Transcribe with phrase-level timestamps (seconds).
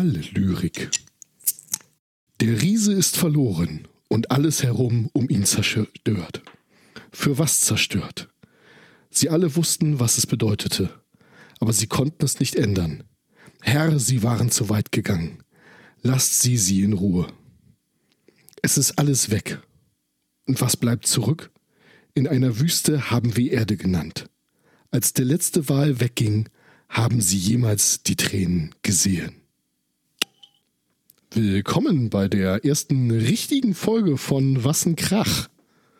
[0.00, 0.90] Metalllyrik.
[2.40, 6.42] Der Riese ist verloren und alles herum um ihn zerstört.
[7.12, 8.30] Für was zerstört?
[9.10, 10.88] Sie alle wussten, was es bedeutete,
[11.58, 13.04] aber sie konnten es nicht ändern.
[13.60, 15.42] Herr, sie waren zu weit gegangen.
[16.02, 17.26] Lasst sie sie in Ruhe.
[18.62, 19.60] Es ist alles weg.
[20.46, 21.50] Und was bleibt zurück?
[22.14, 24.30] In einer Wüste haben wir Erde genannt.
[24.90, 26.48] Als der letzte Wal wegging,
[26.88, 29.39] haben sie jemals die Tränen gesehen.
[31.32, 35.48] Willkommen bei der ersten richtigen Folge von Wassen Krach.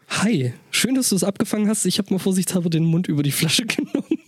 [0.09, 1.87] Hi, schön, dass du es abgefangen hast.
[1.87, 4.09] Ich habe mal vorsichtshalber den Mund über die Flasche genommen.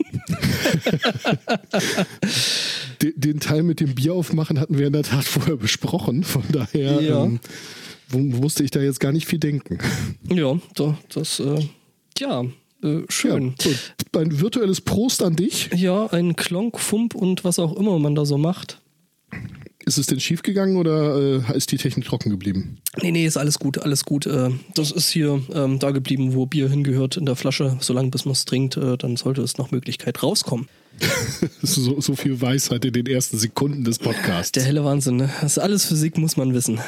[3.02, 6.22] den, den, Teil mit dem Bier aufmachen hatten wir in der Tat vorher besprochen.
[6.22, 7.24] Von daher ja.
[7.24, 7.40] ähm,
[8.12, 9.78] musste ich da jetzt gar nicht viel denken.
[10.30, 10.56] Ja,
[11.12, 11.66] das, äh,
[12.18, 12.44] ja,
[12.84, 13.56] äh, schön.
[13.60, 13.70] Ja,
[14.12, 15.68] so, ein virtuelles Prost an dich.
[15.74, 18.80] Ja, ein Klonk, Fump und was auch immer man da so macht.
[19.84, 22.78] Ist es denn schiefgegangen oder äh, ist die Technik trocken geblieben?
[23.00, 24.26] Nee, nee, ist alles gut, alles gut.
[24.26, 27.76] Äh, das ist hier ähm, da geblieben, wo Bier hingehört in der Flasche.
[27.80, 30.68] Solange bis man es trinkt, äh, dann sollte es nach Möglichkeit rauskommen.
[31.62, 34.52] so, so viel Weisheit in den ersten Sekunden des Podcasts.
[34.52, 35.30] Der helle Wahnsinn, ne?
[35.40, 36.80] Das ist alles Physik, muss man wissen.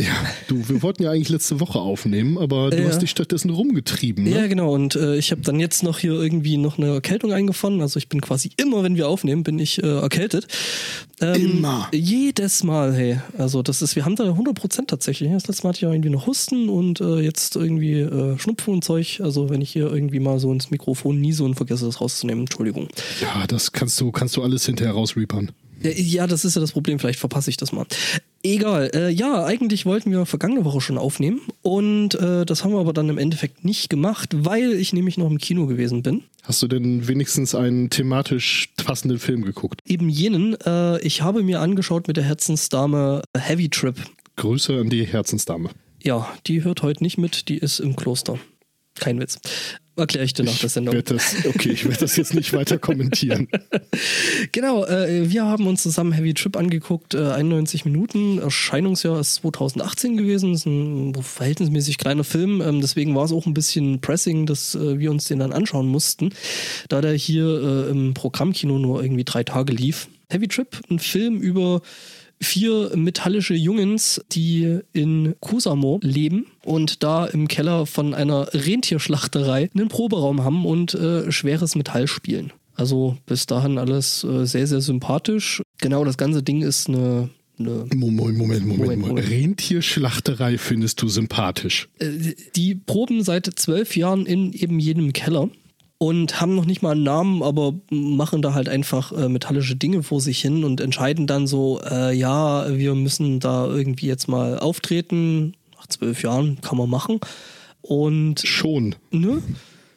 [0.00, 0.14] Ja,
[0.48, 2.88] du, wir wollten ja eigentlich letzte Woche aufnehmen, aber du ja.
[2.88, 4.24] hast dich stattdessen rumgetrieben.
[4.24, 4.30] Ne?
[4.30, 4.72] Ja, genau.
[4.72, 7.82] Und äh, ich habe dann jetzt noch hier irgendwie noch eine Erkältung eingefangen.
[7.82, 10.48] Also ich bin quasi immer, wenn wir aufnehmen, bin ich äh, erkältet.
[11.20, 11.88] Ähm, immer.
[11.92, 13.20] Jedes Mal, hey.
[13.36, 15.30] Also das ist, wir haben da 100 Prozent tatsächlich.
[15.30, 18.74] Das letzte Mal hatte ich ja irgendwie noch Husten und äh, jetzt irgendwie äh, Schnupfen
[18.74, 19.20] und Zeug.
[19.22, 22.88] Also wenn ich hier irgendwie mal so ins Mikrofon niese und vergesse das rauszunehmen, Entschuldigung.
[23.20, 25.52] Ja, das kannst du, kannst du alles hinterher rausreapern.
[25.82, 26.98] Ja, das ist ja das Problem.
[26.98, 27.86] Vielleicht verpasse ich das mal.
[28.42, 28.90] Egal.
[28.94, 32.92] Äh, ja, eigentlich wollten wir vergangene Woche schon aufnehmen und äh, das haben wir aber
[32.92, 36.24] dann im Endeffekt nicht gemacht, weil ich nämlich noch im Kino gewesen bin.
[36.42, 39.80] Hast du denn wenigstens einen thematisch passenden Film geguckt?
[39.86, 40.56] Eben jenen.
[40.64, 43.96] Äh, ich habe mir angeschaut mit der Herzensdame Heavy Trip.
[44.36, 45.70] Grüße an die Herzensdame.
[46.02, 48.38] Ja, die hört heute nicht mit, die ist im Kloster.
[48.96, 49.38] Kein Witz.
[49.94, 51.02] Erkläre ich dir nach der Sendung.
[51.04, 53.48] Das, okay, ich werde das jetzt nicht weiter kommentieren.
[54.52, 58.38] genau, äh, wir haben uns zusammen Heavy Trip angeguckt, äh, 91 Minuten.
[58.38, 60.52] Erscheinungsjahr ist 2018 gewesen.
[60.52, 62.62] Das ist ein verhältnismäßig kleiner Film.
[62.62, 65.88] Ähm, deswegen war es auch ein bisschen pressing, dass äh, wir uns den dann anschauen
[65.88, 66.30] mussten,
[66.88, 70.08] da der hier äh, im Programmkino nur irgendwie drei Tage lief.
[70.30, 71.82] Heavy Trip, ein Film über
[72.42, 79.88] vier metallische Jungens, die in Kusamo leben und da im Keller von einer Rentierschlachterei einen
[79.88, 82.52] Proberaum haben und äh, schweres Metall spielen.
[82.74, 85.62] Also bis dahin alles äh, sehr, sehr sympathisch.
[85.80, 89.28] Genau, das ganze Ding ist eine Moment, Moment, Moment, Moment, Moment.
[89.28, 91.88] Rentierschlachterei findest du sympathisch.
[91.98, 95.48] Äh, die proben seit zwölf Jahren in eben jedem Keller
[96.02, 100.02] und haben noch nicht mal einen Namen, aber machen da halt einfach äh, metallische Dinge
[100.02, 104.58] vor sich hin und entscheiden dann so, äh, ja, wir müssen da irgendwie jetzt mal
[104.58, 105.54] auftreten.
[105.76, 107.20] Nach zwölf Jahren kann man machen.
[107.82, 108.96] Und schon.
[109.12, 109.44] Ne?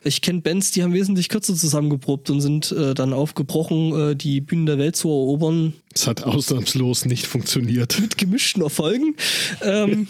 [0.03, 4.41] Ich kenne Bands, die haben wesentlich kürzer zusammengeprobt und sind äh, dann aufgebrochen, äh, die
[4.41, 5.73] Bühnen der Welt zu erobern.
[5.91, 7.99] Es hat ausnahmslos nicht funktioniert.
[7.99, 9.15] Mit gemischten Erfolgen.
[9.63, 10.05] ähm,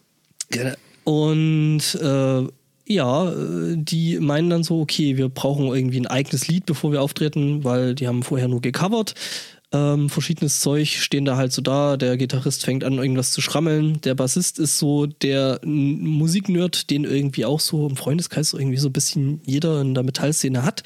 [1.04, 2.46] und äh,
[2.86, 7.02] ja, äh, die meinen dann so, okay, wir brauchen irgendwie ein eigenes Lied, bevor wir
[7.02, 9.14] auftreten, weil die haben vorher nur gecovert.
[9.72, 11.96] Ähm, verschiedenes Zeug stehen da halt so da.
[11.96, 14.00] Der Gitarrist fängt an, irgendwas zu schrammeln.
[14.02, 18.92] Der Bassist ist so der Musiknerd, den irgendwie auch so im Freundeskreis irgendwie so ein
[18.92, 20.84] bisschen jeder in der Metallszene hat,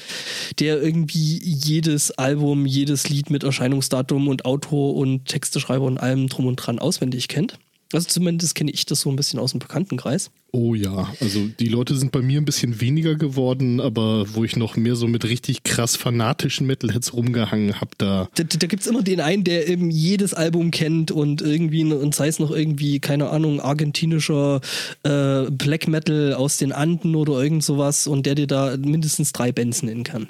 [0.59, 6.47] der irgendwie jedes Album, jedes Lied mit Erscheinungsdatum und Autor und Texteschreiber und allem drum
[6.47, 7.59] und dran auswendig kennt.
[7.93, 10.31] Also zumindest kenne ich das so ein bisschen aus dem Bekanntenkreis.
[10.53, 14.57] Oh ja, also die Leute sind bei mir ein bisschen weniger geworden, aber wo ich
[14.57, 18.29] noch mehr so mit richtig krass fanatischen Metalheads rumgehangen habe, da.
[18.35, 22.13] Da, da gibt es immer den einen, der eben jedes Album kennt und irgendwie, und
[22.13, 24.59] sei es noch irgendwie, keine Ahnung, argentinischer
[25.03, 29.53] äh, Black Metal aus den Anden oder irgend sowas und der dir da mindestens drei
[29.53, 30.27] Bands nennen kann.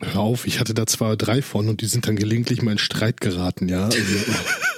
[0.00, 2.78] Hör auf, ich hatte da zwei, drei von und die sind dann gelegentlich mal in
[2.78, 3.84] Streit geraten, ja.
[3.84, 3.98] Also,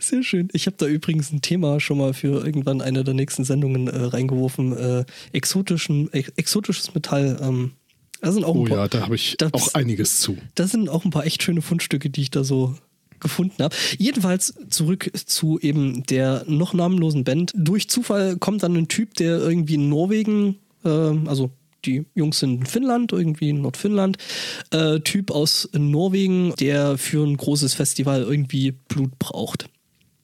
[0.00, 0.48] Sehr schön.
[0.52, 3.96] Ich habe da übrigens ein Thema schon mal für irgendwann eine der nächsten Sendungen äh,
[3.96, 4.76] reingeworfen.
[4.76, 7.38] Äh, exotischen, ex exotisches Metall.
[7.40, 7.72] Ähm,
[8.20, 10.36] da sind auch oh paar, ja, da habe ich das, auch einiges zu.
[10.54, 12.74] Da sind auch ein paar echt schöne Fundstücke, die ich da so
[13.18, 13.74] gefunden habe.
[13.98, 17.52] Jedenfalls zurück zu eben der noch namenlosen Band.
[17.54, 21.50] Durch Zufall kommt dann ein Typ, der irgendwie in Norwegen, äh, also
[21.84, 24.18] die Jungs sind in Finnland, irgendwie in Nordfinnland.
[24.70, 29.68] Äh, typ aus Norwegen, der für ein großes Festival irgendwie Blut braucht.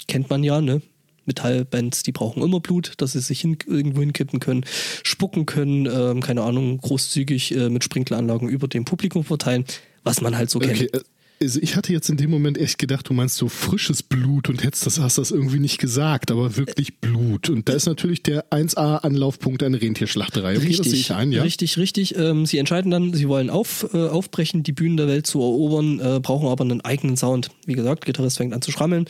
[0.08, 0.82] Kennt man ja, ne?
[1.26, 4.64] Metallbands, die brauchen immer Blut, dass sie sich hin, irgendwo hinkippen können,
[5.02, 9.64] spucken können, ähm, keine Ahnung, großzügig äh, mit Sprinkleranlagen über dem Publikum verteilen,
[10.04, 10.82] was man halt so kennt.
[10.82, 10.90] Okay.
[10.92, 11.00] Äh,
[11.40, 14.64] Also ich hatte jetzt in dem Moment echt gedacht, du meinst so frisches Blut und
[14.64, 17.50] hättest das, hast das irgendwie nicht gesagt, aber wirklich Blut.
[17.50, 20.56] Und da ist natürlich der 1A-Anlaufpunkt eine Rentierschlachterei.
[20.56, 21.42] Okay, richtig, ich ein, ja?
[21.42, 22.16] richtig, richtig.
[22.16, 26.00] Ähm, sie entscheiden dann, sie wollen auf, äh, aufbrechen, die Bühnen der Welt zu erobern,
[26.00, 27.50] äh, brauchen aber einen eigenen Sound.
[27.66, 29.04] Wie gesagt, Gitarrist fängt an zu schrammeln.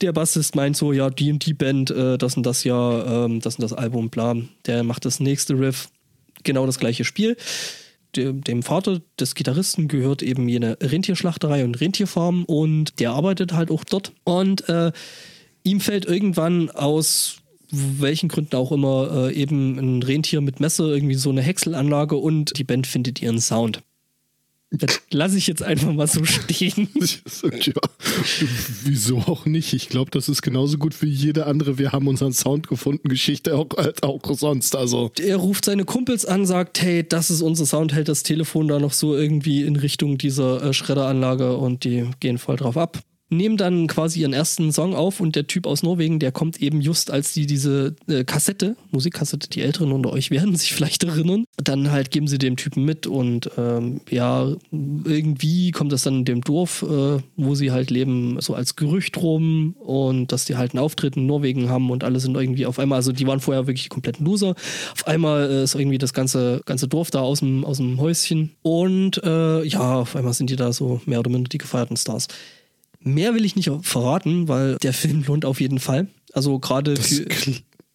[0.00, 3.40] Der Bassist meint so, ja, die und die Band, äh, das und das ja, ähm,
[3.40, 4.34] das und das Album, bla.
[4.66, 5.88] Der macht das nächste Riff,
[6.42, 7.36] genau das gleiche Spiel
[8.16, 13.84] dem Vater des Gitarristen gehört eben jene Rentierschlachterei und Rentierfarm und der arbeitet halt auch
[13.84, 14.12] dort.
[14.24, 14.92] Und äh,
[15.62, 17.36] ihm fällt irgendwann aus
[17.70, 22.58] welchen Gründen auch immer äh, eben ein Rentier mit Messer, irgendwie so eine Häckselanlage und
[22.58, 23.82] die Band findet ihren Sound.
[24.72, 26.88] Das lasse ich jetzt einfach mal so stehen.
[26.94, 27.72] ja,
[28.84, 29.72] wieso auch nicht?
[29.72, 31.76] Ich glaube, das ist genauso gut wie jede andere.
[31.76, 33.66] Wir haben unseren Sound gefunden, Geschichte auch,
[34.02, 34.76] auch sonst.
[34.76, 35.10] Also.
[35.20, 38.78] Er ruft seine Kumpels an, sagt, hey, das ist unser Sound, hält das Telefon da
[38.78, 43.56] noch so irgendwie in Richtung dieser äh, Schredderanlage und die gehen voll drauf ab nehmen
[43.56, 47.10] dann quasi ihren ersten Song auf und der Typ aus Norwegen, der kommt eben just,
[47.10, 51.90] als die diese äh, Kassette, Musikkassette, die Älteren unter euch werden sich vielleicht erinnern, dann
[51.90, 56.40] halt geben sie dem Typen mit und ähm, ja, irgendwie kommt das dann in dem
[56.42, 60.82] Dorf, äh, wo sie halt leben, so als Gerücht rum und dass die halt einen
[60.82, 63.88] Auftritt in Norwegen haben und alle sind irgendwie auf einmal, also die waren vorher wirklich
[63.88, 64.54] komplett Loser,
[64.92, 68.50] auf einmal äh, ist irgendwie das ganze, ganze Dorf da aus dem, aus dem Häuschen
[68.62, 72.26] und äh, ja, auf einmal sind die da so mehr oder minder die gefeierten Stars.
[73.02, 76.08] Mehr will ich nicht verraten, weil der Film lohnt auf jeden Fall.
[76.32, 77.26] Also gerade für.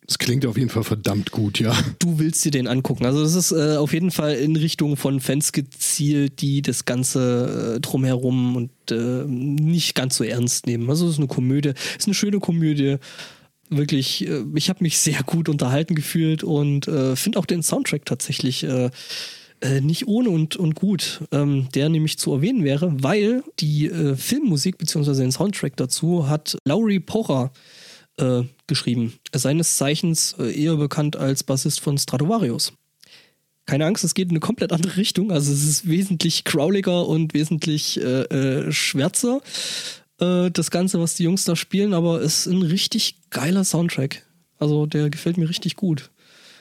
[0.07, 1.75] Das klingt auf jeden Fall verdammt gut, ja.
[1.97, 3.05] Du willst dir den angucken.
[3.05, 7.75] Also das ist äh, auf jeden Fall in Richtung von Fans gezielt, die das Ganze
[7.77, 10.89] äh, drumherum und äh, nicht ganz so ernst nehmen.
[10.89, 12.97] Also es ist eine Komödie, es ist eine schöne Komödie.
[13.69, 18.05] Wirklich, äh, ich habe mich sehr gut unterhalten gefühlt und äh, finde auch den Soundtrack
[18.05, 18.63] tatsächlich
[19.65, 24.15] äh, nicht ohne und, und gut, ähm, der nämlich zu erwähnen wäre, weil die äh,
[24.15, 25.13] Filmmusik bzw.
[25.15, 27.51] den Soundtrack dazu hat Laurie Pocher
[28.17, 29.13] äh, geschrieben.
[29.33, 32.73] Seines Zeichens äh, eher bekannt als Bassist von Stratovarius.
[33.65, 35.31] Keine Angst, es geht in eine komplett andere Richtung.
[35.31, 39.41] Also es ist wesentlich crowliger und wesentlich äh, schwärzer,
[40.17, 44.25] das Ganze, was die Jungs da spielen, aber es ist ein richtig geiler Soundtrack.
[44.57, 46.09] Also der gefällt mir richtig gut.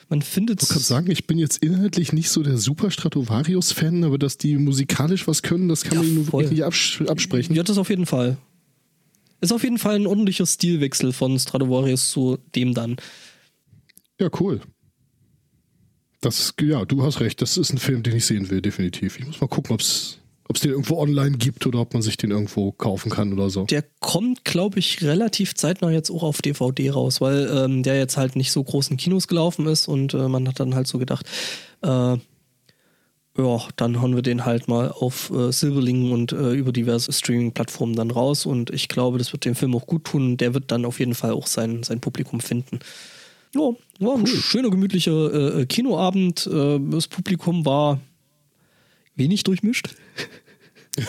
[0.07, 4.17] Man findet Ich kann sagen, ich bin jetzt inhaltlich nicht so der super Stratovarius-Fan, aber
[4.17, 7.55] dass die musikalisch was können, das kann ja, man ihnen wirklich nicht abs absprechen.
[7.55, 8.37] Ja, das auf jeden Fall.
[9.41, 12.97] Ist auf jeden Fall ein ordentlicher Stilwechsel von Stratovarius zu dem dann.
[14.19, 14.61] Ja, cool.
[16.21, 17.41] Das, ja, du hast recht.
[17.41, 19.19] Das ist ein Film, den ich sehen will, definitiv.
[19.19, 22.03] Ich muss mal gucken, ob es ob es den irgendwo online gibt oder ob man
[22.03, 23.65] sich den irgendwo kaufen kann oder so.
[23.65, 28.17] Der kommt, glaube ich, relativ zeitnah jetzt auch auf DVD raus, weil ähm, der jetzt
[28.17, 30.99] halt nicht so groß in Kinos gelaufen ist und äh, man hat dann halt so
[30.99, 31.25] gedacht,
[31.81, 32.17] äh,
[33.37, 37.95] ja, dann hauen wir den halt mal auf äh, Silverling und äh, über diverse Streaming-Plattformen
[37.95, 40.37] dann raus und ich glaube, das wird dem Film auch gut tun.
[40.37, 42.79] Der wird dann auf jeden Fall auch sein, sein Publikum finden.
[43.53, 44.27] Ja, war ein cool.
[44.27, 46.45] schöner, gemütlicher äh, äh, Kinoabend.
[46.45, 47.99] das Publikum war
[49.15, 49.95] wenig durchmischt.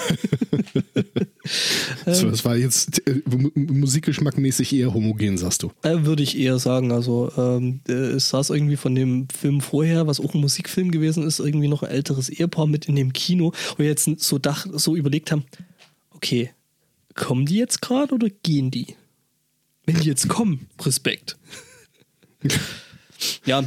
[2.06, 3.22] so, das war jetzt äh,
[3.54, 5.70] musikgeschmackmäßig eher homogen, sagst du?
[5.82, 6.92] Äh, würde ich eher sagen.
[6.92, 11.24] Also ähm, äh, es saß irgendwie von dem Film vorher, was auch ein Musikfilm gewesen
[11.24, 14.66] ist, irgendwie noch ein älteres Ehepaar mit in dem Kino, wo wir jetzt so, dach,
[14.72, 15.44] so überlegt haben,
[16.10, 16.50] okay,
[17.14, 18.96] kommen die jetzt gerade oder gehen die?
[19.84, 21.36] Wenn die jetzt kommen, Respekt.
[23.46, 23.62] ja,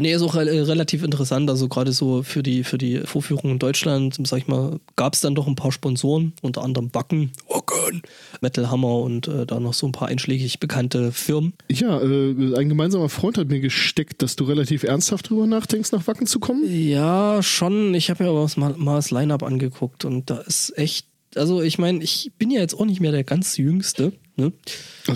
[0.00, 1.50] Nee, ist auch re relativ interessant.
[1.50, 5.20] Also gerade so für die, für die Vorführung in Deutschland, sag ich mal, gab es
[5.20, 8.02] dann doch ein paar Sponsoren, unter anderem Wacken, Wacken,
[8.40, 11.54] Metal Hammer und äh, da noch so ein paar einschlägig bekannte Firmen.
[11.70, 16.06] Ja, äh, ein gemeinsamer Freund hat mir gesteckt, dass du relativ ernsthaft drüber nachdenkst, nach
[16.06, 16.62] Wacken zu kommen.
[16.66, 17.94] Ja, schon.
[17.94, 21.78] Ich habe mir aber mal, mal das Line-Up angeguckt und da ist echt also ich
[21.78, 24.12] meine, ich bin ja jetzt auch nicht mehr der ganz Jüngste.
[24.36, 24.52] Ne?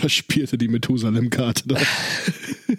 [0.00, 1.76] Da spielte die Methusalem-Karte da.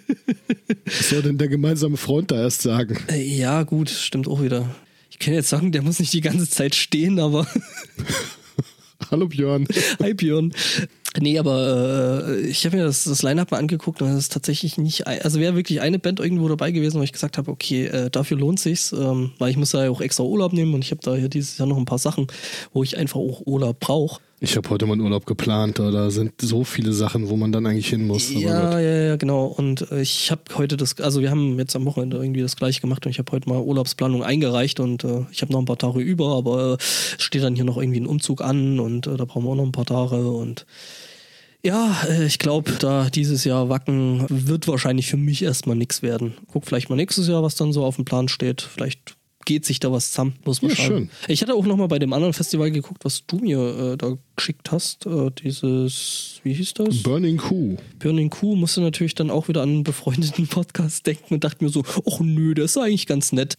[0.85, 2.97] Was soll denn der gemeinsame Freund da erst sagen?
[3.09, 4.75] Äh, ja, gut, stimmt auch wieder.
[5.09, 7.47] Ich kann jetzt sagen, der muss nicht die ganze Zeit stehen, aber.
[9.11, 9.67] Hallo Björn.
[9.99, 10.53] Hi Björn.
[11.19, 14.77] Nee, aber äh, ich habe mir das, das Line-Up mal angeguckt und das ist tatsächlich
[14.77, 18.09] nicht, also wäre wirklich eine Band irgendwo dabei gewesen, wo ich gesagt habe, okay, äh,
[18.11, 20.91] dafür lohnt sich's, ähm, weil ich muss da ja auch extra Urlaub nehmen und ich
[20.91, 22.27] habe da hier dieses Jahr noch ein paar Sachen,
[22.73, 24.21] wo ich einfach auch Urlaub brauche.
[24.41, 27.89] Ich habe heute meinen Urlaub geplant, da sind so viele Sachen, wo man dann eigentlich
[27.89, 28.31] hin muss.
[28.31, 29.45] Ja, ja, ja, genau.
[29.45, 32.79] Und äh, ich habe heute das, also wir haben jetzt am Wochenende irgendwie das gleiche
[32.79, 35.77] gemacht und ich habe heute mal Urlaubsplanung eingereicht und äh, ich habe noch ein paar
[35.77, 39.25] Tage über, aber äh, steht dann hier noch irgendwie ein Umzug an und äh, da
[39.25, 40.65] brauchen wir auch noch ein paar Tage und
[41.61, 46.35] ja, äh, ich glaube, da dieses Jahr Wacken wird wahrscheinlich für mich erstmal nichts werden.
[46.47, 48.61] Guck vielleicht mal nächstes Jahr, was dann so auf dem Plan steht.
[48.61, 49.17] Vielleicht
[49.49, 50.87] geht sich da was zusammen, muss man Ja, schauen.
[50.87, 51.09] schön.
[51.27, 53.57] Ich hatte auch noch mal bei dem anderen Festival geguckt, was du mir
[53.93, 55.07] äh, da geschickt hast.
[55.07, 57.01] Äh, dieses, wie hieß das?
[57.01, 57.79] Burning Coup.
[57.97, 61.71] Burning Kuh musste natürlich dann auch wieder an einen befreundeten Podcast denken und dachte mir
[61.71, 63.57] so, ach nö, der ist eigentlich ganz nett.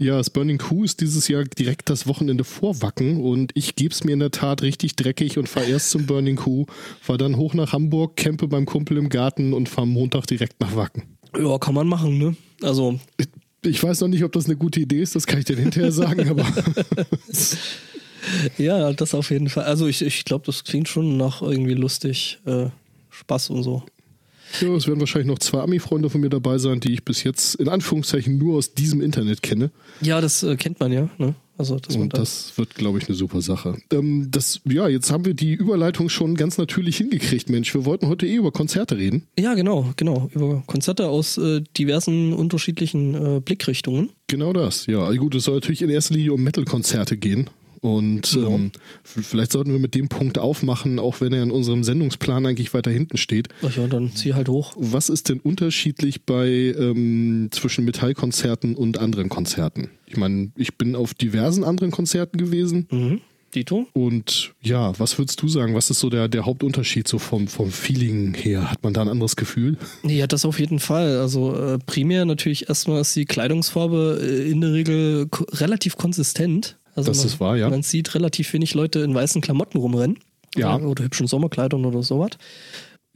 [0.00, 3.94] Ja, das Burning Coup ist dieses Jahr direkt das Wochenende vor Wacken und ich gebe
[3.94, 6.68] es mir in der Tat richtig dreckig und fahre erst zum Burning Coup,
[7.00, 10.74] fahre dann hoch nach Hamburg, campe beim Kumpel im Garten und fahre Montag direkt nach
[10.74, 11.04] Wacken.
[11.38, 12.36] Ja, kann man machen, ne?
[12.62, 12.98] Also,
[13.62, 15.92] Ich weiß noch nicht, ob das eine gute Idee ist, das kann ich dir hinterher
[15.92, 16.46] sagen, aber
[18.58, 19.64] ja, das auf jeden Fall.
[19.64, 22.66] Also ich, ich glaube, das klingt schon nach irgendwie lustig, äh,
[23.10, 23.82] Spaß und so.
[24.60, 27.56] ja, es werden wahrscheinlich noch zwei Ami-Freunde von mir dabei sein, die ich bis jetzt
[27.56, 29.70] in Anführungszeichen nur aus diesem Internet kenne.
[30.00, 31.34] Ja, das äh, kennt man ja, ne?
[31.58, 33.76] Also, Und da das wird, glaube ich, eine super Sache.
[33.92, 37.74] Ähm, das, ja, jetzt haben wir die Überleitung schon ganz natürlich hingekriegt, Mensch.
[37.74, 39.26] Wir wollten heute eh über Konzerte reden.
[39.36, 40.30] Ja, genau, genau.
[40.34, 44.10] Über Konzerte aus äh, diversen unterschiedlichen äh, Blickrichtungen.
[44.28, 45.10] Genau das, ja.
[45.12, 47.50] Gut, es soll natürlich in erster Linie um Metal-Konzerte gehen.
[47.80, 48.46] Und Ja.
[48.48, 48.72] ähm,
[49.04, 52.90] vielleicht sollten wir mit dem Punkt aufmachen, auch wenn er in unserem Sendungsplan eigentlich weiter
[52.90, 53.48] hinten steht.
[53.62, 54.74] Ach ja, dann zieh halt hoch.
[54.76, 59.90] Was ist denn unterschiedlich bei ähm, zwischen Metallkonzerten und anderen Konzerten?
[60.06, 62.86] Ich meine, ich bin auf diversen anderen Konzerten gewesen.
[62.90, 63.20] Mhm.
[63.54, 63.86] Dito?
[63.94, 65.74] Und ja, was würdest du sagen?
[65.74, 68.70] Was ist so der, der Hauptunterschied so vom, vom Feeling her?
[68.70, 69.78] Hat man da ein anderes Gefühl?
[70.02, 71.18] Ja, das auf jeden Fall.
[71.18, 76.76] Also äh, primär natürlich erstmal ist die Kleidungsfarbe äh, in der Regel relativ konsistent.
[76.98, 77.70] Also Das man, ist wahr, ja.
[77.70, 80.18] Man sieht relativ wenig Leute in weißen Klamotten rumrennen.
[80.56, 80.76] Ja.
[80.76, 82.30] Oder, hübschen Sommerkleidern oder sowas.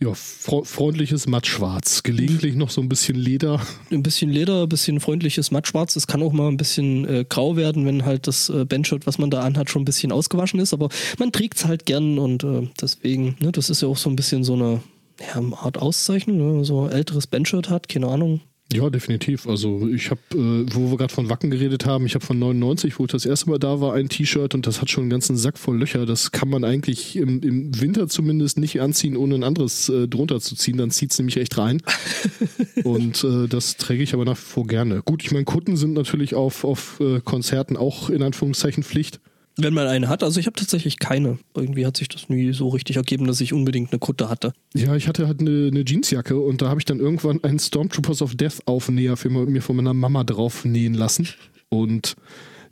[0.01, 2.05] Ja, fre freundliches Mattschwarz.
[2.05, 3.61] Gelegentlich noch so ein bisschen Leder.
[3.91, 5.97] Ein bisschen Leder, ein bisschen freundliches Mattschwarz.
[5.97, 9.19] Es kann auch mal ein bisschen äh, grau werden, wenn halt das äh, Bandshirt, was
[9.19, 10.73] man da anhat, schon ein bisschen ausgewaschen ist.
[10.73, 14.11] Aber man trägt es halt gern und äh, deswegen, ne, das ist ja auch so
[14.11, 14.81] ein bisschen so eine
[15.21, 16.65] ja, Art Auszeichnung, ne?
[16.65, 18.41] so ein älteres Bandshirt hat, keine Ahnung.
[18.73, 19.47] Ja, definitiv.
[19.47, 22.99] Also ich habe, äh, wo wir gerade von Wacken geredet haben, ich habe von 99,
[22.99, 25.37] wo ich das erste Mal da war, ein T-Shirt und das hat schon einen ganzen
[25.37, 26.07] Sack voll Löcher.
[26.07, 30.41] Das kann man eigentlich im, im Winter zumindest nicht anziehen, ohne ein anderes äh, drunter
[30.41, 30.79] zu ziehen.
[30.79, 31.83] Dann zieht's nämlich echt rein.
[32.85, 35.03] und äh, das träge ich aber nach wie vor gerne.
[35.03, 39.21] Gut, ich meine, Kutten sind natürlich auf, auf äh, Konzerten auch in Anführungszeichen Pflicht.
[39.63, 41.39] Wenn man eine hat, also ich habe tatsächlich keine.
[41.55, 44.53] Irgendwie hat sich das nie so richtig ergeben, dass ich unbedingt eine Kutte hatte.
[44.75, 48.23] Ja, ich hatte halt eine, eine Jeansjacke und da habe ich dann irgendwann einen Stormtroopers
[48.23, 51.29] of Death Aufnäher für mir von meiner Mama drauf nähen lassen.
[51.69, 52.17] Und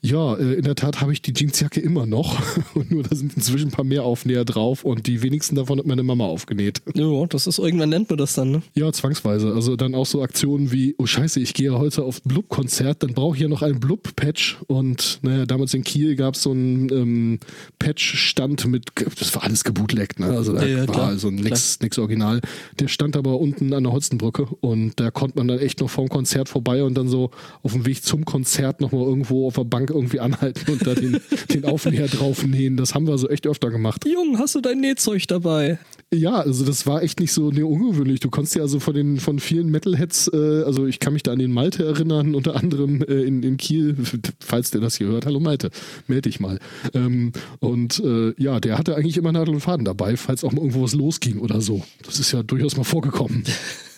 [0.03, 2.41] ja, äh, in der Tat habe ich die Jeansjacke immer noch.
[2.75, 5.87] Und nur da sind inzwischen ein paar mehr Aufnäher drauf und die wenigsten davon hat
[5.87, 6.81] meine Mama aufgenäht.
[6.95, 8.63] Ja, das ist irgendwann nennt man das dann, ne?
[8.75, 9.53] Ja, zwangsweise.
[9.53, 13.37] Also dann auch so Aktionen wie, oh scheiße, ich gehe heute auf Blub-Konzert, dann brauche
[13.37, 14.59] ich ja noch einen Blub-Patch.
[14.67, 17.39] Und naja, damals in Kiel gab es so einen ähm,
[17.79, 18.87] Patch-Stand mit,
[19.19, 20.27] das war alles gebootleggt, ne?
[20.27, 22.41] Also da Ja, ja, war klar, also nix original.
[22.79, 26.09] Der stand aber unten an der Holstenbrücke und da konnte man dann echt noch vorm
[26.09, 27.31] Konzert vorbei und dann so
[27.63, 31.21] auf dem Weg zum Konzert nochmal irgendwo auf der Bank irgendwie anhalten und da den,
[31.53, 32.77] den Aufnäher draufnähen.
[32.77, 34.05] Das haben wir so echt öfter gemacht.
[34.07, 35.79] Jung, hast du dein Nähzeug dabei?
[36.13, 38.19] Ja, also das war echt nicht so nee, ungewöhnlich.
[38.19, 41.33] Du konntest ja also von den von vielen Metalheads, äh, also ich kann mich da
[41.33, 43.97] an den Malte erinnern, unter anderem äh, in, in Kiel,
[44.41, 45.27] falls der das hier hört.
[45.27, 45.71] Hallo Malte,
[46.09, 46.59] melde dich mal.
[46.95, 50.63] Ähm, und äh, ja, der hatte eigentlich immer Nadel und Faden dabei, falls auch mal
[50.63, 51.85] irgendwo was losging oder so.
[52.05, 53.45] Das ist ja durchaus mal vorgekommen.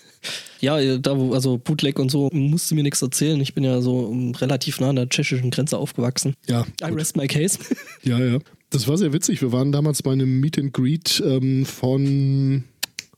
[0.63, 3.41] Ja, äh, da wo, also Bootleg und so, musste mir nichts erzählen.
[3.41, 6.35] Ich bin ja so um, relativ nah an der tschechischen Grenze aufgewachsen.
[6.47, 7.59] Ja, I rest my case.
[8.05, 8.39] ja, ja.
[8.71, 9.43] Das war sehr witzig.
[9.43, 12.65] Wir waren damals bei einem Meet and Greet ähm, von,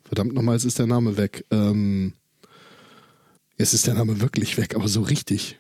[0.05, 1.45] verdammt nochmal, jetzt ist der Name weg.
[1.51, 2.15] Ähm,
[3.59, 5.59] jetzt ist der Name wirklich weg, aber so richtig.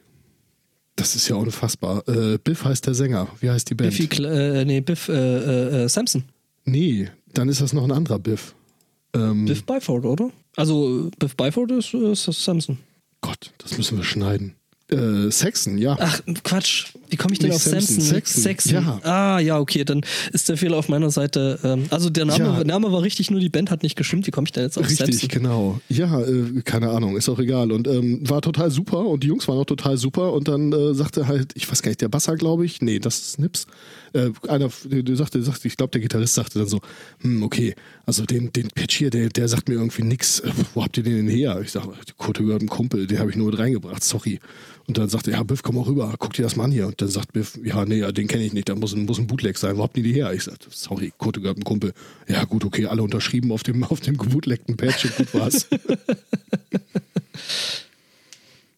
[0.96, 2.08] Das ist ja unfassbar.
[2.08, 3.28] Äh, Biff heißt der Sänger.
[3.40, 3.90] Wie heißt die Band?
[3.90, 6.24] Biffy, Cl- äh, nee, Biff, äh, äh, Samson.
[6.64, 8.54] Nee, dann ist das noch ein anderer Biff.
[9.12, 10.30] Ähm, Biff Byford, oder?
[10.56, 12.78] Also Biff Byford ist, äh, ist das Samson.
[13.20, 14.54] Gott, das müssen wir schneiden.
[14.90, 15.96] Äh, Saxon, ja.
[15.98, 16.88] Ach, Quatsch.
[17.08, 18.42] Wie komme ich denn Nicht auf Samson, Samson?
[18.42, 18.72] Saxon.
[18.74, 19.00] Ja.
[19.02, 21.58] Ah, ja, okay, dann ist der Fehler auf meiner Seite.
[21.64, 22.64] Ähm, also der Name, Ja.
[22.64, 24.26] Name war richtig, nur die Band hat nicht gestimmt.
[24.26, 25.28] Wie komme ich denn jetzt auf Richtig, Samson?
[25.30, 25.80] genau.
[25.88, 27.72] Ja, äh, keine Ahnung, ist auch egal.
[27.72, 30.34] Und ähm, war total super und die Jungs waren auch total super.
[30.34, 33.18] Und dann äh, sagte halt, ich weiß gar nicht, der Basser, glaube ich, nee, das
[33.20, 33.66] ist Nips.
[34.14, 36.80] Äh, einer, der, sagte, sagte, ich glaube, der Gitarrist sagte dann so,
[37.20, 37.74] hm, okay,
[38.06, 40.38] also den, den Pitch hier, der, der sagt mir irgendwie nix.
[40.40, 41.60] Äh, wo habt ihr den denn her?
[41.60, 44.38] Ich sage, Kurt gehört ein Kumpel, den habe ich nur mit reingebracht, sorry.
[44.86, 46.86] Und dann sagte er, ja, Biff, komm mal rüber, guck dir das mal an hier.
[46.86, 49.26] Und dann sagt Biff, ja, nee, den kenne ich nicht, da muss ein, muss ein
[49.26, 49.76] Bootleg sein.
[49.78, 50.32] Wo habt ihr die her?
[50.32, 51.92] Ich sagte, sorry, Kurt gehört ein Kumpel.
[52.28, 55.66] Ja, gut, okay, alle unterschrieben auf dem, auf dem gebootlegten Patch und gut war's.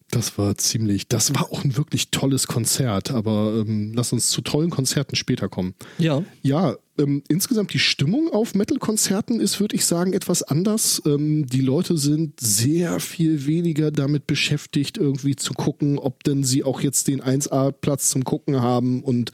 [0.09, 4.41] Das war ziemlich, das war auch ein wirklich tolles Konzert, aber ähm, lass uns zu
[4.41, 5.75] tollen Konzerten später kommen.
[5.97, 6.23] Ja.
[6.43, 11.01] Ja, ähm, insgesamt die Stimmung auf Metal-Konzerten ist, würde ich sagen, etwas anders.
[11.05, 16.63] Ähm, die Leute sind sehr viel weniger damit beschäftigt, irgendwie zu gucken, ob denn sie
[16.63, 19.31] auch jetzt den 1A-Platz zum Gucken haben und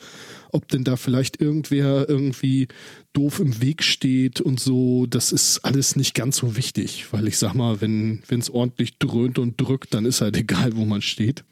[0.51, 2.67] ob denn da vielleicht irgendwer irgendwie
[3.13, 5.05] doof im Weg steht und so.
[5.05, 9.39] Das ist alles nicht ganz so wichtig, weil ich sag mal, wenn es ordentlich dröhnt
[9.39, 11.43] und drückt, dann ist halt egal, wo man steht.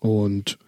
[0.00, 0.58] Und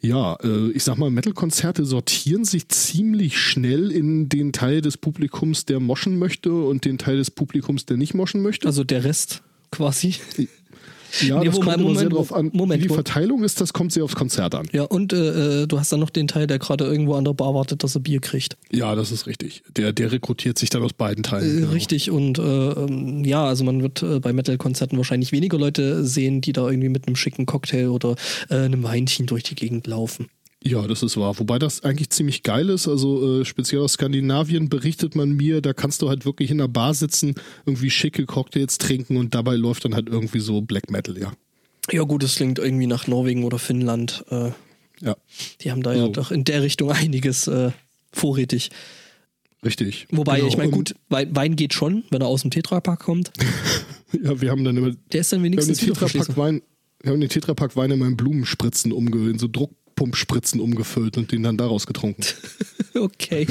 [0.00, 5.66] ja, äh, ich sag mal, Metal-Konzerte sortieren sich ziemlich schnell in den Teil des Publikums,
[5.66, 8.66] der moschen möchte und den Teil des Publikums, der nicht moschen möchte.
[8.66, 10.16] Also der Rest quasi.
[11.20, 12.50] Ja, Nee, das Moment, kommt immer sehr drauf an.
[12.52, 12.94] Moment, Wie die.
[12.94, 14.68] Verteilung ist, das kommt sehr aufs Konzert an.
[14.72, 17.32] Ja, und äh, äh, du hast dann noch den Teil, der gerade irgendwo an der
[17.32, 18.56] Bar wartet, dass er Bier kriegt.
[18.70, 19.62] Ja, das ist richtig.
[19.76, 21.50] Der, der rekrutiert sich dann aus beiden Teilen.
[21.50, 21.72] Äh, genau.
[21.72, 26.40] Richtig, und äh, ähm, ja, also man wird äh, bei Metal-Konzerten wahrscheinlich weniger Leute sehen,
[26.40, 28.16] die da irgendwie mit einem schicken Cocktail oder
[28.48, 30.28] äh, einem Weinchen durch die Gegend laufen.
[30.62, 31.38] Ja, das ist wahr.
[31.38, 32.86] Wobei das eigentlich ziemlich geil ist.
[32.86, 36.68] Also äh, speziell aus Skandinavien berichtet man mir, da kannst du halt wirklich in der
[36.68, 41.16] Bar sitzen, irgendwie schicke Cocktails trinken und dabei läuft dann halt irgendwie so Black Metal,
[41.18, 41.32] ja.
[41.90, 44.22] Ja gut, es klingt irgendwie nach Norwegen oder Finnland.
[44.30, 44.50] Äh,
[45.00, 45.16] Ja,
[45.62, 47.70] die haben da ja doch in der Richtung einiges äh,
[48.12, 48.68] vorrätig.
[49.64, 50.06] richtig.
[50.10, 50.48] Wobei, Genau.
[50.48, 53.32] ich meine, gut, Wein, Wein geht schon, wenn er aus dem Tetrapack kommt.
[54.24, 56.36] Ja, wir haben dann immer Der ist dann wir haben den wenigstens Tetrapack.
[56.36, 56.62] Wein,
[57.00, 59.46] wir haben den Tetrapack Wein in meinen Blumenspritzen umgehüllt, so
[60.00, 62.24] Druckpumpspritzen umgefüllt und den dann daraus getrunken.
[62.92, 63.46] Okay,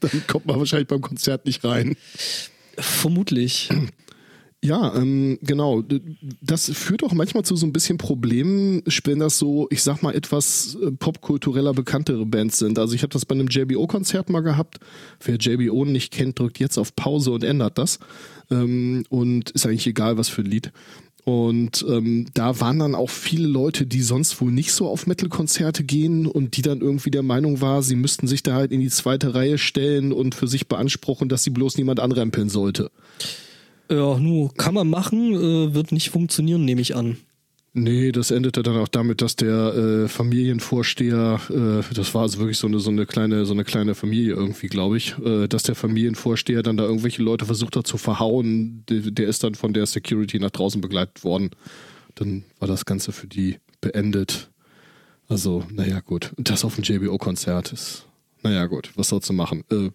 [0.00, 1.96] dann kommt man wahrscheinlich beim Konzert nicht rein.
[2.78, 3.68] vermutlich.
[4.64, 5.84] Ja, ähm, genau.
[6.40, 10.14] Das führt auch manchmal zu so ein bisschen Problemen, wenn das so, ich sag mal,
[10.14, 12.78] etwas äh, popkultureller bekanntere Bands sind.
[12.78, 14.78] Also ich habe das bei einem JBO-Konzert mal gehabt.
[15.22, 17.98] Wer JBO nicht kennt, drückt jetzt auf Pause und ändert das.
[18.50, 20.72] Ähm, und ist eigentlich egal, was für ein Lied.
[21.24, 25.84] Und ähm, da waren dann auch viele Leute, die sonst wohl nicht so auf Metal-Konzerte
[25.84, 28.88] gehen und die dann irgendwie der Meinung war, sie müssten sich da halt in die
[28.88, 32.90] zweite Reihe stellen und für sich beanspruchen, dass sie bloß niemand anrempeln sollte.
[33.90, 37.18] Ja, nur kann man machen, äh, wird nicht funktionieren, nehme ich an.
[37.78, 42.58] Nee, das endete dann auch damit, dass der äh, Familienvorsteher, äh, das war also wirklich
[42.58, 45.76] so eine so eine kleine so eine kleine Familie irgendwie, glaube ich, äh, dass der
[45.76, 48.84] Familienvorsteher dann da irgendwelche Leute versucht hat zu verhauen.
[48.88, 51.50] Der, der ist dann von der Security nach draußen begleitet worden.
[52.16, 54.50] Dann war das Ganze für die beendet.
[55.28, 56.32] Also, naja, gut.
[56.36, 58.06] Das auf dem JBO-Konzert ist,
[58.42, 59.62] naja, gut, was sollst du machen?
[59.70, 59.90] Äh,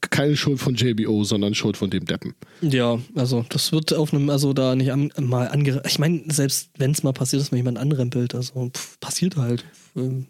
[0.00, 2.34] keine Schuld von JBO, sondern Schuld von dem Deppen.
[2.60, 5.82] Ja, also das wird auf einem, also da nicht an, mal ange...
[5.86, 9.64] Ich meine, selbst wenn es mal passiert, dass man jemand anrempelt, also pff, passiert halt.
[9.96, 10.26] Ähm,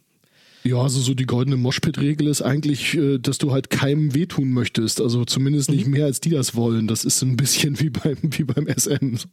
[0.64, 5.00] Ja, also so die goldene Moshpit-Regel ist eigentlich, äh, dass du halt keinem wehtun möchtest.
[5.00, 6.88] Also zumindest nicht mehr, als die das wollen.
[6.88, 9.14] Das ist so ein bisschen wie beim, wie beim SM.
[9.16, 9.28] So.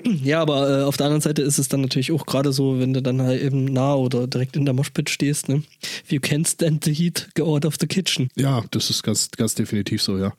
[0.04, 2.92] Ja, aber äh, auf der anderen Seite ist es dann natürlich auch gerade so, wenn
[2.92, 5.62] du dann halt eben nah oder direkt in der Moshpit stehst, ne?
[6.08, 8.28] You can't stand the heat, go out of the kitchen.
[8.36, 10.34] Ja, das ist ganz, ganz definitiv so, ja.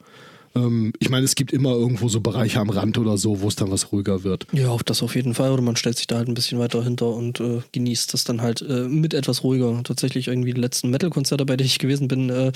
[0.56, 3.56] Ähm, ich meine, es gibt immer irgendwo so Bereiche am Rand oder so, wo es
[3.56, 4.48] dann was ruhiger wird.
[4.52, 5.52] Ja, auf das auf jeden Fall.
[5.52, 8.42] Oder man stellt sich da halt ein bisschen weiter hinter und äh, genießt das dann
[8.42, 9.82] halt äh, mit etwas ruhiger.
[9.84, 12.52] Tatsächlich irgendwie die letzten Metal-Konzerte, bei denen ich gewesen bin, äh,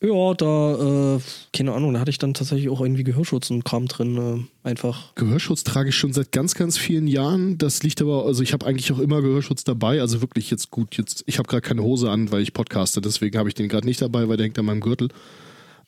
[0.00, 1.20] ja, da, äh,
[1.52, 4.48] keine Ahnung, da hatte ich dann tatsächlich auch irgendwie Gehörschutz und Kram drin.
[4.64, 5.14] Äh, einfach.
[5.14, 7.58] Gehörschutz trage ich schon seit ganz, ganz vielen Jahren.
[7.58, 10.00] Das liegt aber, also ich habe eigentlich auch immer Gehörschutz dabei.
[10.00, 13.38] Also wirklich jetzt gut, jetzt, ich habe gerade keine Hose an, weil ich podcaste, deswegen
[13.38, 15.08] habe ich den gerade nicht dabei, weil der hängt an meinem Gürtel.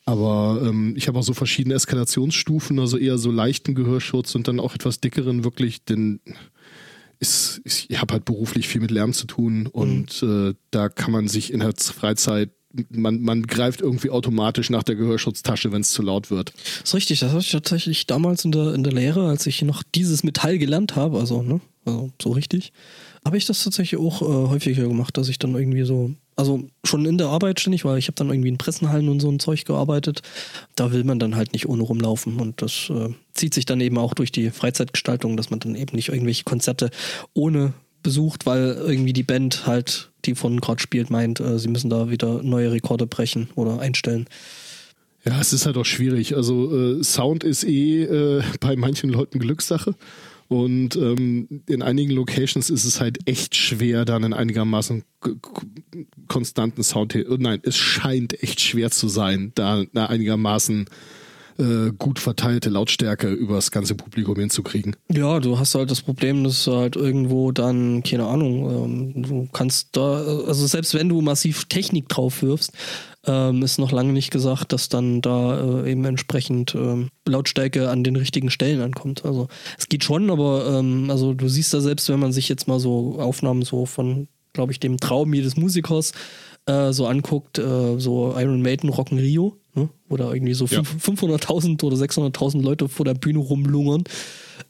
[0.05, 4.59] Aber ähm, ich habe auch so verschiedene Eskalationsstufen, also eher so leichten Gehörschutz und dann
[4.59, 6.19] auch etwas dickeren, wirklich, denn
[7.19, 11.11] ist, ist, ich habe halt beruflich viel mit Lärm zu tun und äh, da kann
[11.11, 12.49] man sich in der Freizeit,
[12.89, 16.53] man, man greift irgendwie automatisch nach der Gehörschutztasche, wenn es zu laut wird.
[16.83, 19.83] ist richtig, das hatte ich tatsächlich damals in der, in der Lehre, als ich noch
[19.83, 22.73] dieses Metall gelernt habe, also, ne, also so richtig,
[23.23, 27.05] habe ich das tatsächlich auch äh, häufiger gemacht, dass ich dann irgendwie so, also schon
[27.05, 29.63] in der Arbeit ständig, weil ich habe dann irgendwie in Pressenhallen und so ein Zeug
[29.63, 30.23] gearbeitet.
[30.75, 33.99] Da will man dann halt nicht ohne rumlaufen und das äh, zieht sich dann eben
[33.99, 36.89] auch durch die Freizeitgestaltung, dass man dann eben nicht irgendwelche Konzerte
[37.35, 41.91] ohne besucht, weil irgendwie die Band halt, die von gerade spielt, meint, äh, sie müssen
[41.91, 44.25] da wieder neue Rekorde brechen oder einstellen.
[45.23, 46.35] Ja, es ist halt auch schwierig.
[46.35, 49.93] Also äh, Sound ist eh äh, bei manchen Leuten Glückssache.
[50.51, 55.05] Und ähm, in einigen Locations ist es halt echt schwer, dann in einigermaßen
[56.27, 57.17] konstanten Sound.
[57.37, 60.87] Nein, es scheint echt schwer zu sein, da eine einigermaßen
[61.57, 64.97] äh, gut verteilte Lautstärke übers ganze Publikum hinzukriegen.
[65.09, 69.47] Ja, du hast halt das Problem, dass du halt irgendwo dann, keine Ahnung, ähm, du
[69.53, 70.15] kannst da,
[70.47, 72.73] also selbst wenn du massiv Technik drauf wirfst,
[73.25, 78.03] ähm, ist noch lange nicht gesagt, dass dann da äh, eben entsprechend ähm, Lautstärke an
[78.03, 79.25] den richtigen Stellen ankommt.
[79.25, 82.67] Also es geht schon, aber ähm, also du siehst da selbst, wenn man sich jetzt
[82.67, 86.11] mal so Aufnahmen so von glaube ich, dem Traum jedes Musikers
[86.65, 89.89] äh, so anguckt, äh, so Iron Maiden Rock in Rio, ne?
[90.09, 90.81] oder irgendwie so Ja.
[90.81, 94.03] 500.000 oder 600.000 Leute vor der Bühne rumlungern,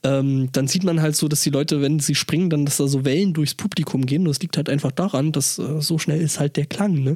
[0.03, 2.87] ähm, dann sieht man halt so, dass die Leute, wenn sie springen, dann, dass da
[2.87, 4.21] so Wellen durchs Publikum gehen.
[4.21, 7.15] Und das liegt halt einfach daran, dass äh, so schnell ist halt der Klang, ne?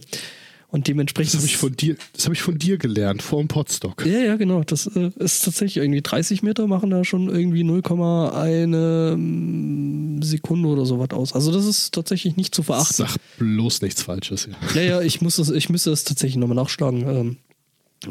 [0.69, 1.33] Und dementsprechend.
[1.33, 4.05] Das habe ich von dir, das habe ich von dir gelernt, vor dem Podstock.
[4.05, 4.63] Ja, ja, genau.
[4.63, 10.85] Das äh, ist tatsächlich irgendwie 30 Meter machen da schon irgendwie 0,1 mm, Sekunde oder
[10.85, 11.33] sowas aus.
[11.33, 13.05] Also das ist tatsächlich nicht zu verachten.
[13.05, 14.81] Sag bloß nichts Falsches, ja.
[14.81, 17.07] Ja, ja, ich muss das, ich müsste das tatsächlich nochmal nachschlagen.
[17.07, 17.37] Ähm,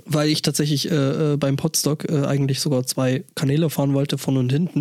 [0.04, 4.40] weil ich tatsächlich äh, äh, beim Podstock äh, eigentlich sogar zwei Kanäle fahren wollte, vorne
[4.40, 4.80] und hinten.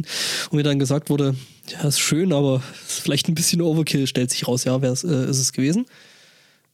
[0.49, 1.35] Und mir dann gesagt wurde,
[1.69, 5.03] ja, ist schön, aber ist vielleicht ein bisschen Overkill, stellt sich raus, ja, wer ist,
[5.03, 5.85] äh, ist es gewesen.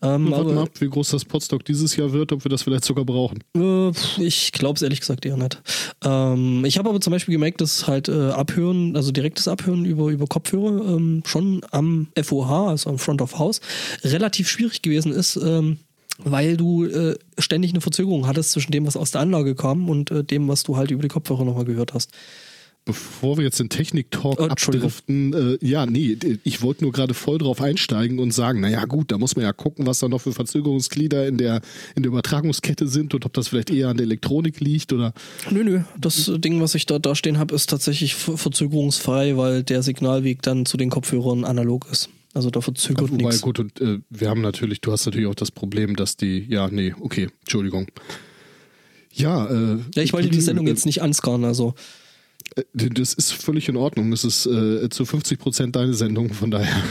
[0.02, 2.64] Ähm, Warte mal aber ab, wie groß das Podstock dieses Jahr wird, ob wir das
[2.64, 3.44] vielleicht sogar brauchen.
[3.56, 3.92] äh,
[4.24, 5.62] ich glaube es ehrlich gesagt eher nicht.
[6.04, 10.08] Ähm, ich habe aber zum Beispiel gemerkt, dass halt äh, Abhören, also direktes Abhören über,
[10.08, 13.60] über Kopfhörer ähm, schon am FOH, also am Front of House,
[14.04, 15.36] relativ schwierig gewesen ist.
[15.36, 15.80] Ähm,
[16.22, 20.12] weil du äh, ständig eine Verzögerung hattest zwischen dem, was aus der Anlage kam und
[20.12, 22.12] äh, dem, was du halt über die Kopfhörer nochmal gehört hast.
[22.90, 27.38] Bevor wir jetzt den Technik-Talk Oh, abdriften, äh, ja, nee, ich wollte nur gerade voll
[27.38, 30.34] drauf einsteigen und sagen, naja gut, da muss man ja gucken, was da noch für
[30.34, 31.62] Verzögerungsglieder in der,
[31.96, 35.14] in der Übertragungskette sind und ob das vielleicht eher an der Elektronik liegt oder
[35.52, 35.82] Nö, nö.
[36.00, 40.42] Das Ding, was ich da, da stehen habe, ist tatsächlich ver- verzögerungsfrei, weil der Signalweg
[40.42, 42.10] dann zu den Kopfhörern analog ist.
[42.34, 43.42] Also da verzögert Wobei, nichts.
[43.42, 46.68] gut, und äh, wir haben natürlich, du hast natürlich auch das Problem, dass die, ja,
[46.70, 47.88] nee, okay, Entschuldigung.
[49.14, 51.76] Ja, äh, Ja, ich wollte die Sendung äh, jetzt nicht anskarren, also.
[52.56, 54.12] Äh, Das ist völlig in Ordnung.
[54.12, 56.84] Das ist äh, zu 50 Prozent deine Sendung, von daher.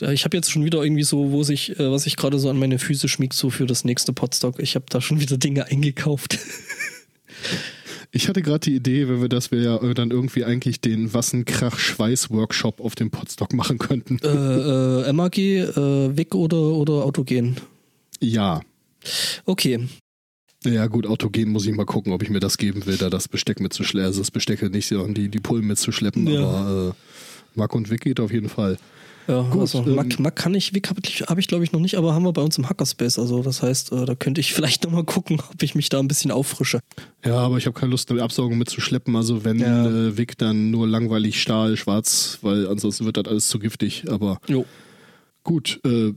[0.00, 2.48] Ja, ich habe jetzt schon wieder irgendwie so, wo sich, äh, was ich gerade so
[2.48, 4.60] an meine Füße schmiegt, so für das nächste Podstock.
[4.60, 6.38] Ich habe da schon wieder Dinge eingekauft.
[8.10, 12.80] Ich hatte gerade die Idee, wenn wir das wir ja dann irgendwie eigentlich den Wassenkrach-Schweiß-Workshop
[12.80, 14.18] auf dem Podstock machen könnten.
[14.22, 17.56] äh, äh, MAG, äh, WIC oder, oder Autogen.
[18.18, 18.62] Ja.
[19.44, 19.86] Okay.
[20.64, 23.28] Ja, gut, Autogen muss ich mal gucken, ob ich mir das geben will, da das
[23.28, 24.06] Besteck mitzuschleppen.
[24.06, 26.26] Also das Besteck nicht, sondern die, die Pullen mitzuschleppen.
[26.26, 26.40] Ja.
[26.40, 28.76] Aber äh, Mac und Wick geht auf jeden Fall.
[29.28, 31.72] Ja, Gut, also ähm, Mac, Mac kann ich, WIC habe ich, hab ich glaube ich
[31.72, 33.18] noch nicht, aber haben wir bei uns im Hackerspace.
[33.18, 36.08] Also das heißt, äh, da könnte ich vielleicht nochmal gucken, ob ich mich da ein
[36.08, 36.80] bisschen auffrische.
[37.24, 39.14] Ja, aber ich habe keine Lust, eine Absaugung mitzuschleppen.
[39.16, 39.86] Also wenn Ja.
[39.86, 44.04] äh, Wick, dann nur langweilig Stahl, schwarz, weil ansonsten wird das alles zu giftig.
[44.10, 44.64] Aber Jo.
[45.48, 46.12] Gut, äh,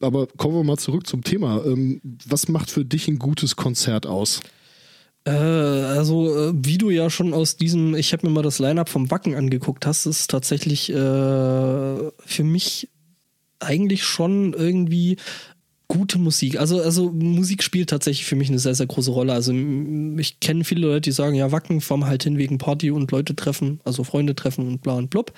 [0.00, 1.60] aber kommen wir mal zurück zum Thema.
[1.66, 4.38] Ähm, was macht für dich ein gutes Konzert aus?
[5.24, 8.88] Äh, also, äh, wie du ja schon aus diesem, ich habe mir mal das Line-Up
[8.88, 12.88] vom Wacken angeguckt hast, ist tatsächlich äh, für mich
[13.58, 15.16] eigentlich schon irgendwie
[15.88, 16.60] gute Musik.
[16.60, 19.32] Also, also Musik spielt tatsächlich für mich eine sehr, sehr große Rolle.
[19.32, 23.10] Also ich kenne viele Leute, die sagen, ja, Wacken fahren halt hin wegen Party und
[23.10, 25.32] Leute treffen, also Freunde treffen und bla und blub.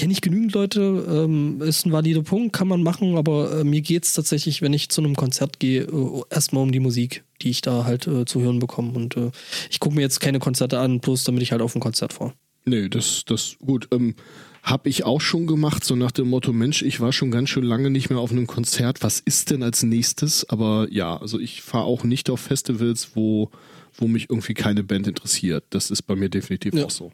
[0.00, 3.82] Kenne ich genügend Leute, ähm, ist ein valider Punkt, kann man machen, aber äh, mir
[3.82, 7.60] geht's tatsächlich, wenn ich zu einem Konzert gehe, äh, erstmal um die Musik, die ich
[7.60, 8.92] da halt äh, zu hören bekomme.
[8.92, 9.30] Und äh,
[9.68, 12.32] ich gucke mir jetzt keine Konzerte an, bloß damit ich halt auf ein Konzert fahre.
[12.64, 14.14] Nee, das, das, gut, ähm,
[14.62, 17.64] habe ich auch schon gemacht, so nach dem Motto, Mensch, ich war schon ganz schön
[17.64, 20.48] lange nicht mehr auf einem Konzert, was ist denn als nächstes?
[20.48, 23.50] Aber ja, also ich fahre auch nicht auf Festivals, wo,
[23.98, 25.64] wo mich irgendwie keine Band interessiert.
[25.68, 26.86] Das ist bei mir definitiv Ja.
[26.86, 27.12] auch so.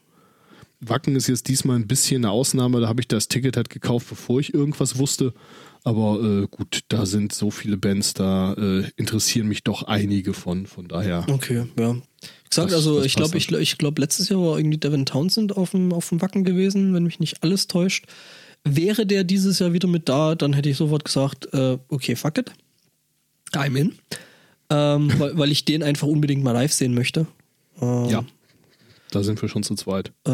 [0.80, 4.06] Wacken ist jetzt diesmal ein bisschen eine Ausnahme, da habe ich das Ticket halt gekauft,
[4.10, 5.32] bevor ich irgendwas wusste.
[5.84, 10.66] Aber äh, gut, da sind so viele Bands, da äh, interessieren mich doch einige von,
[10.66, 11.24] von daher.
[11.30, 11.94] Okay, ja.
[11.94, 12.00] Wie
[12.50, 15.56] gesagt, Das- also das ich glaube, ich, ich glaube, letztes Jahr war irgendwie Devin Townsend
[15.56, 18.06] auf dem, auf dem Wacken gewesen, wenn mich nicht alles täuscht.
[18.64, 22.38] Wäre der dieses Jahr wieder mit da, dann hätte ich sofort gesagt, äh, okay, fuck
[22.38, 22.50] it.
[23.52, 23.94] I'm in.
[24.70, 27.26] Ähm, weil, weil ich den einfach unbedingt mal live sehen möchte.
[27.80, 28.24] Ähm, Ja,
[29.16, 30.12] da sind wir schon zu zweit.
[30.26, 30.30] äh,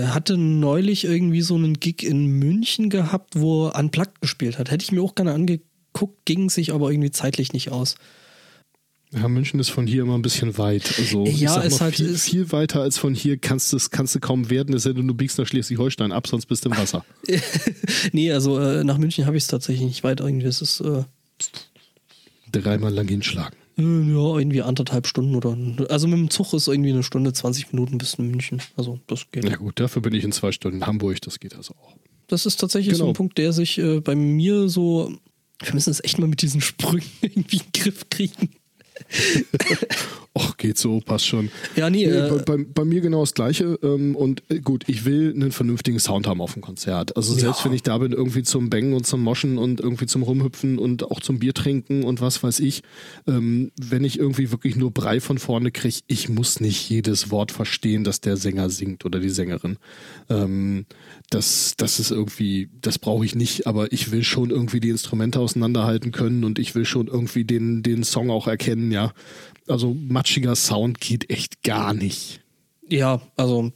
[0.00, 4.70] er hatte neulich irgendwie so einen Gig in München gehabt, wo er Unplugged gespielt hat.
[4.70, 7.94] Hätte ich mir auch gerne angeguckt, ging sich aber irgendwie zeitlich nicht aus.
[9.10, 10.92] Ja, München ist von hier immer ein bisschen weit.
[10.98, 14.14] Also Ja, ist mal, halt- viel, ist- viel weiter als von hier kannst du kannst
[14.14, 16.76] du kaum werden, es sei denn, du biegst nach Schleswig-Holstein ab, sonst bist du im
[16.76, 17.04] Wasser.
[18.12, 20.20] nee, also äh, nach München habe ich es tatsächlich nicht weit.
[20.20, 21.04] Irgendwie ist es äh,
[22.52, 23.56] Dreimal lang hinschlagen.
[23.78, 25.56] Ja irgendwie anderthalb Stunden oder
[25.88, 28.60] also mit dem Zug ist irgendwie eine Stunde 20 Minuten bis in München.
[28.76, 29.44] Also das geht.
[29.48, 31.96] Ja gut, dafür bin ich in zwei Stunden in Hamburg, das geht also auch.
[32.26, 33.12] Das ist tatsächlich so Genau.
[33.12, 35.12] ein Punkt, der sich äh, bei mir so.
[35.62, 38.50] Wir müssen es echt mal mit diesen Sprüngen irgendwie in den Griff kriegen.
[40.38, 41.50] Och, geht so, passt schon.
[41.74, 43.78] Ja, nee, Nee, äh, bei, bei, bei mir genau das Gleiche.
[43.82, 47.16] Ähm, und äh, gut, ich will einen vernünftigen Sound haben auf dem Konzert.
[47.16, 47.64] Also selbst Ja.
[47.66, 51.10] wenn ich da bin, irgendwie zum Bangen und zum Moschen und irgendwie zum Rumhüpfen und
[51.10, 52.82] auch zum Bier trinken und was weiß ich,
[53.26, 57.50] ähm, wenn ich irgendwie wirklich nur Brei von vorne kriege, ich muss nicht jedes Wort
[57.50, 59.76] verstehen, dass der Sänger singt oder die Sängerin.
[60.30, 60.86] Ähm,
[61.30, 65.40] das, das ist irgendwie, das brauche ich nicht, aber ich will schon irgendwie die Instrumente
[65.40, 69.12] auseinanderhalten können und ich will schon irgendwie den, den Song auch erkennen, ja.
[69.66, 69.94] Also
[70.28, 72.40] matschiger Sound geht echt gar nicht.
[72.86, 73.72] ja, also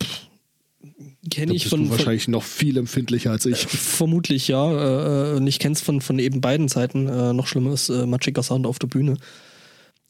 [1.30, 3.66] kenne ich von, du von wahrscheinlich noch viel empfindlicher als ich.
[3.66, 5.32] vermutlich ja.
[5.32, 7.08] Äh, und ich kenne es von, von eben beiden Seiten.
[7.08, 9.16] Äh, noch schlimmer ist äh, matschiger Sound auf der Bühne.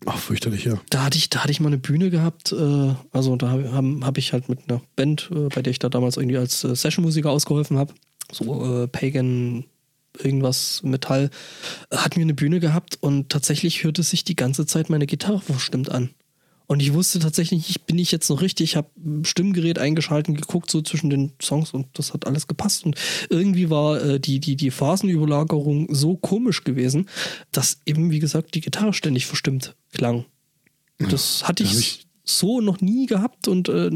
[0.04, 0.80] Ach, fürchterlich, ja.
[0.90, 2.50] Da hatte ich, da hatte ich mal eine Bühne gehabt.
[2.50, 5.88] Äh, also da habe hab ich halt mit einer Band, äh, bei der ich da
[5.88, 7.94] damals irgendwie als äh, Sessionmusiker ausgeholfen habe.
[8.32, 9.64] So äh, Pagan
[10.18, 11.30] irgendwas Metall,
[11.90, 15.40] äh, hatten wir eine Bühne gehabt und tatsächlich hörte sich die ganze Zeit meine Gitarre
[15.40, 16.10] verstimmt an.
[16.72, 18.88] Und ich wusste tatsächlich nicht, bin ich jetzt noch richtig, ich habe
[19.24, 22.86] Stimmgerät eingeschaltet, geguckt so zwischen den Songs und das hat alles gepasst.
[22.86, 22.96] Und
[23.28, 27.10] irgendwie war äh, die, die, die Phasenüberlagerung so komisch gewesen,
[27.50, 30.24] dass eben, wie gesagt, die Gitarre ständig verstimmt klang.
[30.96, 33.90] Das hatte ich, ich- so noch nie gehabt und äh,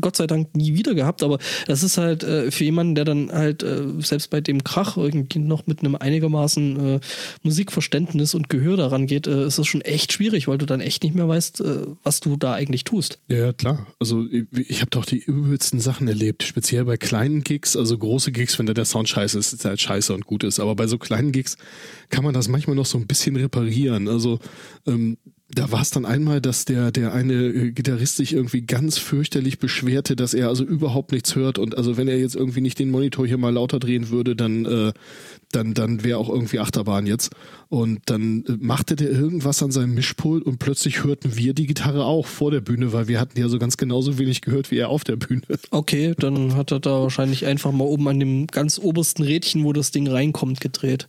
[0.00, 1.22] Gott sei Dank nie wieder gehabt.
[1.22, 4.96] Aber das ist halt äh, für jemanden, der dann halt äh, selbst bei dem Krach
[4.96, 7.00] irgendwie noch mit einem einigermaßen äh,
[7.42, 11.04] Musikverständnis und Gehör daran geht, äh, ist das schon echt schwierig, weil du dann echt
[11.04, 13.20] nicht mehr weißt, äh, was du da eigentlich tust.
[13.28, 13.86] Ja, klar.
[14.00, 18.32] Also ich, ich habe doch die übelsten Sachen erlebt, speziell bei kleinen Gigs, also große
[18.32, 20.58] Gigs, wenn da der Sound scheiße ist, ist halt scheiße und gut ist.
[20.58, 21.56] Aber bei so kleinen Gigs
[22.10, 24.08] kann man das manchmal noch so ein bisschen reparieren.
[24.08, 24.40] Also
[24.86, 25.16] ähm,
[25.50, 29.58] da war es dann einmal, dass der, der eine äh, Gitarrist sich irgendwie ganz fürchterlich
[29.58, 32.90] beschwerte, dass er also überhaupt nichts hört und also wenn er jetzt irgendwie nicht den
[32.90, 34.92] Monitor hier mal lauter drehen würde, dann, äh,
[35.50, 37.30] dann, dann wäre auch irgendwie Achterbahn jetzt.
[37.70, 42.04] Und dann äh, machte der irgendwas an seinem Mischpult und plötzlich hörten wir die Gitarre
[42.04, 44.90] auch vor der Bühne, weil wir hatten ja so ganz genauso wenig gehört wie er
[44.90, 45.42] auf der Bühne.
[45.70, 49.72] Okay, dann hat er da wahrscheinlich einfach mal oben an dem ganz obersten Rädchen, wo
[49.72, 51.08] das Ding reinkommt, gedreht.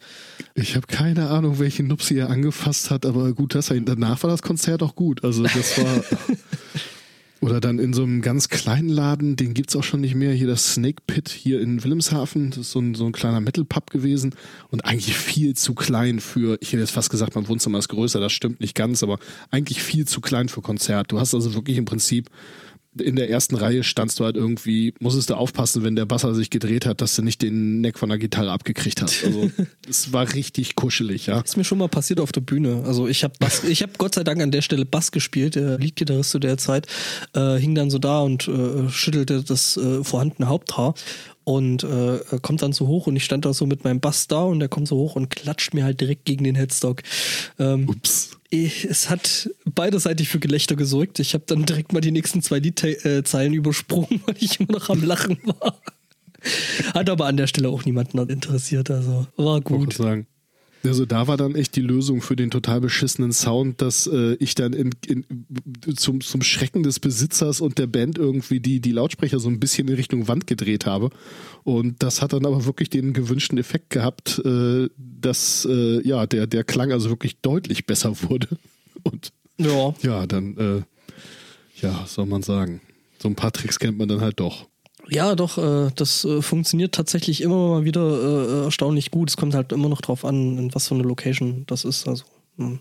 [0.62, 4.30] Ich habe keine Ahnung, welche Nupsi er angefasst hat, aber gut, dass er danach war
[4.30, 5.24] das Konzert auch gut.
[5.24, 6.04] Also das war
[7.41, 10.48] oder dann in so einem ganz kleinen Laden, den gibt's auch schon nicht mehr, hier
[10.48, 13.89] das Snake Pit hier in Wilhelmshaven, das ist so ein, so ein kleiner Metal Pub
[13.89, 14.36] gewesen
[14.69, 18.19] und eigentlich viel zu klein für, ich hätte jetzt fast gesagt, mein Wohnzimmer ist größer,
[18.19, 19.19] das stimmt nicht ganz, aber
[19.52, 21.12] eigentlich viel zu klein für Konzert.
[21.12, 22.30] Du hast also wirklich im Prinzip
[22.97, 26.49] in der ersten Reihe standst du halt irgendwie, musstest du aufpassen, wenn der Basser sich
[26.49, 29.23] gedreht hat, dass du nicht den Neck von der Gitarre abgekriegt hast.
[29.23, 29.52] Also
[29.88, 31.39] es war richtig kuschelig, ja.
[31.41, 32.84] Ist mir schon mal passiert auf der Bühne.
[32.86, 33.36] Also ich habe
[33.67, 35.56] ich habe Gott sei Dank an der Stelle Bass gespielt.
[35.56, 36.88] Der Leadgitarrist zu der Zeit
[37.34, 40.95] äh, hing dann so da und äh, schüttelte das äh, vorhandene Haupthaar
[41.43, 44.41] und äh, kommt dann so hoch und ich stand da so mit meinem Bass da
[44.43, 47.02] und der kommt so hoch und klatscht mir halt direkt gegen den Headstock.
[47.58, 48.28] Ähm, Ups.
[48.49, 51.19] Ich, es hat beiderseitig für Gelächter gesorgt.
[51.19, 55.03] Ich habe dann direkt mal die nächsten zwei Liedzeilen übersprungen, weil ich immer noch am
[55.03, 55.79] Lachen war.
[56.93, 59.79] Hat aber an der Stelle auch niemanden interessiert, also war Gut.
[59.79, 59.93] gut.
[59.93, 60.25] sagen.
[60.83, 64.55] Also da war dann echt die Lösung für den total beschissenen Sound, dass äh, ich
[64.55, 65.25] dann in, in,
[65.95, 69.87] zum, zum Schrecken des Besitzers und der Band irgendwie die, die Lautsprecher so ein bisschen
[69.89, 71.09] in Richtung Wand gedreht habe.
[71.63, 76.47] Und das hat dann aber wirklich den gewünschten Effekt gehabt, äh, dass äh, ja der,
[76.47, 78.47] der Klang also wirklich deutlich besser wurde.
[79.03, 80.81] Und Ja, ja, dann, äh,
[81.81, 82.81] ja, soll man sagen.
[83.21, 84.67] So ein paar Tricks kennt man dann halt doch.
[85.10, 89.30] Ja, doch, äh, das äh, funktioniert tatsächlich immer mal wieder äh, erstaunlich gut.
[89.30, 92.08] Es kommt halt immer noch drauf an, in was für eine Location das ist.
[92.08, 92.26] Also
[92.58, 92.80] mh.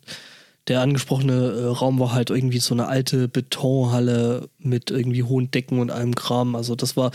[0.69, 5.79] der angesprochene äh, Raum war halt irgendwie so eine alte Betonhalle mit irgendwie hohen Decken
[5.81, 6.55] und allem Kram.
[6.55, 7.13] Also das war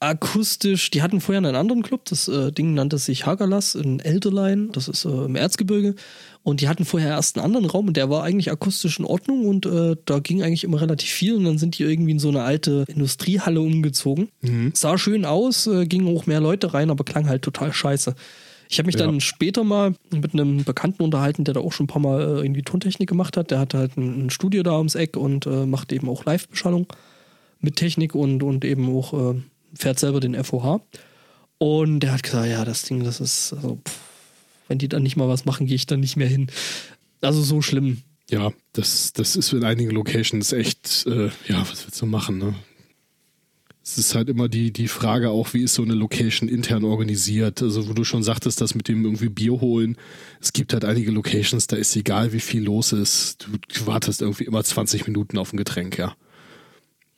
[0.00, 0.90] akustisch.
[0.90, 2.04] Die hatten vorher einen anderen Club.
[2.06, 4.72] Das äh, Ding nannte sich Hagalas in Elderlein.
[4.72, 5.94] Das ist äh, im Erzgebirge.
[6.44, 9.46] Und die hatten vorher erst einen anderen Raum und der war eigentlich akustisch in Ordnung
[9.46, 12.28] und äh, da ging eigentlich immer relativ viel und dann sind die irgendwie in so
[12.30, 14.28] eine alte Industriehalle umgezogen.
[14.74, 18.14] Sah schön aus, äh, gingen auch mehr Leute rein, aber klang halt total scheiße.
[18.68, 19.04] Ich habe mich Ja.
[19.06, 22.40] dann später mal mit einem Bekannten unterhalten, der da auch schon ein paar Mal äh,
[22.40, 23.50] irgendwie Tontechnik gemacht hat.
[23.52, 26.86] Der hat halt ein, ein Studio da ums Eck und äh, macht eben auch Live-Beschallung
[27.60, 29.40] mit Technik und, und eben auch äh,
[29.74, 30.80] fährt selber den FOH.
[31.58, 33.98] Und der hat gesagt, ja, das Ding, das ist, also, pff,
[34.72, 36.46] wenn die dann nicht mal was machen, gehe ich dann nicht mehr hin.
[37.20, 37.98] Also so schlimm.
[38.30, 42.54] Ja, das, das ist in einigen Locations echt, äh, ja, was willst du machen, ne?
[43.84, 47.60] Es ist halt immer die, die Frage auch, wie ist so eine Location intern organisiert?
[47.62, 49.96] Also, wo du schon sagtest, das mit dem irgendwie Bier holen.
[50.40, 53.48] Es gibt halt einige Locations, da ist egal, wie viel los ist.
[53.76, 56.14] Du wartest irgendwie immer 20 Minuten auf ein Getränk, ja.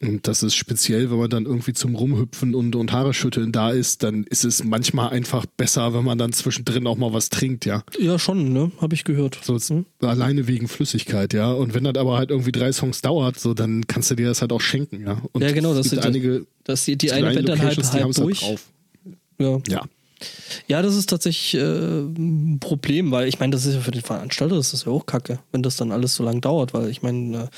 [0.06, 3.70] Und das ist speziell, wenn man dann irgendwie zum Rumhüpfen und, und Haare schütteln da
[3.70, 7.64] ist, dann ist es manchmal einfach besser, wenn man dann zwischendrin auch mal was trinkt,
[7.64, 7.82] ja.
[7.98, 8.70] Ja, schon, ne?
[8.80, 9.38] Habe ich gehört.
[9.42, 9.86] So hm?
[10.00, 11.52] alleine wegen Flüssigkeit, ja.
[11.52, 14.40] Und wenn das aber halt irgendwie drei Songs dauert, so dann kannst du dir das
[14.40, 15.22] halt auch schenken, ja.
[15.32, 16.46] Und ja, genau, das sind einige.
[16.64, 18.42] Das die, die eine Band dann halt, halt durch.
[18.42, 18.66] Halt drauf.
[19.38, 19.58] Ja.
[19.68, 19.82] ja.
[20.68, 24.02] Ja, das ist tatsächlich äh, ein Problem, weil ich meine, das ist ja für den
[24.02, 27.02] Veranstalter, das ist ja auch kacke, wenn das dann alles so lang dauert, weil ich
[27.02, 27.48] meine, äh,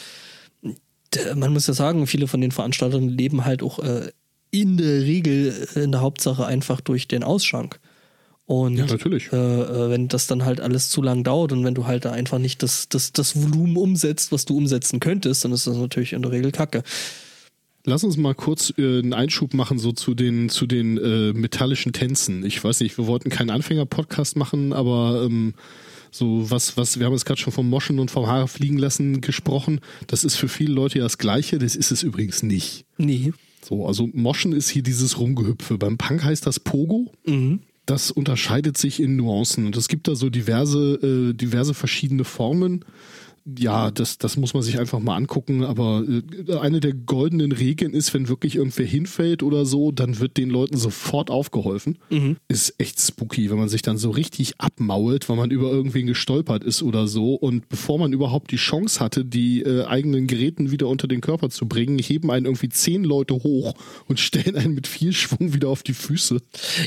[1.34, 4.10] man muss ja sagen, viele von den Veranstaltern leben halt auch äh,
[4.50, 7.80] in der Regel in der Hauptsache einfach durch den Ausschank.
[8.46, 9.32] Und ja, natürlich.
[9.32, 12.12] Äh, äh, wenn das dann halt alles zu lang dauert und wenn du halt da
[12.12, 16.12] einfach nicht das, das, das Volumen umsetzt, was du umsetzen könntest, dann ist das natürlich
[16.12, 16.84] in der Regel Kacke.
[17.84, 21.92] Lass uns mal kurz äh, einen Einschub machen, so zu den, zu den äh, metallischen
[21.92, 22.44] Tänzen.
[22.44, 25.54] Ich weiß nicht, wir wollten keinen Anfänger-Podcast machen, aber ähm,
[26.16, 29.20] so was, was, wir haben jetzt gerade schon vom Moschen und vom Haare fliegen lassen
[29.20, 29.80] gesprochen.
[30.06, 32.84] Das ist für viele Leute ja das Gleiche, das ist es übrigens nicht.
[32.98, 33.32] Nee.
[33.62, 35.76] So, also Moschen ist hier dieses Rumgehüpfe.
[35.78, 37.12] Beim Punk heißt das Pogo.
[37.26, 37.60] Mhm.
[37.84, 42.84] Das unterscheidet sich in Nuancen und es gibt da so diverse, äh, diverse verschiedene Formen
[43.58, 45.62] ja, das, das muss man sich einfach mal angucken.
[45.62, 50.36] Aber äh, eine der goldenen Regeln ist, wenn wirklich irgendwer hinfällt oder so, dann wird
[50.36, 51.98] den Leuten sofort aufgeholfen.
[52.10, 52.36] Mhm.
[52.48, 56.64] Ist echt spooky, wenn man sich dann so richtig abmault, weil man über irgendwen gestolpert
[56.64, 57.34] ist oder so.
[57.34, 61.48] Und bevor man überhaupt die Chance hatte, die äh, eigenen Geräten wieder unter den Körper
[61.48, 63.74] zu bringen, heben einen irgendwie zehn Leute hoch
[64.08, 66.38] und stellen einen mit viel Schwung wieder auf die Füße.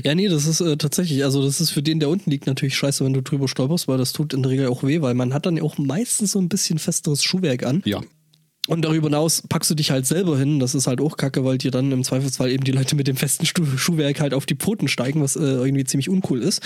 [0.04, 2.76] Ja, nee, das ist äh, tatsächlich, also das ist für den, der unten liegt, natürlich
[2.76, 5.34] scheiße, wenn du drüber stolperst, weil das tut in der Regel auch weh, weil man
[5.34, 7.82] hat dann auch meistens so ein bisschen festeres Schuhwerk an.
[7.86, 8.02] Ja.
[8.68, 10.60] Und darüber hinaus packst du dich halt selber hin.
[10.60, 13.16] Das ist halt auch kacke, weil dir dann im Zweifelsfall eben die Leute mit dem
[13.16, 16.62] festen Schuhwerk halt auf die Pfoten steigen, was äh, irgendwie ziemlich uncool ist.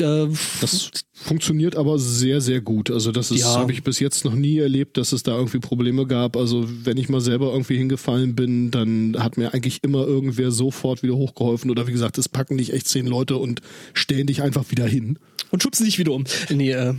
[0.00, 0.26] Äh,
[0.60, 2.90] das funktioniert aber sehr, sehr gut.
[2.90, 3.46] Also das ja.
[3.46, 6.36] habe ich bis jetzt noch nie erlebt, dass es da irgendwie Probleme gab.
[6.36, 11.02] Also wenn ich mal selber irgendwie hingefallen bin, dann hat mir eigentlich immer irgendwer sofort
[11.04, 11.70] wieder hochgeholfen.
[11.70, 13.60] Oder wie gesagt, es packen dich echt zehn Leute und
[13.92, 15.18] stellen dich einfach wieder hin.
[15.50, 16.24] Und schubsen dich wieder um.
[16.50, 16.94] Nee, äh.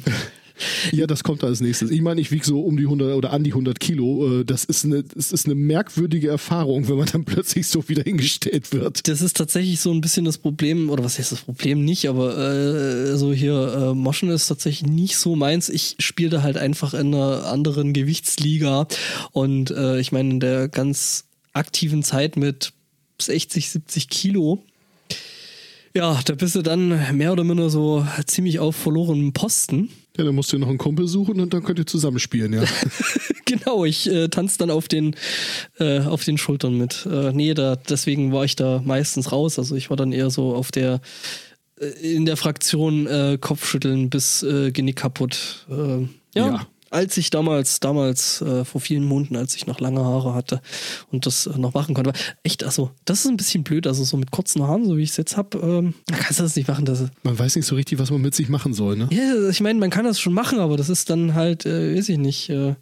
[0.92, 1.92] Ja, das kommt als nächstes.
[1.92, 4.42] Ich meine, ich wiege so um die 100 oder an die 100 Kilo.
[4.42, 8.04] Äh, das ist, eine, das ist eine merkwürdige Erfahrung, wenn man dann plötzlich so wieder
[8.04, 9.08] hingestellt wird.
[9.08, 12.38] Das ist tatsächlich so ein bisschen das Problem, oder was heißt das Problem nicht, aber
[12.38, 15.70] äh, so hier, äh, Moschen ist tatsächlich nicht so meins.
[15.70, 18.88] Ich spiele da halt einfach in einer anderen Gewichtsliga
[19.32, 22.74] und äh, ich meine, in der ganz aktiven Zeit mit
[23.20, 24.64] 60, 70 Kilo
[25.96, 29.90] ja, da bist du dann mehr oder minder so ziemlich auf verlorenem Posten.
[30.18, 32.64] Ja, dann musst du noch einen Kumpel suchen und dann könnt ihr zusammenspielen, ja.
[33.46, 35.16] genau, ich äh, tanze dann auf den,
[35.80, 37.06] äh, auf den Schultern mit.
[37.06, 39.60] Äh, nee, da, deswegen war ich da meistens raus.
[39.60, 41.02] Also ich war dann eher so auf der
[41.80, 45.66] äh, in der Fraktion äh, Kopfschütteln bis äh, Genick kaputt.
[45.70, 46.48] Äh, ja.
[46.48, 50.62] ja als ich damals, damals äh, vor vielen Monaten, als ich noch lange Haare hatte
[51.12, 54.04] und das äh, noch machen konnte, war echt, also das ist ein bisschen blöd, also
[54.04, 56.68] so mit kurzen Haaren, so wie ich es jetzt habe, ähm, kannst du das nicht
[56.68, 56.86] machen.
[56.86, 59.10] Das, man weiß nicht so richtig, was man mit sich machen soll, ne?
[59.12, 62.10] Ja, ich meine, man kann das schon machen, aber das ist dann halt, äh, weiß
[62.10, 62.76] ich nicht, äh,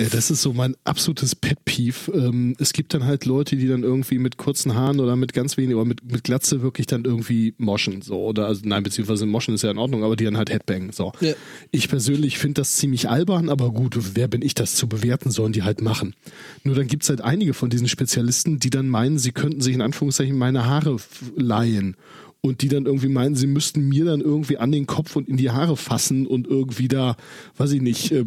[0.00, 2.12] ja, das ist so mein absolutes Pet-Peeve.
[2.12, 5.56] Ähm, es gibt dann halt Leute, die dann irgendwie mit kurzen Haaren oder mit ganz
[5.56, 8.00] wenig oder mit, mit Glatze wirklich dann irgendwie moschen.
[8.00, 8.26] So.
[8.26, 10.92] Oder also nein, beziehungsweise moschen ist ja in Ordnung, aber die dann halt Headbang.
[10.92, 11.12] So.
[11.20, 11.32] Ja.
[11.72, 15.52] Ich persönlich finde das ziemlich albern, aber gut, wer bin ich, das zu bewerten, sollen
[15.52, 16.14] die halt machen.
[16.62, 19.82] Nur dann gibt's halt einige von diesen Spezialisten, die dann meinen, sie könnten sich in
[19.82, 20.96] Anführungszeichen meine Haare
[21.34, 21.96] leihen
[22.40, 25.36] und die dann irgendwie meinen, sie müssten mir dann irgendwie an den Kopf und in
[25.36, 27.16] die Haare fassen und irgendwie da,
[27.56, 28.24] weiß ich nicht, äh,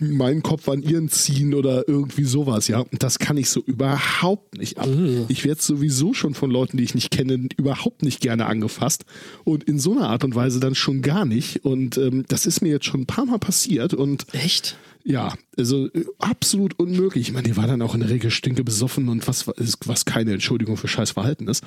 [0.00, 2.80] meinen Kopf an ihren ziehen oder irgendwie sowas, ja.
[2.80, 4.86] Und das kann ich so überhaupt nicht ab.
[4.86, 5.26] Mhm.
[5.28, 9.04] Ich werde sowieso schon von Leuten, die ich nicht kenne, überhaupt nicht gerne angefasst.
[9.44, 11.64] Und in so einer Art und Weise dann schon gar nicht.
[11.64, 13.94] Und ähm, das ist mir jetzt schon ein paar Mal passiert.
[13.94, 14.76] Und Echt?
[15.04, 17.28] Ja, also äh, absolut unmöglich.
[17.28, 20.32] Ich meine, die war dann auch in der Regel stinke besoffen und was, was keine
[20.32, 21.64] Entschuldigung für scheiß Verhalten ist.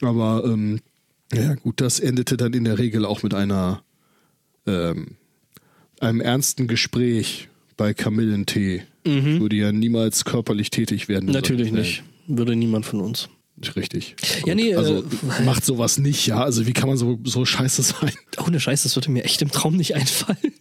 [0.00, 0.80] Aber ähm,
[1.32, 3.82] ja gut, das endete dann in der Regel auch mit einer
[4.66, 5.16] ähm,
[6.00, 9.40] einem ernsten Gespräch bei Kamillentee mhm.
[9.40, 11.30] würde ja niemals körperlich tätig werden.
[11.30, 12.02] Natürlich nicht.
[12.26, 13.30] Würde niemand von uns.
[13.74, 14.14] Richtig.
[14.44, 16.42] Ja, nee, also äh, macht sowas nicht, ja.
[16.42, 18.12] Also wie kann man so, so scheiße sein?
[18.36, 20.36] Oh, eine Scheiße, das würde mir echt im Traum nicht einfallen.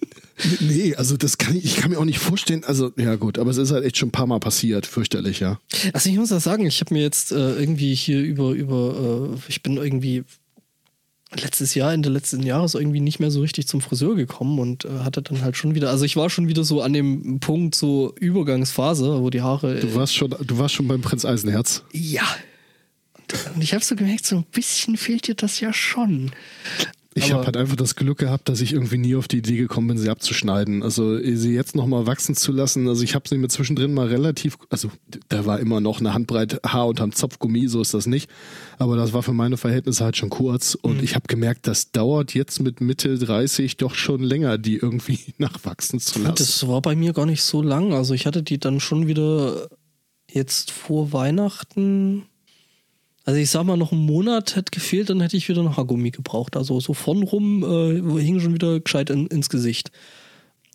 [0.59, 2.63] Nee, also das kann ich, ich kann mir auch nicht vorstellen.
[2.63, 5.59] Also, ja gut, aber es ist halt echt schon ein paar Mal passiert, fürchterlich, ja.
[5.93, 9.39] Also ich muss das sagen, ich habe mir jetzt äh, irgendwie hier über, über, äh,
[9.49, 10.25] ich bin irgendwie
[11.35, 14.99] letztes Jahr, Ende letzten Jahres irgendwie nicht mehr so richtig zum Friseur gekommen und äh,
[14.99, 18.13] hatte dann halt schon wieder, also ich war schon wieder so an dem Punkt, so
[18.19, 19.79] Übergangsphase, wo die Haare.
[19.79, 21.83] Du warst schon, du warst schon beim Prinz Eisenherz.
[21.91, 22.23] Ja.
[23.13, 26.31] Und, und ich habe so gemerkt, so ein bisschen fehlt dir das ja schon.
[27.17, 29.87] Ich habe halt einfach das Glück gehabt, dass ich irgendwie nie auf die Idee gekommen
[29.87, 30.83] bin, sie abzuschneiden.
[30.83, 32.87] Also sie jetzt nochmal wachsen zu lassen.
[32.87, 34.89] Also ich habe sie mir zwischendrin mal relativ, also
[35.29, 38.29] da war immer noch eine Handbreit Haar unterm Zopfgummi, so ist das nicht.
[38.77, 40.75] Aber das war für meine Verhältnisse halt schon kurz.
[40.75, 41.03] Und mhm.
[41.03, 45.99] ich habe gemerkt, das dauert jetzt mit Mitte 30 doch schon länger, die irgendwie nachwachsen
[45.99, 46.35] zu lassen.
[46.35, 47.93] Das war bei mir gar nicht so lang.
[47.93, 49.69] Also ich hatte die dann schon wieder
[50.31, 52.25] jetzt vor Weihnachten
[53.27, 56.11] also ich sag mal, noch einen Monat hätte gefehlt, dann hätte ich wieder ein Haargummi
[56.11, 56.55] gebraucht.
[56.55, 59.91] Also so von rum äh, hing schon wieder gescheit in, ins Gesicht.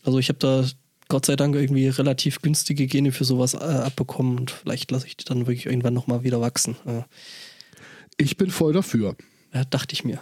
[0.05, 0.67] Also ich habe da
[1.09, 5.17] Gott sei Dank irgendwie relativ günstige Gene für sowas äh, abbekommen und vielleicht lasse ich
[5.17, 6.77] die dann wirklich irgendwann nochmal wieder wachsen.
[6.85, 7.05] Äh.
[8.19, 9.17] Ich bin voll dafür.
[9.55, 10.21] Ja, dachte ich mir.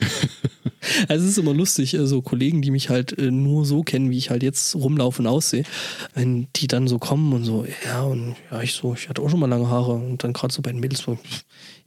[1.08, 4.10] also es ist immer lustig, so also Kollegen, die mich halt äh, nur so kennen,
[4.10, 5.64] wie ich halt jetzt rumlaufe und aussehe,
[6.14, 9.30] wenn die dann so kommen und so, ja, und ja, ich so, ich hatte auch
[9.30, 11.18] schon mal lange Haare und dann gerade so bei den Mädels so, ja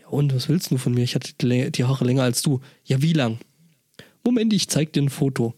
[0.09, 1.03] und, was willst du von mir?
[1.03, 2.61] Ich hatte die Haare länger als du.
[2.85, 3.39] Ja, wie lang?
[4.23, 5.53] Moment, ich zeig dir ein Foto.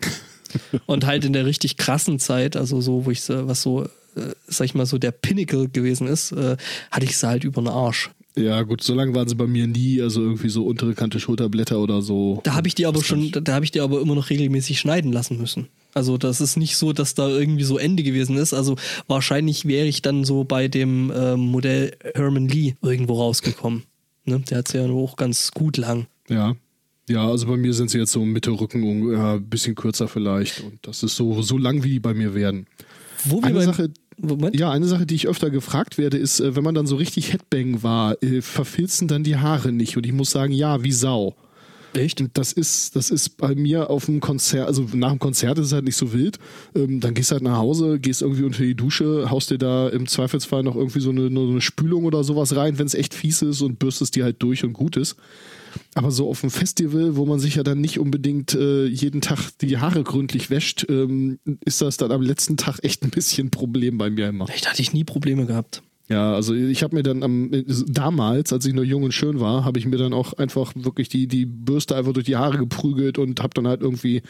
[0.86, 4.66] und halt in der richtig krassen Zeit, also so, wo ich, was so, äh, sag
[4.66, 6.56] ich mal, so der Pinnacle gewesen ist, äh,
[6.90, 8.10] hatte ich sie halt über den Arsch.
[8.36, 11.80] Ja, gut, so lange waren sie bei mir nie, also irgendwie so untere Kante Schulterblätter
[11.80, 12.40] oder so.
[12.44, 15.12] Da habe ich die aber schon, da habe ich die aber immer noch regelmäßig schneiden
[15.12, 15.68] lassen müssen.
[15.94, 18.54] Also das ist nicht so, dass da irgendwie so Ende gewesen ist.
[18.54, 18.76] Also
[19.08, 23.82] wahrscheinlich wäre ich dann so bei dem äh, Modell Herman Lee irgendwo rausgekommen.
[24.24, 24.40] Ne?
[24.48, 26.06] Der hat ja auch ganz gut lang.
[26.28, 26.54] Ja.
[27.08, 30.60] Ja, also bei mir sind sie jetzt so Mitte Rücken, ja, ein bisschen kürzer vielleicht.
[30.60, 32.66] Und das ist so, so lang, wie die bei mir werden.
[33.24, 33.90] Wo wir Eine Sache,
[34.20, 34.58] Moment.
[34.58, 37.32] Ja, eine Sache, die ich öfter gefragt werde, ist, äh, wenn man dann so richtig
[37.32, 39.96] Headbang war, äh, verfilzen dann die Haare nicht?
[39.96, 41.34] Und ich muss sagen, ja, wie Sau.
[41.94, 42.20] Echt?
[42.20, 45.66] Und das ist, das ist bei mir auf dem Konzert, also nach dem Konzert ist
[45.66, 46.38] es halt nicht so wild.
[46.74, 49.88] Ähm, dann gehst du halt nach Hause, gehst irgendwie unter die Dusche, haust dir da
[49.88, 53.42] im Zweifelsfall noch irgendwie so eine, eine Spülung oder sowas rein, wenn es echt fies
[53.42, 55.16] ist und bürstest die halt durch und gut ist.
[55.94, 59.50] Aber so auf dem Festival, wo man sich ja dann nicht unbedingt äh, jeden Tag
[59.60, 63.50] die Haare gründlich wäscht, ähm, ist das dann am letzten Tag echt ein bisschen ein
[63.50, 64.48] Problem bei mir immer.
[64.48, 65.82] Echt hatte ich nie Probleme gehabt.
[66.08, 67.52] Ja, also ich habe mir dann am
[67.86, 71.08] damals, als ich noch jung und schön war, habe ich mir dann auch einfach wirklich
[71.08, 74.22] die die Bürste einfach durch die Haare geprügelt und habe dann halt irgendwie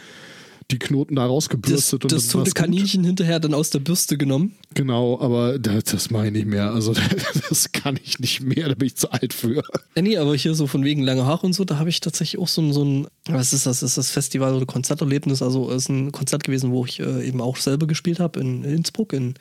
[0.70, 2.04] die Knoten da rausgebürstet.
[2.04, 3.08] Das, das tote Kaninchen gut.
[3.08, 4.54] hinterher dann aus der Bürste genommen.
[4.74, 6.72] Genau, aber das, das mache ich nicht mehr.
[6.72, 6.94] Also
[7.48, 9.62] das kann ich nicht mehr, da bin ich zu alt für.
[9.96, 12.40] Ja, nee, aber hier so von wegen lange Haare und so, da habe ich tatsächlich
[12.40, 15.84] auch so ein, so ein, was ist das, ist das Festival oder Konzerterlebnis, also es
[15.84, 19.34] ist ein Konzert gewesen, wo ich äh, eben auch selber gespielt habe in Innsbruck, in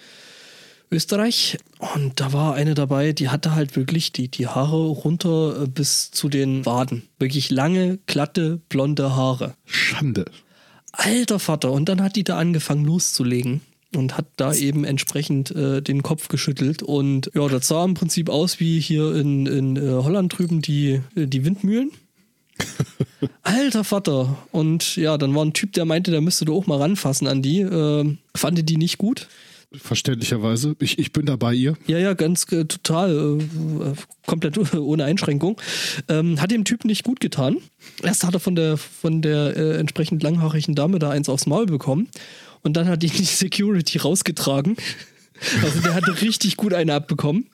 [0.91, 1.57] Österreich.
[1.95, 6.11] Und da war eine dabei, die hatte halt wirklich die, die Haare runter äh, bis
[6.11, 7.03] zu den Waden.
[7.19, 9.55] Wirklich lange, glatte, blonde Haare.
[9.65, 10.25] Schande.
[10.91, 11.71] Alter Vater.
[11.71, 13.61] Und dann hat die da angefangen loszulegen
[13.95, 16.83] und hat da eben entsprechend äh, den Kopf geschüttelt.
[16.83, 21.01] Und ja, das sah im Prinzip aus wie hier in, in äh, Holland drüben die,
[21.15, 21.91] äh, die Windmühlen.
[23.43, 24.37] Alter Vater.
[24.51, 27.41] Und ja, dann war ein Typ, der meinte, der müsste du auch mal ranfassen an
[27.41, 27.61] die.
[27.61, 29.27] Äh, fand die nicht gut.
[29.71, 30.75] Verständlicherweise.
[30.79, 31.77] Ich, ich bin da bei ihr.
[31.85, 33.93] Ja, ja, ganz äh, total, äh,
[34.25, 35.61] komplett ohne Einschränkung.
[36.07, 37.57] Ähm, hat dem Typen nicht gut getan.
[38.01, 41.67] Erst hat er von der, von der äh, entsprechend langhaarigen Dame da eins aufs Maul
[41.67, 42.07] bekommen.
[42.63, 44.75] Und dann hat ihn die Security rausgetragen.
[45.61, 47.45] Also der hatte richtig gut eine abbekommen.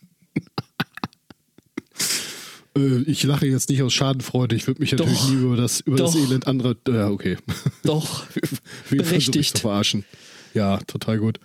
[2.78, 4.56] Äh, ich lache jetzt nicht aus Schadenfreude.
[4.56, 5.30] Ich würde mich natürlich Doch.
[5.30, 6.14] nie über das, über Doch.
[6.14, 6.76] das Elend anderer.
[6.88, 7.38] Ja, okay.
[7.84, 8.26] Doch.
[8.90, 9.58] Berechtigt.
[9.58, 10.06] Zu verarschen.
[10.54, 11.40] Ja, total gut.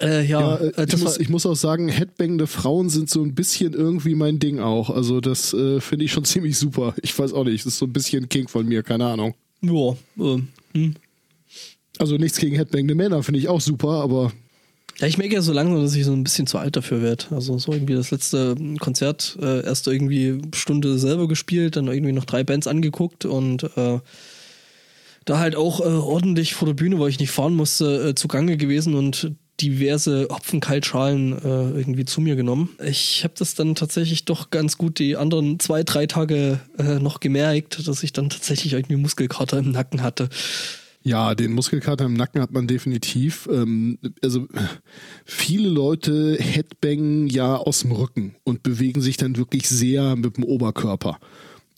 [0.00, 3.34] Äh, ja, ja äh, ich, muss, ich muss auch sagen, headbangende Frauen sind so ein
[3.34, 4.90] bisschen irgendwie mein Ding auch.
[4.90, 6.94] Also das äh, finde ich schon ziemlich super.
[7.02, 9.34] Ich weiß auch nicht, das ist so ein bisschen King von mir, keine Ahnung.
[9.62, 10.94] Ja, ähm, hm.
[11.98, 14.32] Also nichts gegen headbangende Männer, finde ich auch super, aber...
[14.98, 17.26] Ja, ich merke ja so langsam, dass ich so ein bisschen zu alt dafür werde.
[17.30, 22.24] Also so irgendwie das letzte Konzert äh, erst irgendwie Stunde selber gespielt, dann irgendwie noch
[22.24, 24.00] drei Bands angeguckt und äh,
[25.26, 28.56] da halt auch äh, ordentlich vor der Bühne, weil ich nicht fahren musste, äh, zugange
[28.56, 32.70] gewesen und diverse Hopfenkaltschalen äh, irgendwie zu mir genommen.
[32.84, 37.20] Ich habe das dann tatsächlich doch ganz gut die anderen zwei, drei Tage äh, noch
[37.20, 40.28] gemerkt, dass ich dann tatsächlich irgendwie Muskelkater im Nacken hatte.
[41.02, 43.48] Ja, den Muskelkater im Nacken hat man definitiv.
[43.50, 44.48] Ähm, also
[45.24, 50.44] viele Leute headbangen ja aus dem Rücken und bewegen sich dann wirklich sehr mit dem
[50.44, 51.18] Oberkörper.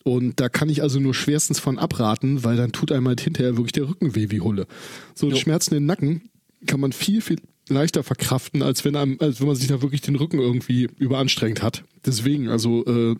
[0.03, 3.57] Und da kann ich also nur schwerstens von abraten, weil dann tut einem halt hinterher
[3.57, 4.65] wirklich der Rücken weh wie Hulle.
[5.13, 6.29] So Schmerzen im Nacken
[6.65, 7.37] kann man viel, viel
[7.69, 11.61] leichter verkraften, als wenn einem, als wenn man sich da wirklich den Rücken irgendwie überanstrengt
[11.61, 11.83] hat.
[12.05, 13.15] Deswegen, also äh,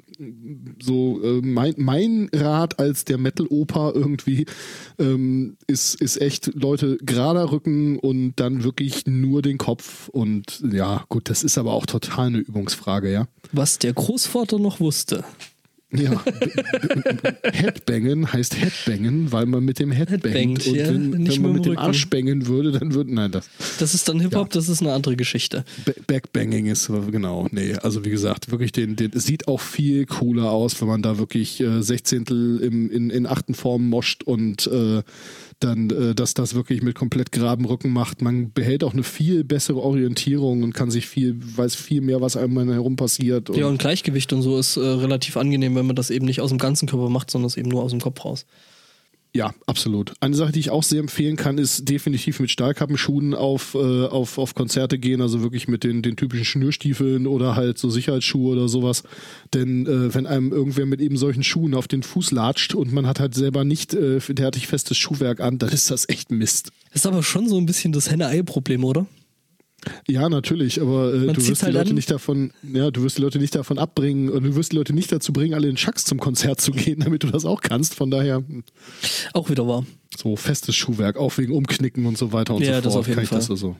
[0.82, 4.46] so äh, mein, mein Rat als der Metal-Oper irgendwie
[4.98, 10.08] ähm, ist, ist echt, Leute, gerader Rücken und dann wirklich nur den Kopf.
[10.10, 13.28] Und ja, gut, das ist aber auch total eine Übungsfrage, ja.
[13.52, 15.24] Was der Großvater noch wusste.
[15.92, 16.24] Ja,
[17.52, 20.68] Headbangen heißt Headbangen, weil man mit dem Head Headbangt, bangt.
[20.68, 23.32] Und ja, wenn, nicht wenn man mit mit dem Arsch bangen würde, dann würde, nein,
[23.32, 24.60] das Das ist dann Hip-Hop, Ja.
[24.60, 25.66] das ist eine andere Geschichte.
[25.86, 30.52] Ba- Backbanging ist, genau, nee, also wie gesagt, wirklich den, den, sieht auch viel cooler
[30.52, 35.02] aus, wenn man da wirklich äh, Sechzehntel im, in, in achten Form moscht und äh,
[35.60, 38.22] dann, äh, dass das wirklich mit komplett geradem Rücken macht.
[38.22, 42.38] Man behält auch eine viel bessere Orientierung und kann sich viel, weiß viel mehr, was
[42.38, 43.50] einem herum passiert.
[43.50, 46.42] Und Ja, und Gleichgewicht und so ist äh, relativ angenehm, wenn man das eben nicht
[46.42, 48.46] aus dem ganzen Körper macht, sondern es eben nur aus dem Kopf raus.
[49.32, 50.14] Ja, absolut.
[50.22, 54.40] Eine Sache, die ich auch sehr empfehlen kann, ist definitiv mit Stahlkappenschuhen auf, äh, auf,
[54.40, 58.68] auf Konzerte gehen, also wirklich mit den, den typischen Schnürstiefeln oder halt so Sicherheitsschuhe oder
[58.68, 59.04] sowas.
[59.54, 63.06] Denn äh, wenn einem irgendwer mit eben solchen Schuhen auf den Fuß latscht und man
[63.06, 66.72] hat halt selber nicht äh, derartig festes Schuhwerk an, dann ist das echt Mist.
[66.92, 69.06] Ist aber schon so ein bisschen das Henne-Ei-Problem, oder?
[70.08, 71.96] Ja, natürlich, aber äh, du wirst die halt Leute an.
[71.96, 74.94] nicht davon, ja, du wirst die Leute nicht davon abbringen und du wirst die Leute
[74.94, 77.96] nicht dazu bringen, alle in Chucks zum Konzert zu gehen, damit du das auch kannst.
[77.96, 78.44] Von daher
[79.34, 79.86] Auch wieder wahr.
[80.18, 83.00] so festes Schuhwerk, auch wegen Umknicken und so weiter und Ja, so das fort.
[83.02, 83.54] auf jeden kann ich das Fall.
[83.56, 83.76] also,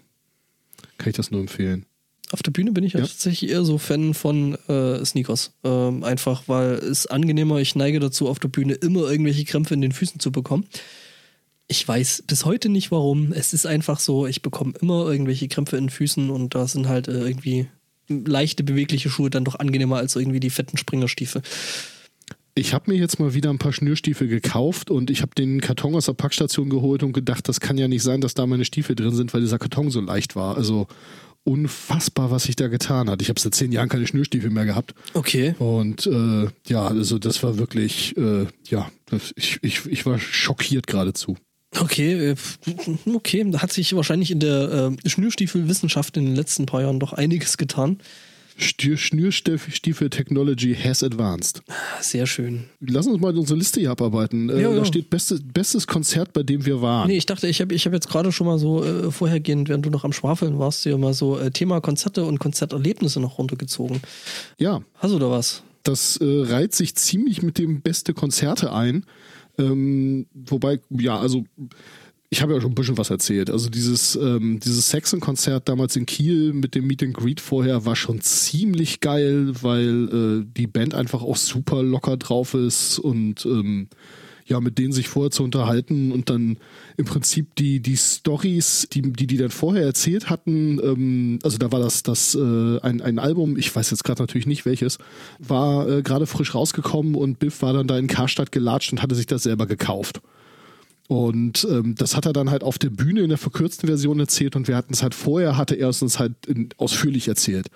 [0.98, 1.86] kann ich das nur empfehlen.
[2.32, 3.00] Auf der Bühne bin ich ja.
[3.00, 3.06] Ja.
[3.08, 5.52] tatsächlich eher so Fan von äh, Sneakers.
[5.64, 9.82] Ähm, einfach, weil es angenehmer, ich neige dazu, auf der Bühne immer irgendwelche Krämpfe in
[9.82, 10.66] den Füßen zu bekommen.
[11.72, 13.32] Ich weiß bis heute nicht warum.
[13.32, 16.88] Es ist einfach so, ich bekomme immer irgendwelche Krämpfe in den Füßen und da sind
[16.88, 17.68] halt äh, irgendwie
[18.08, 21.44] leichte, bewegliche Schuhe dann doch angenehmer als irgendwie die fetten Springerstiefel.
[22.56, 25.96] Ich habe mir jetzt mal wieder ein paar Schnürstiefel gekauft und ich habe den Karton
[25.96, 28.96] aus der Packstation geholt und gedacht, das kann ja nicht sein, dass da meine Stiefel
[28.96, 30.58] drin sind, weil dieser Karton so leicht war.
[30.58, 30.88] Also
[31.44, 33.22] unfassbar, was sich da getan hat.
[33.22, 34.94] Ich habe seit zehn Jahren keine Schnürstiefel mehr gehabt.
[35.14, 35.56] Okay.
[35.60, 38.92] Und äh, ja, also das war wirklich, äh, ja,
[39.36, 41.38] ich, ich, ich war schockiert geradezu.
[41.78, 42.36] Okay, äh,
[43.14, 47.14] okay, da hat sich wahrscheinlich in der äh, Schnürstiefelwissenschaft in den letzten paar Jahren doch
[47.14, 48.00] einiges getan.
[48.62, 51.62] Schnürstiefel Technology has advanced.
[52.02, 52.66] Sehr schön.
[52.82, 54.50] Lass uns mal unsere Liste hier abarbeiten.
[54.50, 54.76] Äh, Ja, ja.
[54.76, 57.08] Da steht beste, bestes Konzert, bei dem wir waren.
[57.08, 59.86] Nee, ich dachte, ich habe ich hab jetzt gerade schon mal so äh, vorhergehend, während
[59.86, 64.02] du noch am Schwafeln warst, dir mal so äh, Thema Konzerte und Konzerterlebnisse noch runtergezogen.
[64.58, 65.64] Ja, Hast du da was?
[65.84, 69.06] das äh, reiht sich ziemlich mit dem beste Konzerte ein.
[69.60, 71.44] Ähm, wobei, ja, also
[72.32, 73.50] ich habe ja schon ein bisschen was erzählt.
[73.50, 77.96] Also dieses, ähm, dieses Saxon-Konzert damals in Kiel mit dem Meet and Greet vorher war
[77.96, 83.88] schon ziemlich geil, weil äh, die Band einfach auch super locker drauf ist und ähm,
[84.50, 86.58] ja, mit denen sich vorher zu unterhalten und dann
[86.98, 91.72] im Prinzip die, die Stories, die, die die dann vorher erzählt hatten, ähm, also da
[91.72, 94.98] war das, das äh, ein, ein Album, ich weiß jetzt gerade natürlich nicht welches,
[95.38, 99.16] war äh, gerade frisch rausgekommen und Biff war dann da in Karstadt gelatscht und hatte
[99.16, 100.22] sich das selber gekauft.
[101.08, 104.56] Und ähm, das hat er dann halt auf der Bühne in der verkürzten Version erzählt
[104.56, 107.68] und wir hatten es halt vorher, hatte er es uns halt in, ausführlich erzählt.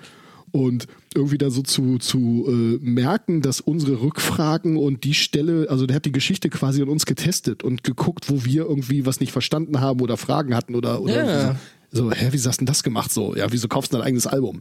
[0.53, 0.85] Und
[1.15, 5.95] irgendwie da so zu, zu äh, merken, dass unsere Rückfragen und die Stelle, also der
[5.95, 9.81] hat die Geschichte quasi an uns getestet und geguckt, wo wir irgendwie was nicht verstanden
[9.81, 11.55] haben oder Fragen hatten oder, oder Ja.
[11.95, 13.11] So, hä, wie hast du denn das gemacht?
[13.11, 14.59] So, ja, wieso kaufst du dein eigenes Album?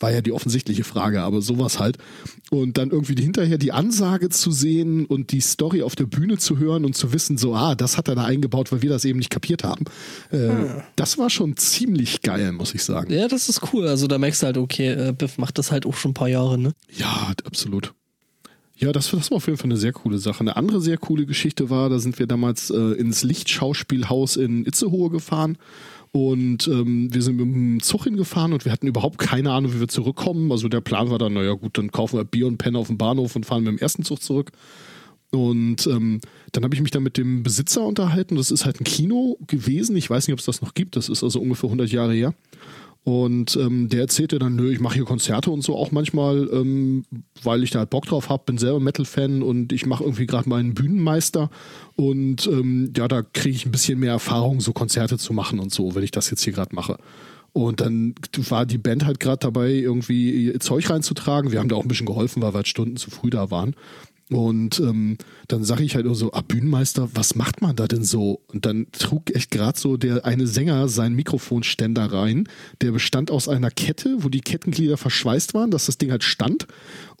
[0.00, 1.96] War ja die offensichtliche Frage, aber sowas halt.
[2.50, 6.58] Und dann irgendwie hinterher die Ansage zu sehen und die Story auf der Bühne zu
[6.58, 9.18] hören und zu wissen, so, ah, das hat er da eingebaut, weil wir das eben
[9.18, 9.86] nicht kapiert haben.
[10.30, 10.50] Äh,
[10.96, 13.10] Das war schon ziemlich geil, muss ich sagen.
[13.12, 13.88] Ja, das ist cool.
[13.88, 16.28] Also da merkst du halt, okay, äh, Biff macht das halt auch schon ein paar
[16.28, 16.72] Jahre, ne?
[16.94, 17.94] Ja, absolut.
[18.76, 20.40] Ja, das, das war auf jeden Fall eine sehr coole Sache.
[20.40, 25.10] Eine andere sehr coole Geschichte war, da sind wir damals äh, ins Lichtschauspielhaus in Itzehoe
[25.10, 25.56] gefahren
[26.16, 29.80] und ähm, wir sind mit dem Zug hingefahren und wir hatten überhaupt keine Ahnung, wie
[29.80, 30.52] wir zurückkommen.
[30.52, 32.98] Also der Plan war dann, naja gut, dann kaufen wir Bier und Pen auf dem
[32.98, 34.52] Bahnhof und fahren mit dem ersten Zug zurück.
[35.32, 36.20] Und ähm,
[36.52, 38.36] dann habe ich mich dann mit dem Besitzer unterhalten.
[38.36, 39.96] Das ist halt ein Kino gewesen.
[39.96, 40.94] Ich weiß nicht, ob es das noch gibt.
[40.94, 42.32] Das ist also ungefähr 100 Jahre her.
[43.04, 47.04] Und ähm, der erzählte dann, nö, ich mache hier Konzerte und so auch manchmal, ähm,
[47.42, 50.48] weil ich da halt Bock drauf habe, bin selber Metal-Fan und ich mache irgendwie gerade
[50.48, 51.50] meinen Bühnenmeister
[51.96, 55.70] und ähm, ja, da kriege ich ein bisschen mehr Erfahrung, so Konzerte zu machen und
[55.70, 56.96] so, wenn ich das jetzt hier gerade mache.
[57.52, 58.14] Und dann
[58.48, 61.52] war die Band halt gerade dabei, irgendwie Zeug reinzutragen.
[61.52, 63.76] Wir haben da auch ein bisschen geholfen, weil wir halt Stunden zu früh da waren.
[64.34, 65.16] Und ähm,
[65.46, 68.40] dann sage ich halt nur so, ah, Bühnenmeister, was macht man da denn so?
[68.52, 72.48] Und dann trug echt gerade so der eine Sänger seinen Mikrofonständer rein.
[72.80, 76.66] Der bestand aus einer Kette, wo die Kettenglieder verschweißt waren, dass das Ding halt stand.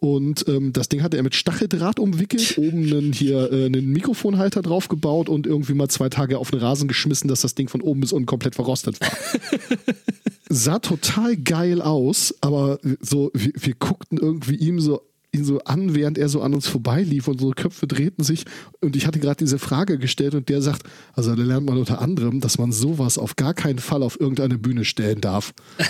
[0.00, 4.60] Und ähm, das Ding hatte er mit Stacheldraht umwickelt, oben einen, hier äh, einen Mikrofonhalter
[4.62, 7.80] drauf gebaut und irgendwie mal zwei Tage auf den Rasen geschmissen, dass das Ding von
[7.80, 9.08] oben bis unten komplett verrostet war
[10.48, 15.00] sah total geil aus, aber so, wir, wir guckten irgendwie ihm so
[15.34, 18.44] ihn so an, während er so an uns vorbeilief und unsere Köpfe drehten sich
[18.80, 20.82] und ich hatte gerade diese Frage gestellt und der sagt,
[21.12, 24.58] also da lernt man unter anderem, dass man sowas auf gar keinen Fall auf irgendeine
[24.58, 25.54] Bühne stellen darf.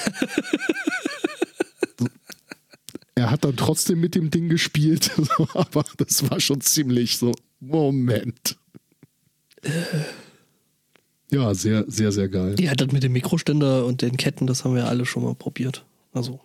[3.14, 5.11] er hat dann trotzdem mit dem Ding gespielt,
[5.55, 8.57] aber das war schon ziemlich so, Moment.
[11.30, 12.57] Ja, sehr, sehr, sehr geil.
[12.61, 15.84] Ja, das mit dem Mikroständer und den Ketten, das haben wir alle schon mal probiert.
[16.12, 16.40] Also.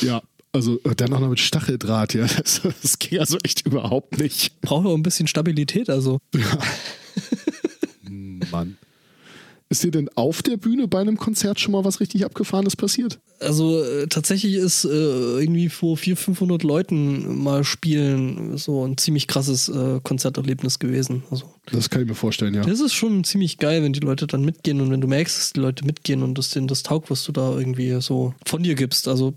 [0.00, 0.22] Ja,
[0.52, 2.26] also äh, dann auch noch mit Stacheldraht, ja.
[2.36, 4.60] Das, das ging also echt überhaupt nicht.
[4.60, 6.18] Brauchen wir ein bisschen Stabilität, also.
[6.34, 6.58] Ja.
[8.50, 8.76] Mann.
[9.72, 13.20] Ist dir denn auf der Bühne bei einem Konzert schon mal was richtig Abgefahrenes passiert?
[13.38, 19.28] Also äh, tatsächlich ist äh, irgendwie vor 400, 500 Leuten mal spielen so ein ziemlich
[19.28, 21.22] krasses äh, Konzerterlebnis gewesen.
[21.30, 22.62] Also, das kann ich mir vorstellen, ja.
[22.62, 25.52] Das ist schon ziemlich geil, wenn die Leute dann mitgehen und wenn du merkst, dass
[25.52, 28.74] die Leute mitgehen und dass denen das taugt, was du da irgendwie so von dir
[28.74, 29.06] gibst.
[29.06, 29.34] Also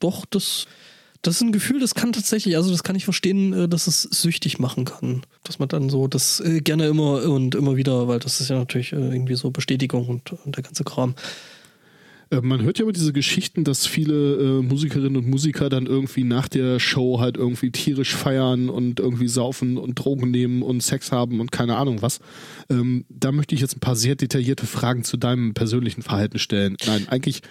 [0.00, 0.66] doch, das
[1.26, 4.02] das ist ein Gefühl, das kann tatsächlich, also das kann ich verstehen, äh, dass es
[4.02, 5.22] süchtig machen kann.
[5.42, 8.56] Dass man dann so das äh, gerne immer und immer wieder, weil das ist ja
[8.56, 11.14] natürlich äh, irgendwie so Bestätigung und, und der ganze Kram.
[12.28, 16.48] Man hört ja immer diese Geschichten, dass viele äh, Musikerinnen und Musiker dann irgendwie nach
[16.48, 21.38] der Show halt irgendwie tierisch feiern und irgendwie saufen und Drogen nehmen und Sex haben
[21.38, 22.18] und keine Ahnung was.
[22.68, 26.76] Ähm, da möchte ich jetzt ein paar sehr detaillierte Fragen zu deinem persönlichen Verhalten stellen.
[26.84, 27.42] Nein, eigentlich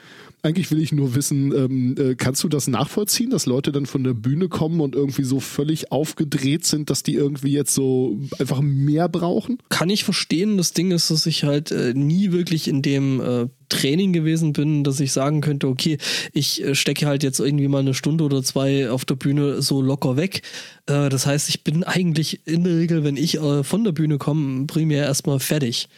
[0.43, 4.03] eigentlich will ich nur wissen, ähm, äh, kannst du das nachvollziehen, dass Leute dann von
[4.03, 8.61] der Bühne kommen und irgendwie so völlig aufgedreht sind, dass die irgendwie jetzt so einfach
[8.61, 9.57] mehr brauchen?
[9.69, 10.57] Kann ich verstehen.
[10.57, 14.83] Das Ding ist, dass ich halt äh, nie wirklich in dem äh, Training gewesen bin,
[14.83, 15.97] dass ich sagen könnte, okay,
[16.33, 19.81] ich äh, stecke halt jetzt irgendwie mal eine Stunde oder zwei auf der Bühne so
[19.81, 20.41] locker weg.
[20.86, 24.17] Äh, das heißt, ich bin eigentlich in der Regel, wenn ich äh, von der Bühne
[24.17, 25.89] komme, primär erstmal fertig.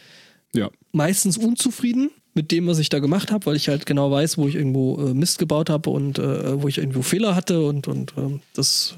[0.54, 0.70] Ja.
[0.92, 4.46] Meistens unzufrieden, mit dem, was ich da gemacht habe, weil ich halt genau weiß, wo
[4.46, 8.12] ich irgendwo äh, Mist gebaut habe und äh, wo ich irgendwo Fehler hatte und, und
[8.16, 8.94] äh, das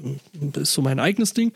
[0.61, 1.51] ist so mein eigenes Ding,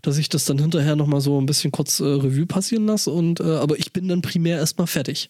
[0.00, 3.40] dass ich das dann hinterher nochmal so ein bisschen kurz äh, Revue passieren lasse und
[3.40, 5.28] äh, aber ich bin dann primär erstmal fertig.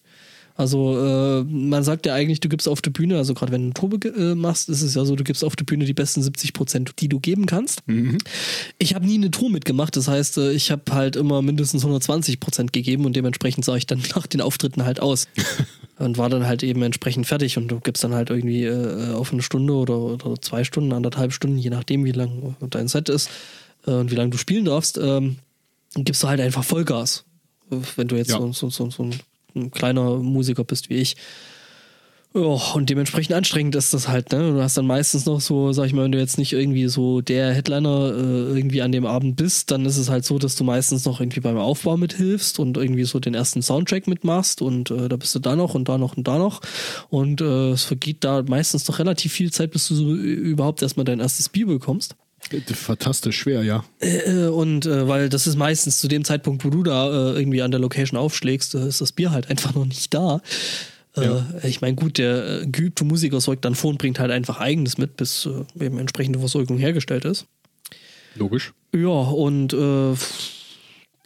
[0.57, 3.65] Also äh, man sagt ja eigentlich, du gibst auf der Bühne, also gerade wenn du
[3.65, 6.23] eine Probe äh, machst, ist es ja so, du gibst auf der Bühne die besten
[6.23, 7.87] 70 Prozent, die du geben kannst.
[7.87, 8.17] Mhm.
[8.79, 12.39] Ich habe nie eine Tour mitgemacht, das heißt, äh, ich habe halt immer mindestens 120
[12.39, 15.27] Prozent gegeben und dementsprechend sah ich dann nach den Auftritten halt aus.
[15.99, 19.33] und war dann halt eben entsprechend fertig und du gibst dann halt irgendwie äh, auf
[19.33, 23.29] eine Stunde oder, oder zwei Stunden, anderthalb Stunden, je nachdem, wie lang dein Set ist
[23.85, 25.37] äh, und wie lange du spielen darfst, ähm,
[25.95, 27.23] gibst du halt einfach Vollgas.
[27.95, 28.37] Wenn du jetzt ja.
[28.37, 29.19] so, so, so, so ein
[29.57, 31.17] ein kleiner Musiker bist wie ich.
[32.37, 34.51] Ja, und dementsprechend anstrengend ist das halt, ne?
[34.51, 37.21] Du hast dann meistens noch so, sag ich mal, wenn du jetzt nicht irgendwie so
[37.21, 40.63] der Headliner äh, irgendwie an dem Abend bist, dann ist es halt so, dass du
[40.63, 45.09] meistens noch irgendwie beim Aufbau mithilfst und irgendwie so den ersten Soundtrack mitmachst und äh,
[45.09, 46.61] da bist du da noch und da noch und da noch.
[47.09, 51.05] Und äh, es vergeht da meistens noch relativ viel Zeit, bis du so überhaupt erstmal
[51.05, 52.15] dein erstes Bier bekommst.
[52.75, 53.83] Fantastisch schwer, ja.
[53.99, 57.39] Äh, äh, und äh, weil das ist meistens zu dem Zeitpunkt, wo du da äh,
[57.39, 60.41] irgendwie an der Location aufschlägst, äh, ist das Bier halt einfach noch nicht da.
[61.17, 61.45] Äh, ja.
[61.63, 65.17] Ich meine, gut, der geübte Musiker sorgt dann vor und bringt halt einfach eigenes mit,
[65.17, 65.47] bis
[65.79, 67.45] eben entsprechende Versorgung hergestellt ist.
[68.35, 68.73] Logisch.
[68.93, 69.73] Ja, und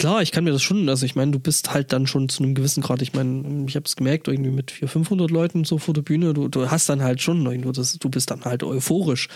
[0.02, 2.42] klar, ich kann mir das schon, also ich meine, du bist halt dann schon zu
[2.42, 5.78] einem gewissen Grad, ich meine, ich habe es gemerkt, irgendwie mit 400, 500 Leuten so
[5.78, 8.64] vor der Bühne, du, du hast dann halt schon irgendwo, das, du bist dann halt
[8.64, 9.28] euphorisch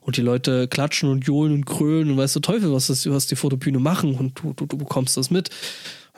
[0.00, 3.26] und die Leute klatschen und johlen und krölen und weißt du Teufel, was, das, was
[3.26, 5.50] die vor der Bühne machen und du, du, du bekommst das mit.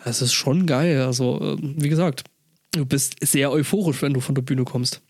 [0.04, 1.00] Das ist schon geil.
[1.00, 2.22] Also, ähm, wie gesagt,
[2.76, 5.02] du bist sehr euphorisch, wenn du von der Bühne kommst.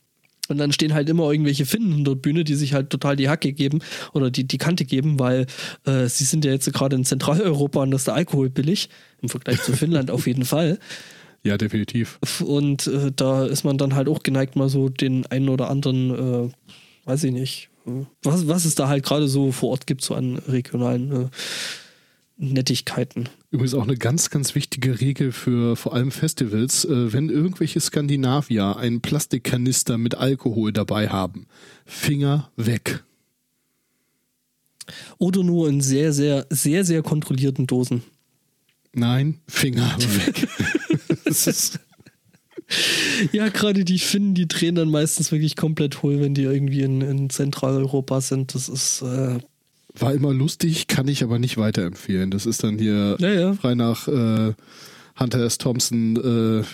[0.49, 3.29] Und dann stehen halt immer irgendwelche Finnen in der Bühne, die sich halt total die
[3.29, 3.81] Hacke geben
[4.13, 5.47] oder die, die Kante geben, weil
[5.85, 8.89] äh, sie sind ja jetzt gerade in Zentraleuropa und da ist der Alkohol billig.
[9.23, 10.79] Im Vergleich zu Finnland auf jeden Fall.
[11.43, 12.19] Ja, definitiv.
[12.45, 16.49] Und äh, da ist man dann halt auch geneigt, mal so den einen oder anderen,
[16.49, 16.53] äh,
[17.05, 17.71] weiß ich nicht,
[18.23, 21.29] was, was es da halt gerade so vor Ort gibt, so an regionalen äh,
[22.39, 23.29] Nettigkeiten.
[23.51, 28.77] Übrigens auch eine ganz, ganz wichtige Regel für vor allem Festivals, äh, wenn irgendwelche Skandinavier
[28.77, 31.47] einen Plastikkanister mit Alkohol dabei haben,
[31.87, 33.05] Finger weg.
[35.19, 38.03] Oder nur in sehr, sehr, sehr, sehr kontrollierten Dosen.
[38.93, 40.49] Nein, Finger weg.
[43.33, 47.01] ja, gerade die Finnen, die drehen dann meistens wirklich komplett hohl, wenn die irgendwie in,
[47.01, 48.55] in Zentraleuropa sind.
[48.55, 49.03] Das ist.
[49.03, 49.39] Äh
[49.99, 52.31] War immer lustig, kann ich aber nicht weiterempfehlen.
[52.31, 53.55] Das ist dann hier ja, ja.
[53.55, 54.53] frei nach äh,
[55.19, 55.59] Hunter S.
[55.59, 56.65] Thompson, äh,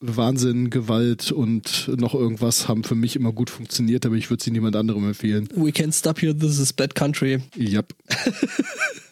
[0.00, 4.50] Wahnsinn, Gewalt und noch irgendwas haben für mich immer gut funktioniert, aber ich würde sie
[4.50, 5.48] niemand anderem empfehlen.
[5.54, 7.40] We can't stop here, this is bad country.
[7.56, 7.92] Yep.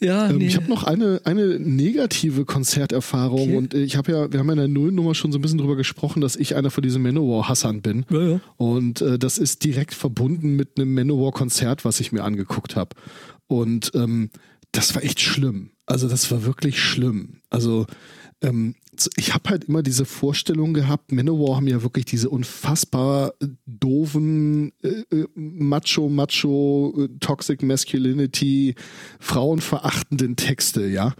[0.00, 0.46] Ja, ähm, nee.
[0.46, 3.56] Ich habe noch eine, eine negative Konzerterfahrung okay.
[3.56, 5.76] und ich habe ja, wir haben ja in der Nullnummer schon so ein bisschen drüber
[5.76, 8.04] gesprochen, dass ich einer von diesen Manowar-Hassern bin.
[8.10, 8.40] Ja, ja.
[8.56, 12.96] Und äh, das ist direkt verbunden mit einem Manowar-Konzert, was ich mir angeguckt habe.
[13.46, 14.30] Und ähm,
[14.72, 15.70] das war echt schlimm.
[15.86, 17.40] Also das war wirklich schlimm.
[17.50, 17.86] Also
[18.40, 18.74] ähm,
[19.16, 23.34] ich habe halt immer diese Vorstellung gehabt, Manowar haben ja wirklich diese unfassbar
[23.66, 28.74] doofen äh, äh Macho, Macho, äh, Toxic Masculinity,
[29.18, 31.14] frauenverachtenden Texte, ja.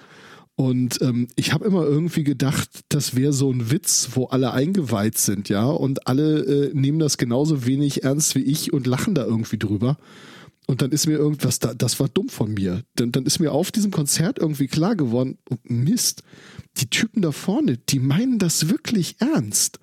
[0.55, 5.17] Und ähm, ich habe immer irgendwie gedacht, das wäre so ein Witz, wo alle eingeweiht
[5.17, 9.25] sind, ja, und alle äh, nehmen das genauso wenig ernst wie ich und lachen da
[9.25, 9.97] irgendwie drüber.
[10.67, 12.83] Und dann ist mir irgendwas, da, das war dumm von mir.
[12.95, 16.23] Dann, dann ist mir auf diesem Konzert irgendwie klar geworden, oh Mist,
[16.79, 19.79] die Typen da vorne, die meinen das wirklich ernst.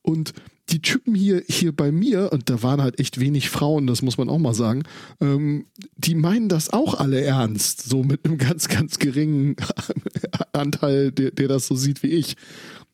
[0.00, 0.32] Und
[0.70, 4.16] die Typen hier, hier bei mir, und da waren halt echt wenig Frauen, das muss
[4.16, 4.84] man auch mal sagen,
[5.20, 5.66] ähm,
[5.96, 7.82] die meinen das auch alle ernst.
[7.82, 9.56] So mit einem ganz, ganz geringen
[10.52, 12.36] Anteil, der, der das so sieht wie ich.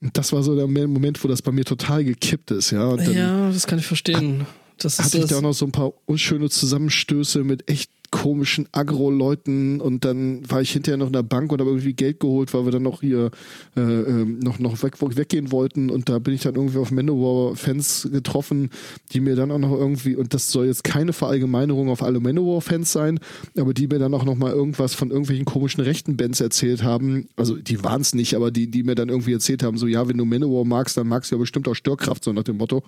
[0.01, 2.97] Und das war so der Moment, wo das bei mir total gekippt ist, ja.
[2.97, 4.47] ja, das kann ich verstehen.
[4.79, 9.81] Das hatte ich da auch noch so ein paar unschöne Zusammenstöße mit echt komischen Agro-Leuten
[9.81, 12.65] und dann war ich hinterher noch in der Bank und habe irgendwie Geld geholt, weil
[12.65, 13.31] wir dann noch hier
[13.77, 18.09] äh, ähm, noch, noch weg, weggehen wollten und da bin ich dann irgendwie auf Manowar-Fans
[18.11, 18.71] getroffen,
[19.13, 22.91] die mir dann auch noch irgendwie, und das soll jetzt keine Verallgemeinerung auf alle Manowar-Fans
[22.91, 23.21] sein,
[23.59, 27.29] aber die mir dann auch noch mal irgendwas von irgendwelchen komischen rechten Bands erzählt haben,
[27.37, 30.09] also die waren es nicht, aber die, die mir dann irgendwie erzählt haben, so ja,
[30.09, 32.83] wenn du Manowar magst, dann magst du ja bestimmt auch Störkraft, so nach dem Motto.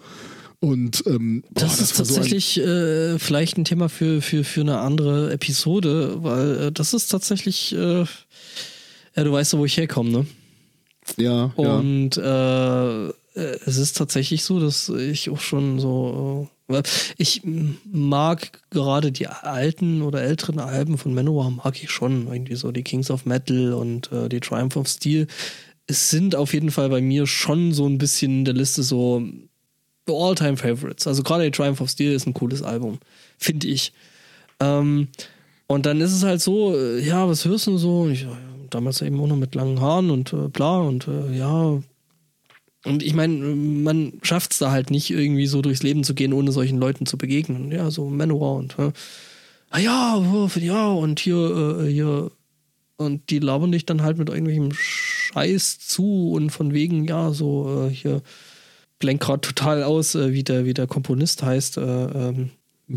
[0.61, 4.61] Und ähm, boah, das, das, ist tatsächlich so äh, vielleicht ein Thema für, für, für
[4.61, 8.05] eine andere Episode, weil äh, das ist tatsächlich, äh,
[9.17, 10.27] ja, du weißt ja, wo ich herkomme, ne?
[11.17, 11.45] Ja.
[11.57, 13.09] Und ja.
[13.09, 16.49] Äh, es ist tatsächlich so, dass ich auch schon so.
[16.69, 16.83] Äh,
[17.17, 22.27] ich mag gerade die alten oder älteren Alben von Manowar, mag ich schon.
[22.27, 25.27] Irgendwie so die Kings of Metal und äh, die Triumph of Steel.
[25.87, 29.23] Es sind auf jeden Fall bei mir schon so ein bisschen in der Liste so
[30.09, 31.07] All-Time Favorites.
[31.07, 32.99] Also gerade Triumph of Steel ist ein cooles Album,
[33.39, 33.93] finde ich.
[34.61, 35.09] Ähm,
[35.67, 38.09] und dann ist es halt so, äh, ja, was hörst du so?
[38.09, 38.27] Ich,
[38.71, 41.81] damals eben auch noch mit langen Haaren und äh, bla und äh, ja.
[42.85, 46.33] Und ich meine, man schafft es da halt nicht irgendwie so durchs Leben zu gehen,
[46.33, 47.71] ohne solchen Leuten zu begegnen.
[47.71, 48.93] Ja, so Manowar und äh,
[49.71, 52.31] ah ja, ja, und hier, äh, hier,
[52.97, 57.87] und die labern dich dann halt mit irgendwelchem Scheiß zu und von wegen, ja, so
[57.87, 58.23] äh, hier
[59.01, 61.79] blenk gerade total aus, äh, wie, der, wie der Komponist heißt.
[61.79, 62.51] Äh, ähm,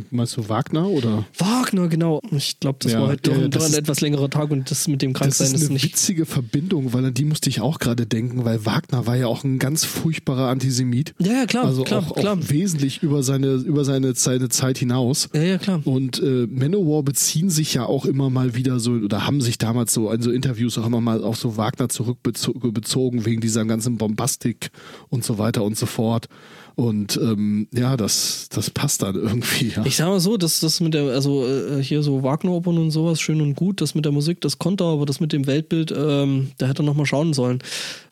[0.09, 1.25] Meinst du Wagner oder?
[1.37, 2.19] Wagner, genau.
[2.31, 5.13] Ich glaube, das ja, war halt doch, ein etwas längerer Tag und das mit dem
[5.13, 8.65] Kranksein ist, ist eine witzige Verbindung, weil an die musste ich auch gerade denken, weil
[8.65, 11.13] Wagner war ja auch ein ganz furchtbarer Antisemit.
[11.19, 11.65] Ja, ja klar.
[11.65, 12.39] Also klar, auch, klar.
[12.39, 15.29] auch wesentlich über seine über seine, seine Zeit hinaus.
[15.33, 15.81] Ja, ja, klar.
[15.85, 19.93] Und äh, Manowar beziehen sich ja auch immer mal wieder so oder haben sich damals
[19.93, 24.71] so in so Interviews auch immer mal auf so Wagner zurückbezogen wegen dieser ganzen Bombastik
[25.09, 26.29] und so weiter und so fort.
[26.75, 29.73] Und ähm, ja, das, das passt dann irgendwie.
[29.75, 29.85] Ja.
[29.85, 33.21] Ich sag mal so, dass das mit der, also äh, hier so Wagner-Opern und sowas
[33.21, 36.51] schön und gut, das mit der Musik, das konnte aber das mit dem Weltbild, ähm,
[36.57, 37.59] da hätte er nochmal schauen sollen.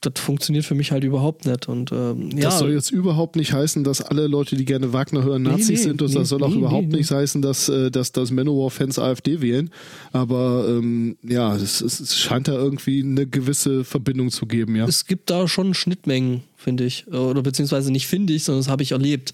[0.01, 1.67] Das funktioniert für mich halt überhaupt nicht.
[1.67, 2.45] Und ähm, ja.
[2.45, 5.73] Das soll jetzt überhaupt nicht heißen, dass alle Leute, die gerne Wagner hören, Nazis nee,
[5.73, 6.01] nee, sind.
[6.01, 9.71] Und nee, das soll auch überhaupt nicht heißen, dass, äh, dass, dass Manowar-Fans AfD wählen.
[10.11, 14.85] Aber ähm, ja, es, es scheint da irgendwie eine gewisse Verbindung zu geben, ja.
[14.85, 17.07] Es gibt da schon Schnittmengen finde ich.
[17.07, 19.33] Oder beziehungsweise nicht finde ich, sondern das habe ich erlebt.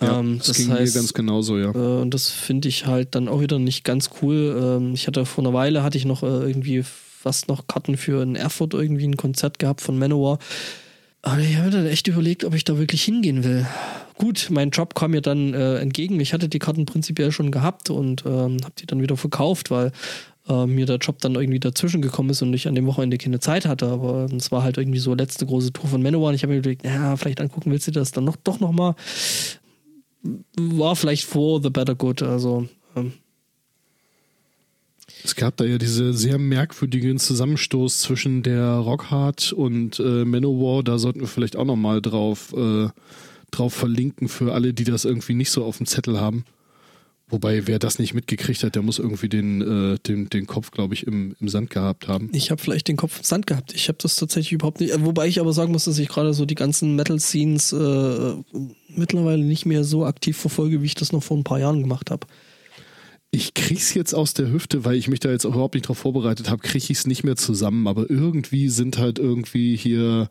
[0.00, 1.70] Ja, ähm, das, das ging heißt, mir ganz genauso, ja.
[1.74, 4.78] Äh, und das finde ich halt dann auch wieder nicht ganz cool.
[4.80, 8.22] Ähm, ich hatte vor einer Weile, hatte ich noch äh, irgendwie fast noch Karten für
[8.22, 10.38] in Erfurt irgendwie ein Konzert gehabt von Manowar.
[11.22, 13.66] Aber ich habe mir dann echt überlegt, ob ich da wirklich hingehen will.
[14.16, 16.18] Gut, mein Job kam mir dann äh, entgegen.
[16.18, 19.92] Ich hatte die Karten prinzipiell schon gehabt und ähm, habe die dann wieder verkauft, weil
[20.50, 23.40] äh, mir der Job dann irgendwie dazwischen gekommen ist und ich an dem Wochenende keine
[23.40, 23.86] Zeit hatte.
[23.86, 26.58] Aber es war halt irgendwie so letzte große Tour von Manowar und ich habe mir
[26.58, 28.94] überlegt, ja, vielleicht angucken willst du das dann noch doch nochmal.
[30.58, 32.68] War vielleicht vor The Better Good, also.
[32.96, 33.12] Ähm.
[35.22, 40.82] Es gab da ja diese sehr merkwürdigen Zusammenstoß zwischen der Rockhard und äh, Manowar.
[40.82, 42.88] Da sollten wir vielleicht auch nochmal drauf, äh,
[43.50, 46.44] drauf verlinken für alle, die das irgendwie nicht so auf dem Zettel haben.
[47.30, 49.60] Wobei, wer das nicht mitgekriegt hat, der muss irgendwie den,
[49.94, 52.28] äh, den, den Kopf, glaube ich, im, im Sand gehabt haben.
[52.32, 53.72] Ich habe vielleicht den Kopf im Sand gehabt.
[53.72, 54.92] Ich habe das tatsächlich überhaupt nicht.
[55.04, 58.34] Wobei ich aber sagen muss, dass ich gerade so die ganzen Metal-Scenes äh,
[58.88, 62.10] mittlerweile nicht mehr so aktiv verfolge, wie ich das noch vor ein paar Jahren gemacht
[62.10, 62.26] habe.
[63.30, 65.98] Ich krieg's jetzt aus der Hüfte, weil ich mich da jetzt auch überhaupt nicht drauf
[65.98, 67.86] vorbereitet habe, krieg ich's nicht mehr zusammen.
[67.86, 70.28] Aber irgendwie sind halt irgendwie hier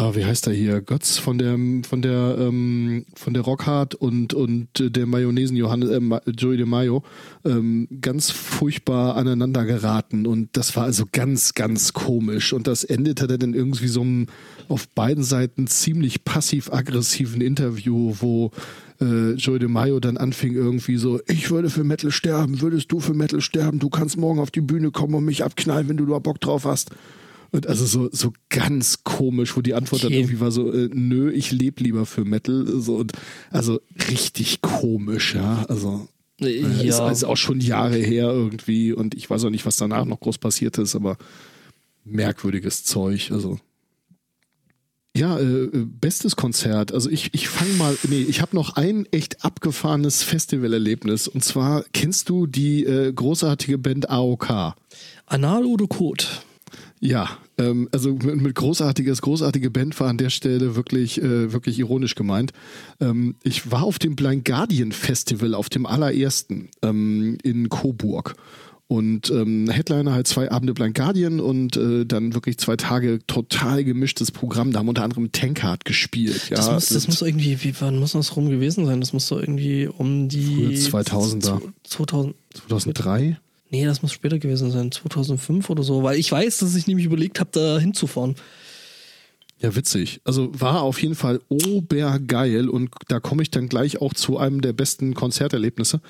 [0.00, 4.32] ah, wie heißt er hier, Götz von der von der ähm, von der Rockhard und
[4.32, 7.02] und der Mayonnaisen Johannes äh, Joey de Mayo
[7.44, 10.26] ähm, ganz furchtbar aneinander geraten.
[10.26, 12.52] Und das war also ganz ganz komisch.
[12.54, 14.26] Und das endete dann irgendwie so einem
[14.68, 18.52] auf beiden Seiten ziemlich passiv aggressiven Interview, wo
[19.02, 23.00] äh, Joey de Mayo dann anfing irgendwie so, ich würde für Metal sterben, würdest du
[23.00, 26.06] für Metal sterben, du kannst morgen auf die Bühne kommen und mich abknallen, wenn du
[26.06, 26.90] da Bock drauf hast.
[27.52, 30.12] Und also so, so ganz komisch, wo die Antwort okay.
[30.12, 32.64] dann irgendwie war so, äh, nö, ich lebe lieber für Metal.
[32.80, 33.12] So, und
[33.50, 35.64] also richtig komisch, ja.
[35.68, 36.08] Also
[36.40, 36.82] äh, ja.
[36.82, 40.20] ist also auch schon Jahre her irgendwie und ich weiß auch nicht, was danach noch
[40.20, 41.16] groß passiert ist, aber
[42.04, 43.30] merkwürdiges Zeug.
[43.32, 43.58] Also
[45.16, 46.92] ja, äh, bestes Konzert.
[46.92, 51.26] Also ich, ich fange mal, nee, ich habe noch ein echt abgefahrenes Festivalerlebnis.
[51.26, 54.74] Und zwar kennst du die äh, großartige Band AOK?
[55.26, 56.24] Anal oder Code?
[57.00, 61.78] Ja, ähm, also mit, mit, großartiges, großartige Band war an der Stelle wirklich, äh, wirklich
[61.78, 62.52] ironisch gemeint.
[63.00, 68.36] Ähm, ich war auf dem Blind Guardian Festival, auf dem allerersten ähm, in Coburg.
[68.86, 73.84] Und ähm, Headliner halt zwei Abende Blind Guardian und äh, dann wirklich zwei Tage total
[73.84, 74.72] gemischtes Programm.
[74.72, 76.50] Da haben unter anderem Tankard gespielt.
[76.50, 79.00] Ja, das, muss, das muss irgendwie, wie wann muss das rum gewesen sein?
[79.00, 81.62] Das muss doch irgendwie um die 2000er.
[81.84, 82.34] 2000,
[82.64, 83.38] 2003?
[83.70, 87.06] Nee, das muss später gewesen sein, 2005 oder so, weil ich weiß, dass ich nämlich
[87.06, 88.34] überlegt habe, da hinzufahren.
[89.60, 90.22] Ja, witzig.
[90.24, 94.62] Also war auf jeden Fall obergeil und da komme ich dann gleich auch zu einem
[94.62, 96.00] der besten Konzerterlebnisse.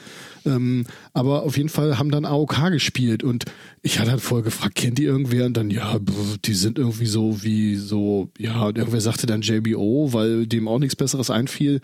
[0.46, 3.44] Ähm, aber auf jeden Fall haben dann AOK gespielt und
[3.82, 5.46] ich hatte halt vorher gefragt, kennt die irgendwer?
[5.46, 5.98] Und dann, ja,
[6.44, 10.78] die sind irgendwie so wie so, ja, und irgendwer sagte dann JBO, weil dem auch
[10.78, 11.80] nichts Besseres einfiel.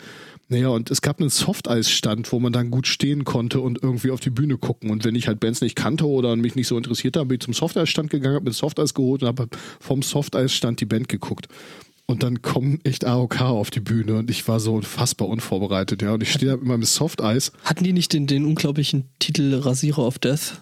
[0.49, 4.21] Naja, und es gab einen Softeis-Stand, wo man dann gut stehen konnte und irgendwie auf
[4.21, 4.89] die Bühne gucken.
[4.89, 7.41] Und wenn ich halt Bands nicht kannte oder mich nicht so interessiert habe, bin ich
[7.41, 9.49] zum Softeis-Stand gegangen, habe mir Softeis geholt und habe
[9.79, 11.49] vom Softeis-Stand die Band geguckt.
[12.09, 16.13] Und dann kommen echt AOK auf die Bühne und ich war so unfassbar unvorbereitet, ja.
[16.13, 17.51] Und ich stehe da mit meinem Softeis.
[17.65, 20.61] Hatten die nicht den, den unglaublichen Titel Rasierer of Death?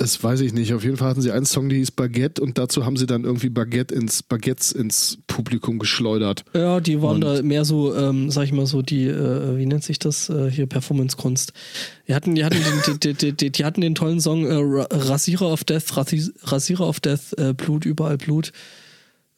[0.00, 0.72] Das weiß ich nicht.
[0.72, 3.24] Auf jeden Fall hatten sie einen Song, der hieß Baguette und dazu haben sie dann
[3.24, 6.42] irgendwie Baguette ins Baguettes ins Publikum geschleudert.
[6.54, 9.66] Ja, die waren und da mehr so, ähm, sag ich mal so, die, äh, wie
[9.66, 11.52] nennt sich das äh, hier, Performance-Kunst.
[12.08, 12.56] Die hatten, die hatten,
[12.86, 17.00] den, die, die, die, die, hatten den tollen Song äh, Rasierer of Death, Rasierer of
[17.00, 18.52] Death, äh, Blut, überall Blut.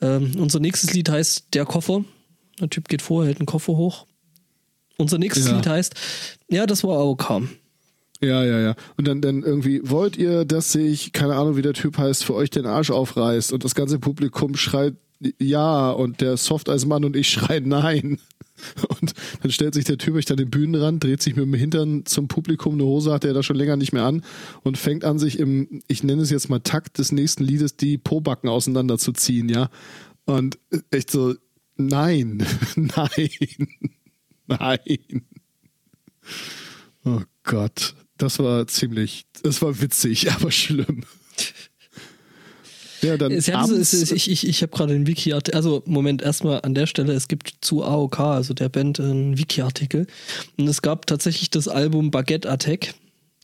[0.02, 2.04] Ähm, unser nächstes Lied heißt Der Koffer.
[2.60, 4.06] Der Typ geht vor, hält einen Koffer hoch.
[4.98, 5.56] Unser nächstes ja.
[5.56, 5.94] Lied heißt,
[6.50, 7.42] ja, das war AOK.
[8.22, 8.74] Ja, ja, ja.
[8.96, 12.34] Und dann, dann irgendwie, wollt ihr, dass sich, keine Ahnung, wie der Typ heißt, für
[12.34, 14.94] euch den Arsch aufreißt und das ganze Publikum schreit
[15.38, 18.18] ja und der Softeismann und ich schreien nein.
[19.00, 22.06] Und dann stellt sich der Typ euch da den Bühnenrand, dreht sich mit dem Hintern
[22.06, 24.22] zum Publikum, eine Hose hat er da schon länger nicht mehr an
[24.62, 27.98] und fängt an, sich im, ich nenne es jetzt mal Takt des nächsten Liedes, die
[27.98, 29.68] Pobacken auseinanderzuziehen, ja.
[30.26, 30.60] Und
[30.90, 31.34] echt so,
[31.76, 32.46] nein,
[32.76, 33.68] nein,
[34.46, 35.22] nein.
[37.04, 37.96] Oh Gott.
[38.22, 41.02] Das war ziemlich, das war witzig, aber schlimm.
[43.00, 46.72] Ja, dann so, ist, ich ich, ich habe gerade den Wiki-Artikel, also Moment, erstmal an
[46.72, 50.06] der Stelle, es gibt zu AOK, also der Band, einen Wiki-Artikel.
[50.56, 52.94] Und es gab tatsächlich das Album Baguette Attack.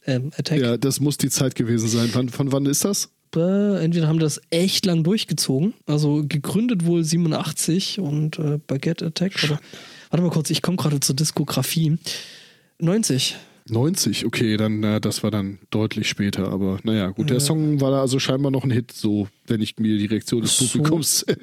[0.07, 0.61] Ähm, Attack.
[0.61, 2.09] Ja, das muss die Zeit gewesen sein.
[2.09, 3.11] Von, von wann ist das?
[3.35, 9.33] Äh, entweder haben das echt lang durchgezogen, also gegründet wohl 87 und äh, Baguette Attack.
[9.43, 9.61] Oder,
[10.11, 11.99] warte mal kurz, ich komme gerade zur Diskografie.
[12.79, 13.35] 90.
[13.71, 17.91] 90, okay, dann na, das war dann deutlich später, aber naja, gut, der Song war
[17.91, 20.67] da also scheinbar noch ein Hit, so wenn ich mir die Reaktion des so.
[20.67, 21.23] Publikums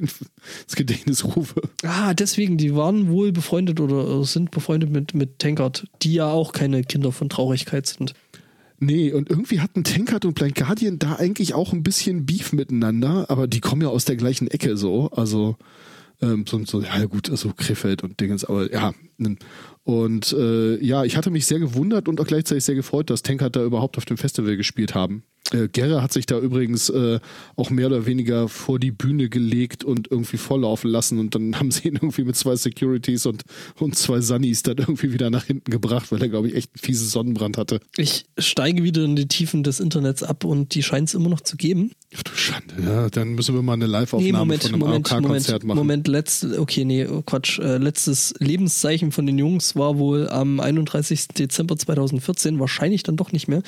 [0.60, 1.62] ins Gedächtnis rufe.
[1.84, 6.52] Ah, deswegen, die waren wohl befreundet oder sind befreundet mit, mit Tankard, die ja auch
[6.52, 8.14] keine Kinder von Traurigkeit sind.
[8.80, 13.30] Nee, und irgendwie hatten Tankard und Blind Guardian da eigentlich auch ein bisschen Beef miteinander,
[13.30, 15.56] aber die kommen ja aus der gleichen Ecke so, also
[16.22, 18.94] ähm, so, so, ja gut, also Krefeld und Dingens, aber ja.
[19.84, 23.56] Und äh, ja, ich hatte mich sehr gewundert und auch gleichzeitig sehr gefreut, dass Tankard
[23.56, 25.24] da überhaupt auf dem Festival gespielt haben.
[25.52, 27.20] Äh, Gerre hat sich da übrigens äh,
[27.56, 31.70] auch mehr oder weniger vor die Bühne gelegt und irgendwie volllaufen lassen und dann haben
[31.70, 33.44] sie ihn irgendwie mit zwei Securities und,
[33.80, 36.82] und zwei Sunnies dann irgendwie wieder nach hinten gebracht, weil er, glaube ich, echt einen
[36.82, 37.80] fiesen Sonnenbrand hatte.
[37.96, 41.42] Ich steige wieder in die Tiefen des Internets ab und die scheint es immer noch
[41.42, 41.92] zu geben.
[42.18, 45.78] Ach du Schande, ja, dann müssen wir mal eine Live-Aufnahme nee, von einem AOK-Konzert machen.
[45.78, 50.60] Moment, letzte, okay, nee, oh Quatsch, äh, letztes Lebenszeichen von den Jungs war wohl am
[50.60, 51.30] 31.
[51.30, 53.62] Dezember 2014, wahrscheinlich dann doch nicht mehr.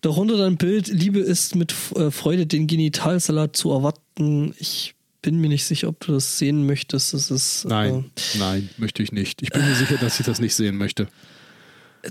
[0.00, 4.54] Darunter dann Bild, Liebe ist mit äh, Freude den Genitalsalat zu erwarten.
[4.58, 7.14] Ich bin mir nicht sicher, ob du das sehen möchtest.
[7.14, 9.40] Das ist, nein, äh, nein, möchte ich nicht.
[9.42, 11.08] Ich bin mir sicher, dass ich das nicht sehen möchte.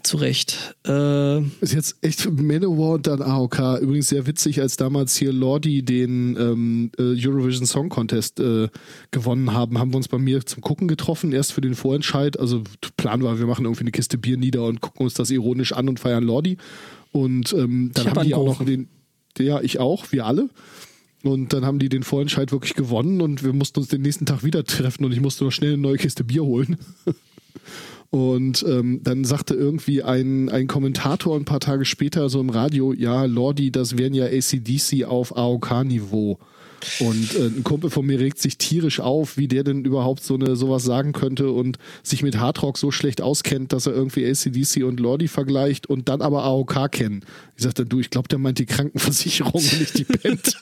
[0.02, 0.76] Zu Recht.
[0.88, 3.80] Äh, ist jetzt echt Manowar und dann AOK.
[3.82, 8.70] Übrigens sehr witzig, als damals hier Lordi den ähm, äh, Eurovision Song Contest äh,
[9.12, 11.32] gewonnen haben, haben wir uns bei mir zum Gucken getroffen.
[11.32, 12.40] Erst für den Vorentscheid.
[12.40, 12.64] Also
[12.98, 15.88] Plan war, wir machen irgendwie eine Kiste Bier nieder und gucken uns das ironisch an
[15.88, 16.58] und feiern Lordi.
[17.12, 18.88] Und ähm, dann haben die auch noch den,
[19.38, 20.50] ja, ich auch, wir alle.
[21.24, 24.44] Und dann haben die den Vorentscheid wirklich gewonnen und wir mussten uns den nächsten Tag
[24.44, 26.78] wieder treffen und ich musste noch schnell eine neue Kiste Bier holen.
[28.14, 32.94] Und ähm, dann sagte irgendwie ein, ein Kommentator ein paar Tage später so im Radio,
[32.94, 36.38] ja, Lordi, das wären ja ACDC auf AOK-Niveau.
[37.00, 40.36] Und äh, ein Kumpel von mir regt sich tierisch auf, wie der denn überhaupt so
[40.36, 44.84] eine sowas sagen könnte und sich mit Hardrock so schlecht auskennt, dass er irgendwie ACDC
[44.84, 47.26] und Lordi vergleicht und dann aber AOK kennen.
[47.58, 50.56] Ich sagte, du, ich glaube, der meint die Krankenversicherung und nicht die Band.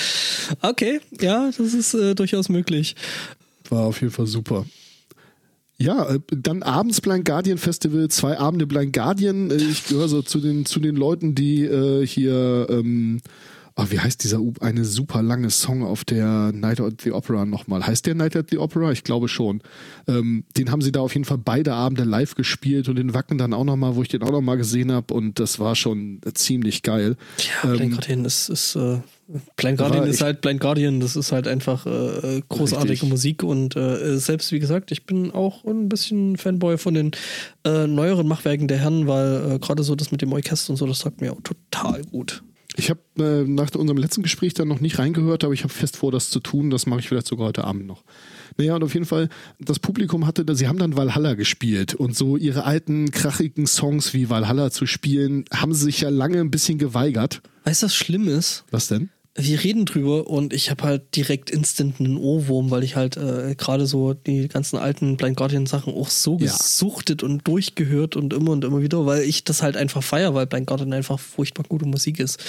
[0.62, 2.96] okay, ja, das ist äh, durchaus möglich.
[3.68, 4.64] War auf jeden Fall super.
[5.82, 9.50] Ja, äh, dann abends Blind Guardian Festival, zwei Abende Blind Guardian.
[9.50, 13.20] Äh, ich gehöre so zu den, zu den Leuten, die äh, hier, ähm,
[13.76, 17.86] oh, wie heißt dieser eine super lange Song auf der Night at the Opera nochmal?
[17.86, 18.92] Heißt der Night at the Opera?
[18.92, 19.62] Ich glaube schon.
[20.06, 23.38] Ähm, den haben sie da auf jeden Fall beide Abende live gespielt und den Wacken
[23.38, 26.82] dann auch nochmal, wo ich den auch nochmal gesehen habe und das war schon ziemlich
[26.82, 27.16] geil.
[27.38, 28.98] Ja, Blind ähm, Guardian ist, ist äh,
[29.56, 33.08] Blind Guardian ist halt Blind Guardian, das ist halt einfach äh, großartige richtig.
[33.08, 37.12] Musik und äh, selbst wie gesagt, ich bin auch ein bisschen Fanboy von den
[37.64, 40.86] äh, neueren Machwerken der Herren, weil äh, gerade so das mit dem Orchester und so,
[40.86, 42.42] das sagt mir auch total gut.
[42.76, 45.96] Ich habe äh, nach unserem letzten Gespräch dann noch nicht reingehört, aber ich habe fest
[45.96, 46.70] vor, das zu tun.
[46.70, 48.02] Das mache ich vielleicht sogar heute Abend noch.
[48.56, 52.36] Naja, und auf jeden Fall, das Publikum hatte, sie haben dann Valhalla gespielt und so
[52.36, 56.78] ihre alten, krachigen Songs wie Valhalla zu spielen, haben sie sich ja lange ein bisschen
[56.78, 57.42] geweigert.
[57.64, 58.64] Weißt du, was schlimm ist?
[58.70, 59.10] Was denn?
[59.34, 63.54] Wir reden drüber und ich habe halt direkt instant einen Ohrwurm, weil ich halt äh,
[63.56, 66.52] gerade so die ganzen alten Blind Guardian Sachen auch so ja.
[66.52, 70.46] gesuchtet und durchgehört und immer und immer wieder, weil ich das halt einfach feier, weil
[70.46, 72.40] Blind Guardian einfach furchtbar gute Musik ist.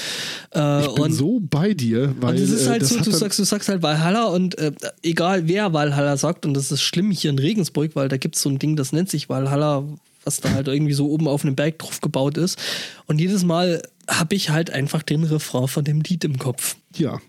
[0.54, 3.12] Äh, ich bin und, so bei dir, weil und es ist äh, halt so, du
[3.12, 4.74] sagst, du sagst halt Valhalla und äh,
[5.04, 8.42] egal wer Valhalla sagt und das ist schlimm hier in Regensburg, weil da gibt es
[8.42, 9.86] so ein Ding, das nennt sich Valhalla
[10.26, 12.60] was da halt irgendwie so oben auf einem Berg drauf gebaut ist.
[13.06, 16.76] Und jedes Mal habe ich halt einfach den Refrain von dem Lied im Kopf.
[16.96, 17.20] Ja.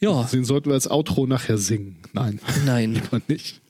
[0.00, 0.24] Ja.
[0.24, 1.96] Den sollten wir als Outro nachher singen.
[2.12, 2.40] Nein.
[2.64, 2.94] Nein.
[3.12, 3.60] Lieber nicht.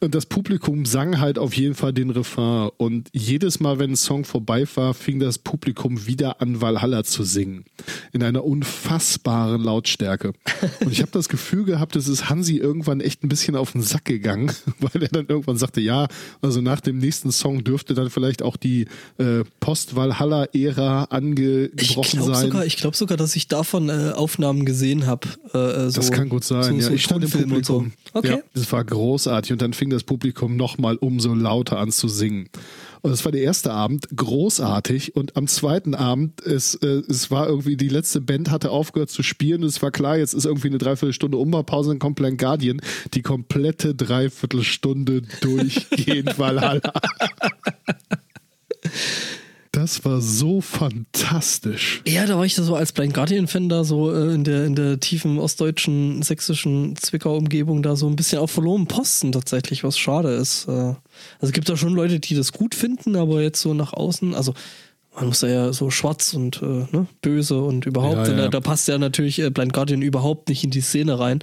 [0.00, 2.70] Und das Publikum sang halt auf jeden Fall den Refrain.
[2.76, 7.24] Und jedes Mal, wenn ein Song vorbei war, fing das Publikum wieder an, Valhalla zu
[7.24, 7.64] singen.
[8.12, 10.32] In einer unfassbaren Lautstärke.
[10.80, 13.82] Und ich habe das Gefühl gehabt, es ist Hansi irgendwann echt ein bisschen auf den
[13.82, 16.06] Sack gegangen, weil er dann irgendwann sagte, ja,
[16.42, 18.86] also nach dem nächsten Song dürfte dann vielleicht auch die
[19.18, 22.46] äh, Post-Valhalla-Ära angebrochen sein.
[22.46, 25.28] Sogar, ich glaube sogar, dass ich davon äh, Aufnahmen gesehen habe.
[25.54, 26.62] Äh, äh, so, das kann gut sein.
[26.62, 27.92] So, ja, so ich stand im Publikum.
[28.12, 28.18] So.
[28.18, 28.28] Okay.
[28.28, 29.37] Ja, das war großartig.
[29.52, 32.48] Und dann fing das Publikum nochmal umso lauter an zu singen.
[33.00, 35.14] Und das war der erste Abend, großartig.
[35.14, 39.22] Und am zweiten Abend, es, äh, es war irgendwie, die letzte Band hatte aufgehört zu
[39.22, 39.62] spielen.
[39.62, 42.80] Und es war klar, jetzt ist irgendwie eine Dreiviertelstunde Umbaupause in Complaint Guardian.
[43.14, 46.92] Die komplette Dreiviertelstunde durchgehend Valhalla.
[49.72, 52.02] Das war so fantastisch.
[52.06, 54.74] Ja, da war ich da so als Blind Guardian-Fan da so äh, in, der, in
[54.74, 60.30] der tiefen ostdeutschen, sächsischen Zwickau-Umgebung da so ein bisschen auf verloren Posten tatsächlich, was schade
[60.30, 60.66] ist.
[60.68, 60.96] Äh, also
[61.42, 64.54] es gibt da schon Leute, die das gut finden, aber jetzt so nach außen, also
[65.14, 68.36] man muss ja so schwarz und äh, ne, böse und überhaupt, ja, ja.
[68.36, 71.40] Da, da, passt ja natürlich äh, Blind Guardian überhaupt nicht in die Szene rein.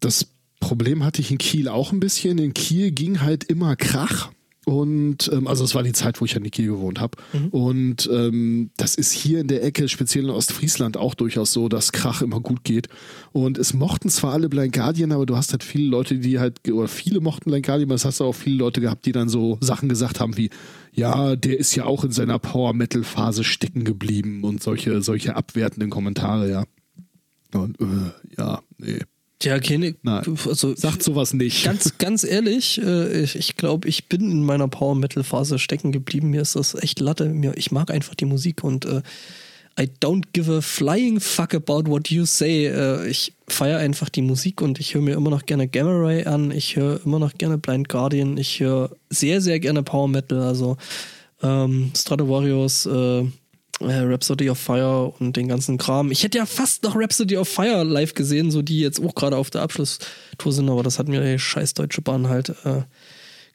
[0.00, 0.28] Das
[0.60, 2.38] Problem hatte ich in Kiel auch ein bisschen.
[2.38, 4.30] In Kiel ging halt immer Krach.
[4.68, 7.16] Und ähm, also es war die Zeit, wo ich an Kiel gewohnt habe.
[7.32, 7.48] Mhm.
[7.50, 11.92] Und ähm, das ist hier in der Ecke, speziell in Ostfriesland, auch durchaus so, dass
[11.92, 12.88] Krach immer gut geht.
[13.30, 16.68] Und es mochten zwar alle Blind Guardian, aber du hast halt viele Leute, die halt,
[16.68, 19.28] oder viele mochten Blind Guardian, aber es hast du auch viele Leute gehabt, die dann
[19.28, 20.50] so Sachen gesagt haben wie,
[20.92, 26.50] ja, der ist ja auch in seiner Power-Metal-Phase stecken geblieben und solche, solche abwertenden Kommentare,
[26.50, 26.64] ja.
[27.54, 28.98] Und äh, ja, nee.
[29.42, 29.94] Ja, keine.
[30.02, 31.64] Nein, also, sagt sowas nicht.
[31.64, 35.92] Ganz, ganz ehrlich, äh, ich, ich glaube, ich bin in meiner Power Metal Phase stecken
[35.92, 36.30] geblieben.
[36.30, 37.26] Mir ist das echt Latte.
[37.26, 39.02] Mir, ich mag einfach die Musik und äh,
[39.78, 42.66] I don't give a flying fuck about what you say.
[42.66, 46.24] Äh, ich feiere einfach die Musik und ich höre mir immer noch gerne Gamma Ray
[46.24, 46.50] an.
[46.50, 48.38] Ich höre immer noch gerne Blind Guardian.
[48.38, 50.40] Ich höre sehr, sehr gerne Power Metal.
[50.40, 50.78] Also
[51.42, 53.24] ähm, Stratovarius, äh,
[53.80, 56.10] äh, Rhapsody of Fire und den ganzen Kram.
[56.10, 59.36] Ich hätte ja fast noch Rhapsody of Fire live gesehen, so die jetzt auch gerade
[59.36, 62.82] auf der Abschlusstour sind, aber das hat mir die scheiß Deutsche Bahn halt äh,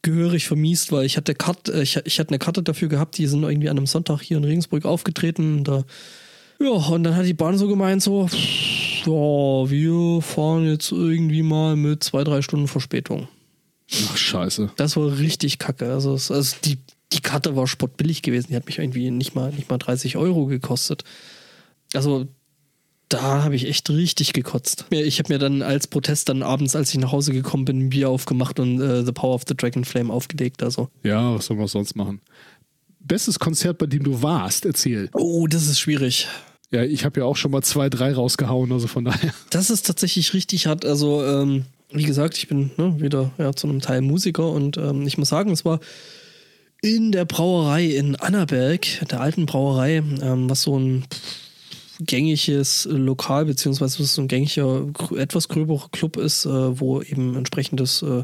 [0.02, 3.28] gehörig vermiest, weil ich hatte, Karte, äh, ich, ich hatte eine Karte dafür gehabt, die
[3.28, 5.64] sind irgendwie an einem Sonntag hier in Regensburg aufgetreten.
[5.64, 5.84] Da,
[6.60, 8.28] ja, und dann hat die Bahn so gemeint, so,
[9.06, 9.12] ja,
[9.70, 13.28] wir fahren jetzt irgendwie mal mit zwei, drei Stunden Verspätung.
[14.08, 14.72] Ach, scheiße.
[14.78, 15.92] Das war richtig kacke.
[15.92, 16.78] Also, also die,
[17.14, 18.48] die Karte war spottbillig gewesen.
[18.50, 21.04] Die hat mich irgendwie nicht mal, nicht mal 30 Euro gekostet.
[21.94, 22.28] Also
[23.10, 24.86] da habe ich echt richtig gekotzt.
[24.90, 27.90] Ich habe mir dann als Protest dann abends, als ich nach Hause gekommen bin, ein
[27.90, 30.64] Bier aufgemacht und äh, The Power of the Dragon Flame aufgelegt.
[30.64, 30.90] Also.
[31.04, 32.22] Ja, was soll man sonst machen?
[33.00, 35.10] Bestes Konzert, bei dem du warst, erzähl.
[35.14, 36.28] Oh, das ist schwierig.
[36.72, 39.34] Ja, ich habe ja auch schon mal zwei, drei rausgehauen, also von daher.
[39.50, 40.86] Das ist tatsächlich richtig hart.
[40.86, 45.06] Also, ähm, wie gesagt, ich bin ne, wieder ja, zu einem Teil Musiker und ähm,
[45.06, 45.82] ich muss sagen, es war
[46.82, 51.06] in der Brauerei in Annaberg, der alten Brauerei, ähm, was so ein
[52.00, 58.24] gängiges Lokal, beziehungsweise so ein gängiger, etwas gröberer Club ist, äh, wo eben entsprechendes äh,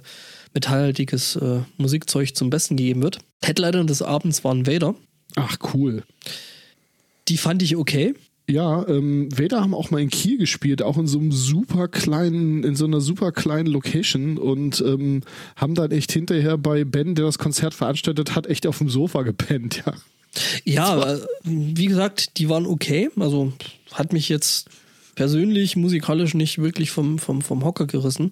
[0.54, 3.20] metallhaltiges äh, Musikzeug zum Besten gegeben wird.
[3.44, 4.96] Headliner des Abends waren Vader.
[5.36, 6.04] Ach, cool.
[7.28, 8.16] Die fand ich okay.
[8.50, 12.64] Ja, ähm, Vader haben auch mal in Kiel gespielt, auch in so einem super kleinen,
[12.64, 15.22] in so einer super kleinen Location und ähm,
[15.58, 19.24] haben dann echt hinterher bei Ben, der das Konzert veranstaltet hat, echt auf dem Sofa
[19.24, 19.94] gepennt, ja.
[20.64, 23.10] Ja, äh, wie gesagt, die waren okay.
[23.20, 23.52] Also
[23.92, 24.70] hat mich jetzt
[25.16, 28.30] persönlich musikalisch nicht wirklich vom, vom, vom Hocker gerissen.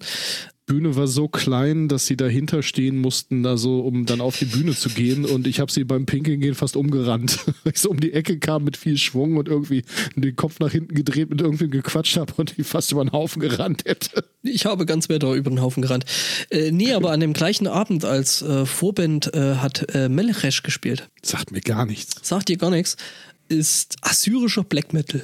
[0.66, 4.74] Bühne war so klein, dass sie dahinter stehen mussten, also um dann auf die Bühne
[4.74, 5.24] zu gehen.
[5.24, 7.38] Und ich habe sie beim Pinkeln gehen fast umgerannt.
[7.64, 9.84] ich so um die Ecke kam mit viel Schwung und irgendwie
[10.16, 13.40] den Kopf nach hinten gedreht, mit irgendwem gequatscht habe und die fast über den Haufen
[13.40, 14.24] gerannt hätte.
[14.42, 16.04] Ich habe ganz weiter über den Haufen gerannt.
[16.50, 21.08] Äh, nee, aber an dem gleichen Abend als äh, Vorband äh, hat äh, Melchesh gespielt.
[21.22, 22.16] Sagt mir gar nichts.
[22.22, 22.96] Sagt dir gar nichts.
[23.48, 25.22] Ist assyrischer Black Metal.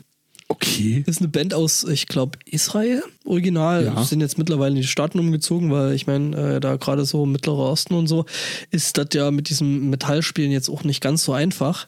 [0.52, 1.02] Okay.
[1.06, 3.02] Das ist eine Band aus, ich glaube, Israel.
[3.24, 3.86] Original.
[3.86, 4.04] Ja.
[4.04, 7.70] Sind jetzt mittlerweile in die Staaten umgezogen, weil ich meine, äh, da gerade so Mittlerer
[7.70, 8.26] Osten und so,
[8.70, 11.86] ist das ja mit diesem Metallspielen jetzt auch nicht ganz so einfach.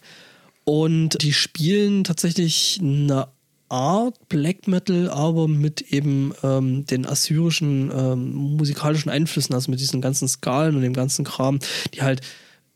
[0.64, 3.28] Und die spielen tatsächlich eine
[3.68, 10.00] Art Black Metal, aber mit eben ähm, den assyrischen ähm, musikalischen Einflüssen, also mit diesen
[10.00, 11.58] ganzen Skalen und dem ganzen Kram,
[11.92, 12.22] die halt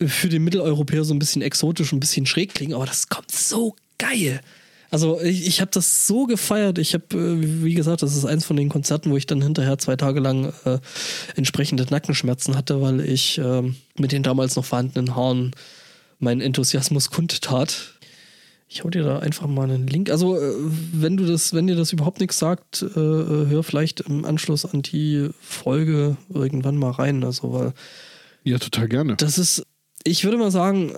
[0.05, 3.31] für den Mitteleuropäer so ein bisschen exotisch und ein bisschen schräg klingen, aber das kommt
[3.31, 4.41] so geil.
[4.91, 6.79] Also ich, ich habe das so gefeiert.
[6.79, 9.79] Ich habe, äh, wie gesagt, das ist eins von den Konzerten, wo ich dann hinterher
[9.79, 10.79] zwei Tage lang äh,
[11.37, 13.63] entsprechende Nackenschmerzen hatte, weil ich äh,
[13.99, 15.53] mit den damals noch vorhandenen Haaren
[16.19, 17.95] meinen Enthusiasmus kundtat.
[18.67, 20.11] Ich hau dir da einfach mal einen Link.
[20.11, 20.53] Also, äh,
[20.93, 24.83] wenn du das, wenn dir das überhaupt nichts sagt, äh, hör vielleicht im Anschluss an
[24.83, 27.25] die Folge irgendwann mal rein.
[27.25, 27.73] Also, weil
[28.45, 29.17] Ja, total gerne.
[29.17, 29.65] das ist,
[30.05, 30.93] ich würde mal sagen,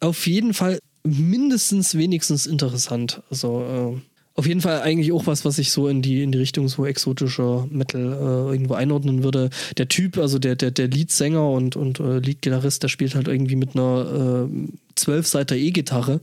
[0.00, 0.78] auf jeden Fall
[1.08, 3.22] mindestens wenigstens interessant.
[3.30, 3.62] Also
[3.96, 4.00] äh,
[4.34, 6.86] auf jeden Fall eigentlich auch was, was ich so in die in die Richtung so
[6.86, 9.50] exotischer Metal äh, irgendwo einordnen würde.
[9.76, 13.56] Der Typ, also der der der Leadsänger und und äh, Leadgitarrist, der spielt halt irgendwie
[13.56, 16.20] mit einer äh, zwölfseiter E-Gitarre,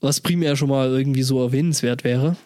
[0.00, 2.36] was primär schon mal irgendwie so erwähnenswert wäre.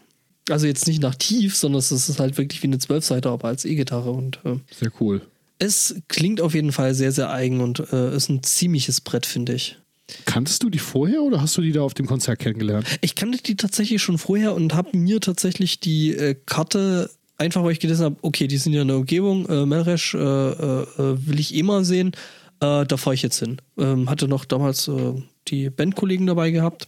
[0.49, 3.65] Also jetzt nicht nach tief, sondern es ist halt wirklich wie eine Zwölfseiter, aber als
[3.65, 5.23] E-Gitarre und äh, Sehr cool.
[5.59, 9.55] es klingt auf jeden Fall sehr, sehr eigen und äh, ist ein ziemliches Brett, finde
[9.55, 9.77] ich.
[10.25, 12.87] Kanntest du die vorher oder hast du die da auf dem Konzert kennengelernt?
[13.01, 17.73] Ich kannte die tatsächlich schon vorher und habe mir tatsächlich die äh, Karte, einfach weil
[17.73, 21.27] ich gelesen habe, okay, die sind ja in der Umgebung, äh, Melresch äh, äh, äh,
[21.27, 22.13] will ich eh mal sehen,
[22.61, 23.61] äh, da fahre ich jetzt hin.
[23.79, 25.15] Ähm, hatte noch damals äh,
[25.49, 26.87] die Bandkollegen dabei gehabt,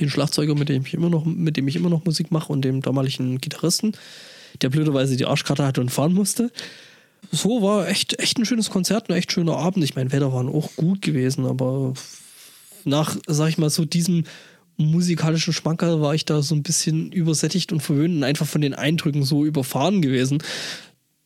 [0.00, 2.62] den Schlagzeuger, mit dem ich immer noch, mit dem ich immer noch Musik mache und
[2.62, 3.92] dem damaligen Gitarristen,
[4.62, 6.50] der blöderweise die Arschkarte hatte und fahren musste.
[7.30, 9.84] So war echt, echt ein schönes Konzert, ein echt schöner Abend.
[9.84, 11.94] Ich meine, Wetter waren auch gut gewesen, aber
[12.84, 14.24] nach, sag ich mal, so diesem
[14.76, 18.74] musikalischen Schmankerl war ich da so ein bisschen übersättigt und verwöhnt und einfach von den
[18.74, 20.42] Eindrücken so überfahren gewesen.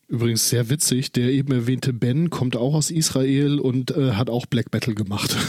[0.08, 4.46] Übrigens sehr witzig, der eben erwähnte Ben kommt auch aus Israel und äh, hat auch
[4.46, 5.36] Black Metal gemacht.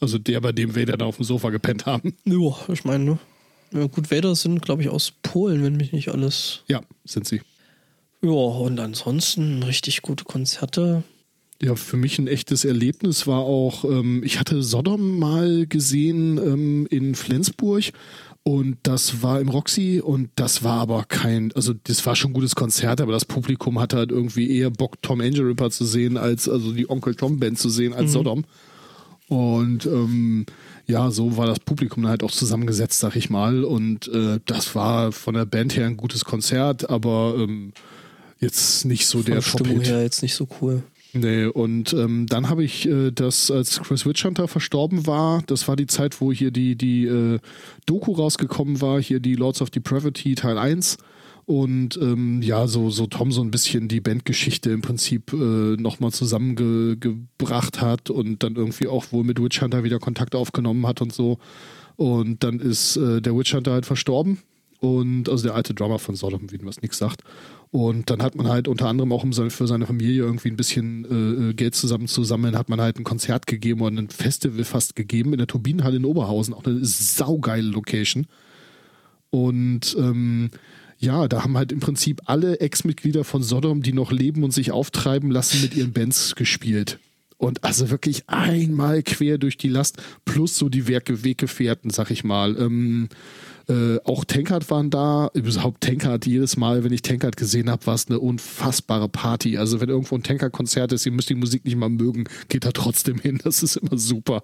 [0.00, 2.14] Also der, bei dem wir dann auf dem Sofa gepennt haben.
[2.24, 3.18] Ja, ich meine, ne?
[3.72, 6.62] Ja, gut, Vader sind, glaube ich, aus Polen, wenn mich nicht alles.
[6.68, 7.42] Ja, sind sie.
[8.22, 11.02] Ja, und ansonsten richtig gute Konzerte.
[11.60, 16.86] Ja, für mich ein echtes Erlebnis war auch, ähm, ich hatte Sodom mal gesehen ähm,
[16.88, 17.84] in Flensburg
[18.44, 22.34] und das war im Roxy und das war aber kein, also das war schon ein
[22.34, 26.16] gutes Konzert, aber das Publikum hatte halt irgendwie eher Bock, Tom Angel Ripper zu sehen,
[26.16, 28.44] als also die Onkel Tom Band zu sehen, als Sodom.
[29.28, 30.46] Und ähm,
[30.86, 33.64] ja, so war das Publikum halt auch zusammengesetzt, sag ich mal.
[33.64, 37.72] Und äh, das war von der Band her ein gutes Konzert, aber ähm,
[38.40, 40.82] jetzt nicht so Von der Stimmung her jetzt nicht so cool.
[41.14, 45.74] Nee, und ähm, dann habe ich äh, das, als Chris Witchhunter verstorben war, das war
[45.74, 47.38] die Zeit, wo hier die, die äh,
[47.86, 50.98] Doku rausgekommen war, hier die Lords of Depravity Teil 1.
[51.46, 55.36] Und ähm, ja, so, so Tom so ein bisschen die Bandgeschichte im Prinzip äh,
[55.80, 61.14] nochmal zusammengebracht hat und dann irgendwie auch wohl mit Witchhunter wieder Kontakt aufgenommen hat und
[61.14, 61.38] so.
[61.96, 64.42] Und dann ist äh, der Witchhunter halt verstorben.
[64.80, 67.22] Und also der alte Drummer von Sodom, wie was nix sagt.
[67.70, 71.50] Und dann hat man halt unter anderem auch um für seine Familie irgendwie ein bisschen
[71.50, 75.38] äh, Geld zusammenzusammeln, hat man halt ein Konzert gegeben oder ein Festival fast gegeben in
[75.38, 78.26] der Turbinenhalle in Oberhausen, auch eine saugeile Location.
[79.30, 80.50] Und ähm,
[80.98, 84.72] ja, da haben halt im Prinzip alle Ex-Mitglieder von Sodom, die noch leben und sich
[84.72, 86.98] auftreiben lassen, mit ihren Bands gespielt.
[87.36, 92.24] Und also wirklich einmal quer durch die Last, plus so die Werke Weggefährten, sag ich
[92.24, 92.56] mal.
[92.58, 93.08] Ähm,
[93.68, 95.30] äh, auch Tankard waren da.
[95.34, 99.58] Überhaupt Tankard, jedes Mal, wenn ich Tankard gesehen habe, war es eine unfassbare Party.
[99.58, 102.72] Also wenn irgendwo ein Tankard-Konzert ist, ihr müsst die Musik nicht mal mögen, geht da
[102.72, 103.40] trotzdem hin.
[103.44, 104.42] Das ist immer super.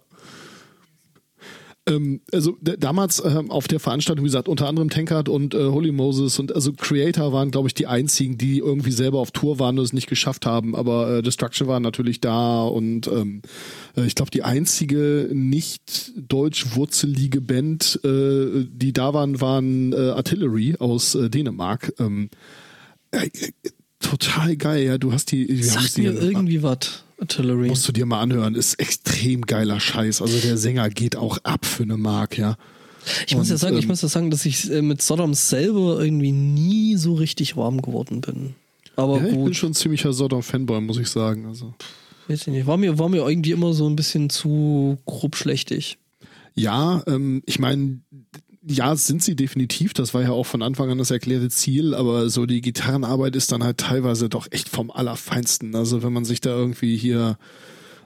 [1.86, 5.92] Ähm, also damals ähm, auf der Veranstaltung, wie gesagt, unter anderem Tankard und äh, Holy
[5.92, 9.78] Moses und also Creator waren, glaube ich, die einzigen, die irgendwie selber auf Tour waren
[9.78, 10.74] und es nicht geschafft haben.
[10.74, 13.42] Aber äh, Destruction war natürlich da und ähm,
[13.96, 20.76] äh, ich glaube, die einzige nicht deutsch-wurzelige Band, äh, die da waren, waren äh, Artillery
[20.78, 21.92] aus äh, Dänemark.
[21.98, 22.30] Ähm,
[23.10, 23.28] äh,
[24.00, 24.96] total geil, ja.
[24.96, 25.48] Du hast die.
[25.48, 27.04] Wir Sagt mir irgendwie was.
[27.24, 27.68] Artillery.
[27.68, 30.22] Musst du dir mal anhören, ist extrem geiler Scheiß.
[30.22, 32.56] Also der Sänger geht auch ab für eine Mark, ja.
[33.26, 36.02] Ich muss ja sagen, ähm, ich muss ja sagen, dass ich äh, mit Sodom selber
[36.02, 38.54] irgendwie nie so richtig warm geworden bin.
[38.96, 39.32] Aber ja, gut.
[39.32, 41.46] Ich bin schon ein ziemlicher Sodom-Fanboy, muss ich sagen.
[41.46, 41.74] Also.
[42.28, 42.66] Weiß ich nicht.
[42.66, 45.98] War mir, war mir irgendwie immer so ein bisschen zu grob schlechtig.
[46.54, 48.00] Ja, ähm, ich meine,
[48.66, 49.94] ja, sind sie definitiv.
[49.94, 53.52] Das war ja auch von Anfang an das erklärte Ziel, aber so die Gitarrenarbeit ist
[53.52, 55.74] dann halt teilweise doch echt vom Allerfeinsten.
[55.74, 57.38] Also wenn man sich da irgendwie hier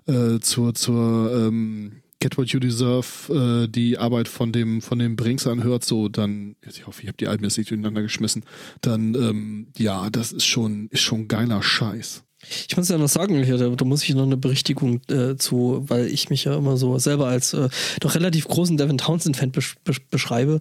[0.07, 5.15] äh, zur, zur ähm, Get What You Deserve äh, die Arbeit von dem von dem
[5.15, 8.45] Brinks anhört, so dann, ich hoffe, ich habe die Alben jetzt nicht durcheinander geschmissen,
[8.81, 12.25] dann ähm, ja, das ist schon ist schon geiler Scheiß.
[12.69, 15.85] Ich muss ja noch sagen, hier, da, da muss ich noch eine Berichtigung äh, zu,
[15.89, 17.69] weil ich mich ja immer so selber als äh,
[18.01, 20.61] doch relativ großen Devin Townsend-Fan besch besch beschreibe.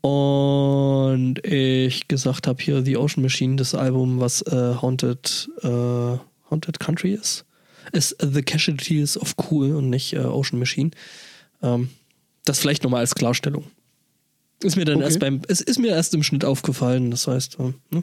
[0.00, 6.18] Und ich gesagt habe, hier The Ocean Machine, das Album, was äh, Haunted, äh,
[6.50, 7.44] Haunted Country ist,
[7.92, 10.90] ist The Casualties of Cool und nicht äh, Ocean Machine.
[11.62, 11.90] Ähm,
[12.44, 13.64] das vielleicht nochmal als Klarstellung.
[14.62, 15.04] Ist mir dann okay.
[15.04, 18.02] erst beim, es ist mir erst im Schnitt aufgefallen, das heißt, äh, ne?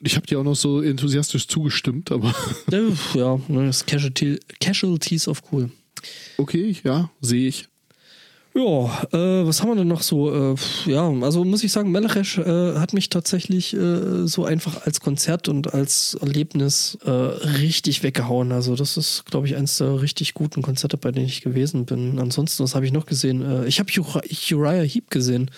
[0.00, 2.34] Ich habe dir auch noch so enthusiastisch zugestimmt, aber.
[3.14, 5.70] ja, ne, das Casualty, Casualties of Cool.
[6.36, 7.68] Okay, ja, sehe ich.
[8.54, 10.54] Ja, äh, was haben wir denn noch so?
[10.54, 10.56] Äh,
[10.86, 15.48] ja, also muss ich sagen, Melechesh äh, hat mich tatsächlich äh, so einfach als Konzert
[15.48, 18.50] und als Erlebnis äh, richtig weggehauen.
[18.50, 22.18] Also das ist, glaube ich, eines der richtig guten Konzerte, bei denen ich gewesen bin.
[22.18, 23.42] Ansonsten, was habe ich noch gesehen?
[23.42, 25.50] Äh, ich habe Uriah Heep gesehen.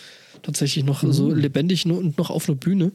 [0.42, 1.12] Tatsächlich noch mhm.
[1.12, 2.92] so lebendig und noch auf einer Bühne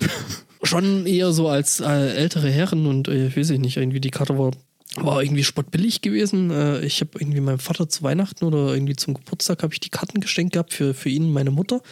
[0.64, 4.38] schon eher so als äh, ältere Herren und äh, ich weiß nicht, irgendwie die Karte
[4.38, 4.52] war,
[4.96, 6.50] war irgendwie spottbillig gewesen.
[6.50, 9.90] Äh, ich habe irgendwie meinem Vater zu Weihnachten oder irgendwie zum Geburtstag habe ich die
[9.90, 11.82] Karten geschenkt gehabt für, für ihn meine Mutter,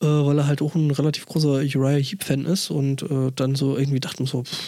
[0.00, 3.76] äh, weil er halt auch ein relativ großer Uriah Heep-Fan ist und äh, dann so
[3.76, 4.58] irgendwie dachten so, pff,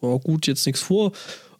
[0.00, 1.12] oh gut, jetzt nichts vor.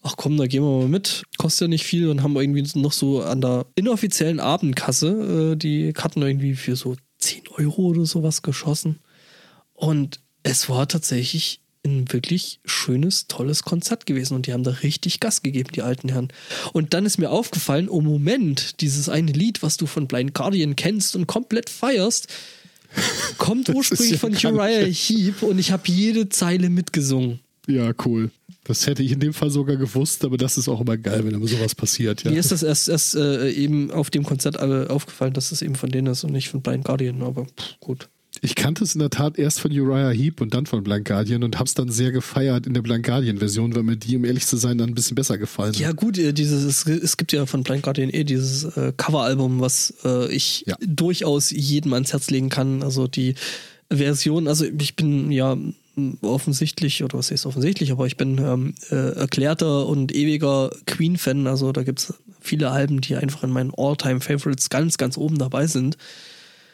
[0.02, 1.24] Ach komm, da gehen wir mal mit.
[1.36, 5.92] Kostet ja nicht viel und haben irgendwie noch so an der inoffiziellen Abendkasse äh, die
[5.92, 9.00] Karten irgendwie für so 10 Euro oder sowas geschossen.
[9.74, 15.20] Und es war tatsächlich ein wirklich schönes, tolles Konzert gewesen und die haben da richtig
[15.20, 16.28] Gas gegeben, die alten Herren.
[16.72, 20.76] Und dann ist mir aufgefallen, oh Moment, dieses eine Lied, was du von Blind Guardian
[20.76, 22.28] kennst und komplett feierst,
[23.38, 27.40] kommt ursprünglich ja von Uriah Heep und ich habe jede Zeile mitgesungen.
[27.66, 28.30] Ja, cool.
[28.64, 31.34] Das hätte ich in dem Fall sogar gewusst, aber das ist auch immer geil, wenn
[31.34, 32.24] immer sowas passiert.
[32.24, 32.30] Ja.
[32.30, 35.90] Mir ist das erst, erst äh, eben auf dem Konzert aufgefallen, dass es eben von
[35.90, 38.08] denen ist und nicht von Blind Guardian, aber pff, gut.
[38.42, 41.42] Ich kannte es in der Tat erst von Uriah Heep und dann von Blank Guardian
[41.42, 44.46] und hab's dann sehr gefeiert in der Blank Guardian Version, weil mir die, um ehrlich
[44.46, 47.62] zu sein, dann ein bisschen besser gefallen Ja, gut, äh, dieses, es, gibt ja von
[47.62, 50.76] Blank Guardian eh dieses äh, Coveralbum, was äh, ich ja.
[50.80, 52.82] durchaus jedem ans Herz legen kann.
[52.82, 53.34] Also die
[53.90, 55.56] Version, also ich bin ja
[56.22, 61.46] offensichtlich, oder was ist offensichtlich, aber ich bin ähm, äh, erklärter und ewiger Queen-Fan.
[61.46, 65.98] Also da gibt's viele Alben, die einfach in meinen All-Time-Favorites ganz, ganz oben dabei sind.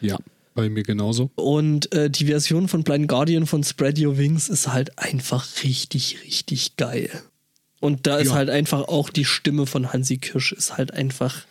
[0.01, 0.19] Ja.
[0.57, 1.31] Bei mir genauso.
[1.35, 6.17] Und äh, die Version von Blind Guardian von Spread Your Wings ist halt einfach richtig,
[6.25, 7.11] richtig geil.
[7.79, 8.35] Und da ist ja.
[8.35, 11.45] halt einfach auch die Stimme von Hansi Kirsch ist halt einfach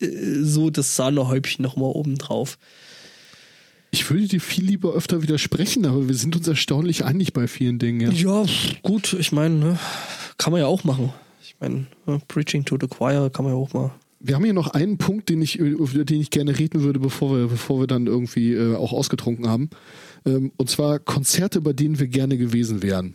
[0.00, 0.08] äh,
[0.42, 2.58] so das Sahnehäubchen nochmal oben drauf.
[3.92, 7.78] Ich würde dir viel lieber öfter widersprechen, aber wir sind uns erstaunlich einig bei vielen
[7.78, 8.10] Dingen.
[8.10, 8.46] Ja, ja
[8.82, 9.78] gut, ich meine, ne,
[10.38, 11.12] kann man ja auch machen.
[11.40, 14.52] Ich meine, ne, Preaching to the Choir kann man ja auch mal wir haben hier
[14.52, 17.86] noch einen Punkt, den ich, über den ich gerne reden würde, bevor wir, bevor wir
[17.86, 19.70] dann irgendwie äh, auch ausgetrunken haben.
[20.26, 23.14] Ähm, und zwar Konzerte, bei denen wir gerne gewesen wären.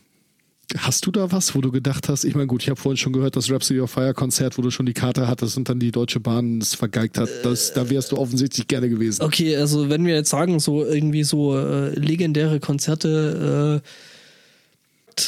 [0.77, 3.11] Hast du da was, wo du gedacht hast, ich meine, gut, ich habe vorhin schon
[3.11, 5.91] gehört, das Rhapsody of Fire Konzert, wo du schon die Karte hattest und dann die
[5.91, 9.23] Deutsche Bahn es vergeigt hat, das, da wärst du offensichtlich gerne gewesen.
[9.23, 13.87] Okay, also wenn wir jetzt sagen, so irgendwie so äh, legendäre Konzerte, äh,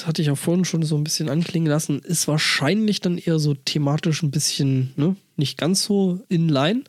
[0.05, 3.53] hatte ich ja vorhin schon so ein bisschen anklingen lassen, ist wahrscheinlich dann eher so
[3.53, 6.83] thematisch ein bisschen, ne, nicht ganz so in line.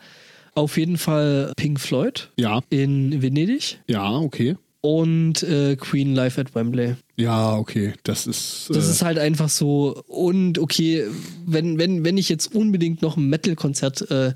[0.54, 2.30] Auf jeden Fall Pink Floyd.
[2.36, 2.62] Ja.
[2.70, 3.78] In Venedig.
[3.88, 4.56] Ja, okay.
[4.80, 6.94] Und äh, Queen Live at Wembley.
[7.16, 7.94] Ja, okay.
[8.04, 8.70] Das ist.
[8.70, 10.02] Äh das ist halt einfach so.
[10.06, 11.04] Und okay,
[11.44, 14.32] wenn, wenn, wenn ich jetzt unbedingt noch ein Metal-Konzert äh,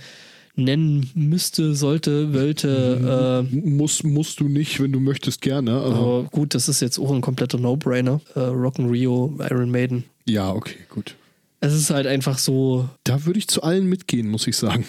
[0.56, 3.46] nennen müsste, sollte, wollte.
[3.52, 5.72] Äh, Muss, musst du nicht, wenn du möchtest, gerne.
[5.72, 8.20] Aber gut, das ist jetzt auch ein kompletter No-Brainer.
[8.34, 10.04] Äh, Rock'n Rio, Iron Maiden.
[10.26, 11.16] Ja, okay, gut.
[11.60, 12.88] Es ist halt einfach so.
[13.04, 14.86] Da würde ich zu allen mitgehen, muss ich sagen.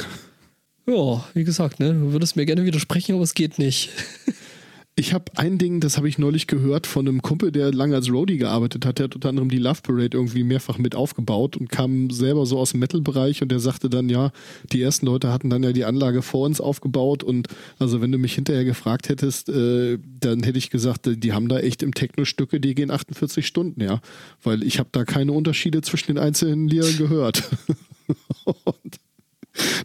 [0.88, 3.90] Ja, wie gesagt, ne, du würdest mir gerne widersprechen, aber es geht nicht.
[4.96, 8.12] Ich habe ein Ding, das habe ich neulich gehört von einem Kumpel, der lange als
[8.12, 9.00] Roadie gearbeitet hat.
[9.00, 12.60] Der hat unter anderem die Love Parade irgendwie mehrfach mit aufgebaut und kam selber so
[12.60, 14.32] aus dem Metal-Bereich und der sagte dann, ja,
[14.74, 17.48] die ersten Leute hatten dann ja die Anlage vor uns aufgebaut und
[17.80, 21.60] also wenn du mich hinterher gefragt hättest, äh, dann hätte ich gesagt, die haben da
[21.60, 24.02] echt im Techno Stücke, die gehen 48 Stunden, ja,
[24.44, 27.44] weil ich habe da keine Unterschiede zwischen den einzelnen Liedern gehört.
[28.44, 29.00] und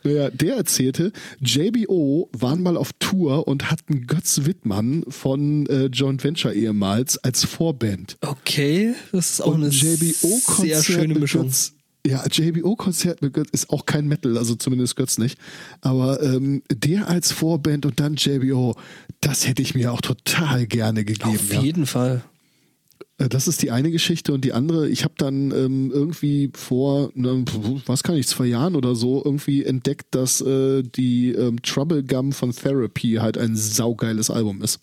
[0.04, 6.22] naja, der erzählte, JBO waren mal auf Tour und hatten Götz Wittmann von äh, Joint
[6.24, 8.16] Venture ehemals als Vorband.
[8.20, 11.42] Okay, das ist auch Und eine JBO sehr schöne Mischung.
[11.42, 11.72] Götz,
[12.06, 15.38] ja, JBO-Konzert mit Götz ist auch kein Metal, also zumindest Götz nicht.
[15.80, 18.76] Aber ähm, der als Vorband und dann JBO,
[19.20, 21.34] das hätte ich mir auch total gerne gegeben.
[21.34, 21.60] Auf ja.
[21.60, 22.22] jeden Fall.
[23.18, 27.10] Äh, Das ist die eine Geschichte und die andere, ich habe dann ähm, irgendwie vor,
[27.14, 27.44] ne,
[27.86, 32.32] was kann ich, zwei Jahren oder so irgendwie entdeckt, dass äh, die ähm, Trouble Gum
[32.32, 34.80] von Therapy halt ein saugeiles Album ist.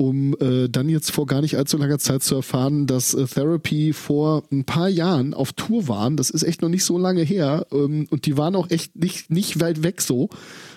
[0.00, 3.92] Um äh, dann jetzt vor gar nicht allzu langer Zeit zu erfahren, dass äh, Therapy
[3.92, 6.16] vor ein paar Jahren auf Tour waren.
[6.16, 7.66] Das ist echt noch nicht so lange her.
[7.72, 10.28] Ähm, und die waren auch echt nicht, nicht weit weg so.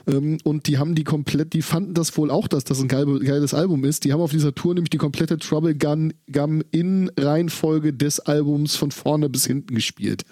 [0.08, 3.06] Ähm, und die haben die komplett, die fanden das wohl auch, dass das ein geil,
[3.20, 4.06] geiles Album ist.
[4.06, 8.76] Die haben auf dieser Tour nämlich die komplette Trouble Gun, Gum in Reihenfolge des Albums
[8.76, 10.24] von vorne bis hinten gespielt.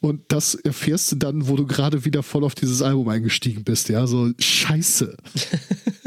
[0.00, 3.88] Und das erfährst du dann, wo du gerade wieder voll auf dieses Album eingestiegen bist,
[3.88, 5.16] ja, so scheiße.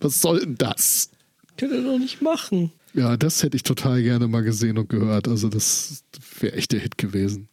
[0.00, 1.10] Was soll denn das?
[1.56, 2.72] Könnt ihr doch nicht machen.
[2.94, 5.28] Ja, das hätte ich total gerne mal gesehen und gehört.
[5.28, 6.04] Also das
[6.40, 7.48] wäre echt der Hit gewesen.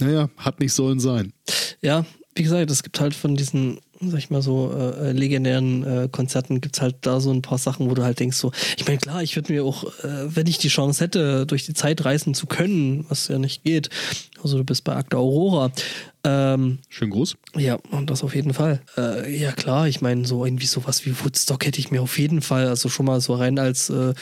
[0.00, 1.32] Naja, hat nicht sollen sein.
[1.80, 2.04] Ja,
[2.34, 6.60] wie gesagt, es gibt halt von diesen, sag ich mal so, äh, legendären äh, Konzerten
[6.60, 9.22] gibt's halt da so ein paar Sachen, wo du halt denkst so, ich meine, klar,
[9.22, 12.46] ich würde mir auch, äh, wenn ich die Chance hätte, durch die Zeit reisen zu
[12.46, 13.90] können, was ja nicht geht,
[14.42, 15.72] also du bist bei Akta Aurora,
[16.24, 17.36] ähm, Schön groß.
[17.56, 18.80] ja, und das auf jeden Fall.
[18.96, 22.40] Äh, ja, klar, ich meine, so irgendwie sowas wie Woodstock hätte ich mir auf jeden
[22.40, 24.14] Fall, also schon mal so rein als äh,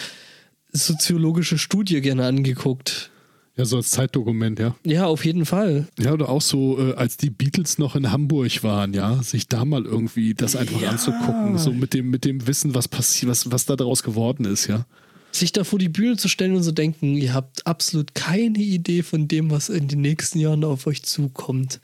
[0.72, 3.11] soziologische Studie gerne angeguckt.
[3.56, 4.74] Ja, so als Zeitdokument, ja.
[4.84, 5.86] Ja, auf jeden Fall.
[5.98, 9.64] Ja, oder auch so, äh, als die Beatles noch in Hamburg waren, ja, sich da
[9.66, 10.90] mal irgendwie das einfach Ja.
[10.90, 14.68] anzugucken, so mit dem, mit dem Wissen, was passiert, was, was da daraus geworden ist,
[14.68, 14.86] ja.
[15.32, 19.02] sich da vor die Bühne zu stellen und zu denken, ihr habt absolut keine Idee
[19.02, 21.80] von dem, was in den nächsten Jahren auf euch zukommt.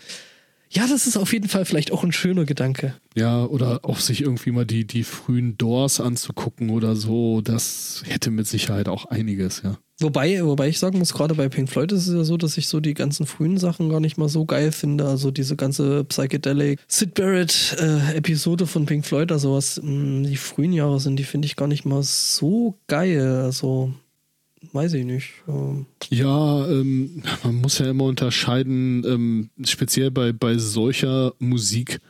[0.71, 2.95] Ja, das ist auf jeden Fall vielleicht auch ein schöner Gedanke.
[3.15, 8.31] Ja, oder auch sich irgendwie mal die, die frühen Doors anzugucken oder so, das hätte
[8.31, 9.79] mit Sicherheit auch einiges, ja.
[10.01, 12.69] Wobei, wobei ich sagen muss, gerade bei Pink Floyd ist es ja so, dass ich
[12.69, 15.07] so die ganzen frühen Sachen gar nicht mal so geil finde.
[15.07, 20.37] Also diese ganze Psychedelic Sid Barrett äh, Episode von Pink Floyd, also was mh, die
[20.37, 23.43] frühen Jahre sind, die finde ich gar nicht mal so geil.
[23.43, 23.93] Also
[24.73, 25.31] weiß ich nicht.
[25.49, 32.01] Ähm, Ja, ähm, man muss ja immer unterscheiden, ähm, speziell bei, bei solcher Musik,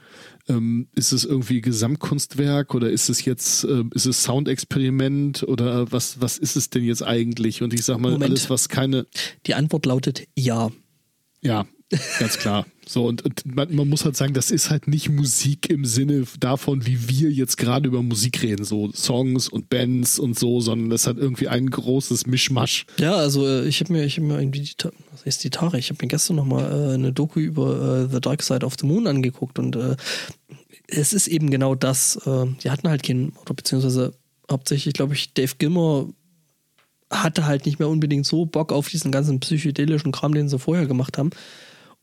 [0.48, 6.20] ähm, ist es irgendwie Gesamtkunstwerk oder ist es jetzt, äh, ist es Soundexperiment oder was,
[6.20, 7.62] was ist es denn jetzt eigentlich?
[7.62, 8.30] Und ich sag mal, Moment.
[8.30, 9.06] alles, was keine,
[9.46, 10.70] die Antwort lautet ja.
[11.42, 11.66] ja,
[12.18, 12.66] ganz klar.
[12.86, 16.24] So, und, und man, man muss halt sagen, das ist halt nicht Musik im Sinne
[16.40, 20.88] davon, wie wir jetzt gerade über Musik reden, so Songs und Bands und so, sondern
[20.90, 22.86] das hat irgendwie ein großes Mischmasch.
[22.98, 24.74] Ja, also äh, ich habe mir, ich hab mir irgendwie die,
[25.12, 25.78] was heißt die Tare?
[25.78, 28.86] Ich habe mir gestern nochmal äh, eine Doku über äh, The Dark Side of the
[28.86, 29.96] Moon angeguckt und äh,
[30.86, 32.16] es ist eben genau das.
[32.26, 34.14] Äh, die hatten halt keinen, oder beziehungsweise
[34.50, 36.12] hauptsächlich, glaube ich, Dave Gilmore
[37.10, 40.86] hatte halt nicht mehr unbedingt so Bock auf diesen ganzen psychedelischen Kram, den sie vorher
[40.86, 41.30] gemacht haben.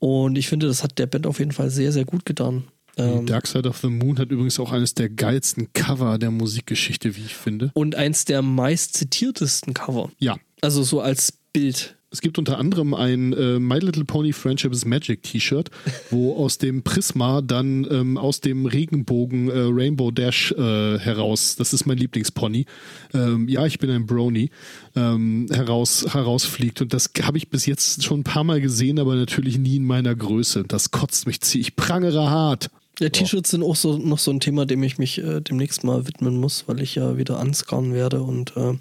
[0.05, 2.65] Und ich finde, das hat der Band auf jeden Fall sehr, sehr gut getan.
[2.95, 7.15] Ähm, Dark Side of the Moon hat übrigens auch eines der geilsten Cover der Musikgeschichte,
[7.15, 7.71] wie ich finde.
[7.73, 10.11] und eins der meist zitiertesten Cover.
[10.19, 10.37] Ja.
[10.61, 11.95] Also so als Bild.
[12.15, 15.69] Es gibt unter anderem ein äh, My Little Pony Friendship is Magic T-Shirt,
[16.11, 21.73] wo aus dem Prisma dann ähm, aus dem Regenbogen äh, Rainbow Dash äh, heraus, das
[21.73, 22.67] ist mein Lieblingspony,
[23.13, 24.49] ähm, ja, ich bin ein Brony,
[24.95, 26.81] ähm, heraus, herausfliegt.
[26.81, 29.83] Und das habe ich bis jetzt schon ein paar Mal gesehen, aber natürlich nie in
[29.83, 30.63] meiner Größe.
[30.65, 31.59] Das kotzt mich zieh.
[31.59, 32.69] Ich prangere hart.
[32.99, 36.07] Ja, T-Shirts sind auch so noch so ein Thema, dem ich mich äh, demnächst mal
[36.07, 38.75] widmen muss, weil ich ja wieder anscarren werde und äh,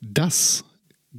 [0.00, 0.62] Das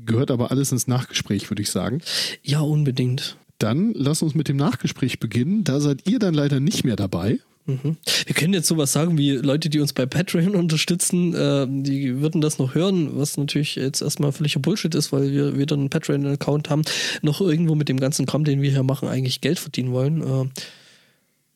[0.06, 2.02] gehört aber alles ins Nachgespräch, würde ich sagen.
[2.42, 3.38] ja, unbedingt.
[3.60, 5.64] Dann lass uns mit dem Nachgespräch beginnen.
[5.64, 7.40] Da seid ihr dann leider nicht mehr dabei.
[7.66, 7.96] Mhm.
[8.26, 12.42] Wir können jetzt sowas sagen wie Leute, die uns bei Patreon unterstützen, äh, die würden
[12.42, 16.70] das noch hören, was natürlich jetzt erstmal völliger Bullshit ist, weil wir weder einen Patreon-Account
[16.70, 16.82] haben,
[17.22, 20.22] noch irgendwo mit dem ganzen Kram, den wir hier machen, eigentlich Geld verdienen wollen.
[20.22, 20.50] Äh,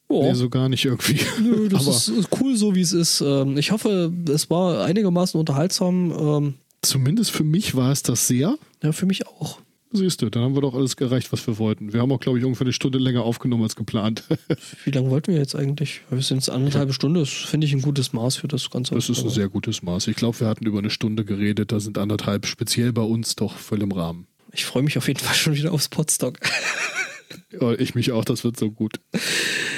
[0.07, 0.23] oh.
[0.23, 1.19] Nee, so gar nicht irgendwie.
[1.41, 3.19] Nö, das ist, cool so, wie es ist.
[3.19, 6.55] Ähm, ich hoffe, es war einigermaßen unterhaltsam.
[6.87, 8.57] Zumindest für mich war es das sehr.
[8.81, 9.59] ja, für mich auch.
[9.93, 11.93] Siehst du, dann haben wir doch alles gereicht, was wir wollten.
[11.93, 14.23] Wir haben auch, glaube ich, ungefähr eine Stunde länger aufgenommen als geplant.
[14.83, 16.01] Wie lange wollten wir jetzt eigentlich?
[16.09, 17.21] Wir sind jetzt anderthalb Stunde.
[17.21, 18.95] Das finde ich ein gutes Maß für das Ganze.
[18.95, 20.07] Das ist ein sehr gutes Maß.
[20.07, 21.71] Ich glaube, wir hatten über eine Stunde geredet.
[21.71, 24.27] Da sind anderthalb speziell bei uns doch voll im Rahmen.
[24.51, 26.39] Ich freue mich auf jeden Fall schon wieder aufs Podstock.
[27.51, 28.99] Ja, ich mich auch, das wird so gut.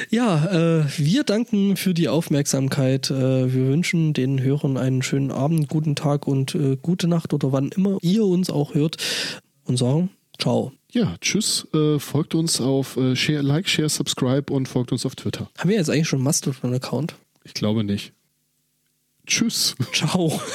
[0.09, 3.09] Ja, äh, wir danken für die Aufmerksamkeit.
[3.11, 7.51] Äh, wir wünschen den Hörern einen schönen Abend, guten Tag und äh, gute Nacht oder
[7.51, 8.97] wann immer ihr uns auch hört
[9.65, 10.09] und sagen
[10.39, 10.71] Ciao.
[10.91, 11.67] Ja, tschüss.
[11.73, 15.49] Äh, folgt uns auf äh, share, Like, Share, Subscribe und folgt uns auf Twitter.
[15.57, 17.15] Haben wir jetzt eigentlich schon einen Mastodon-Account?
[17.43, 18.13] Ich glaube nicht.
[19.27, 19.75] Tschüss.
[19.93, 20.41] Ciao.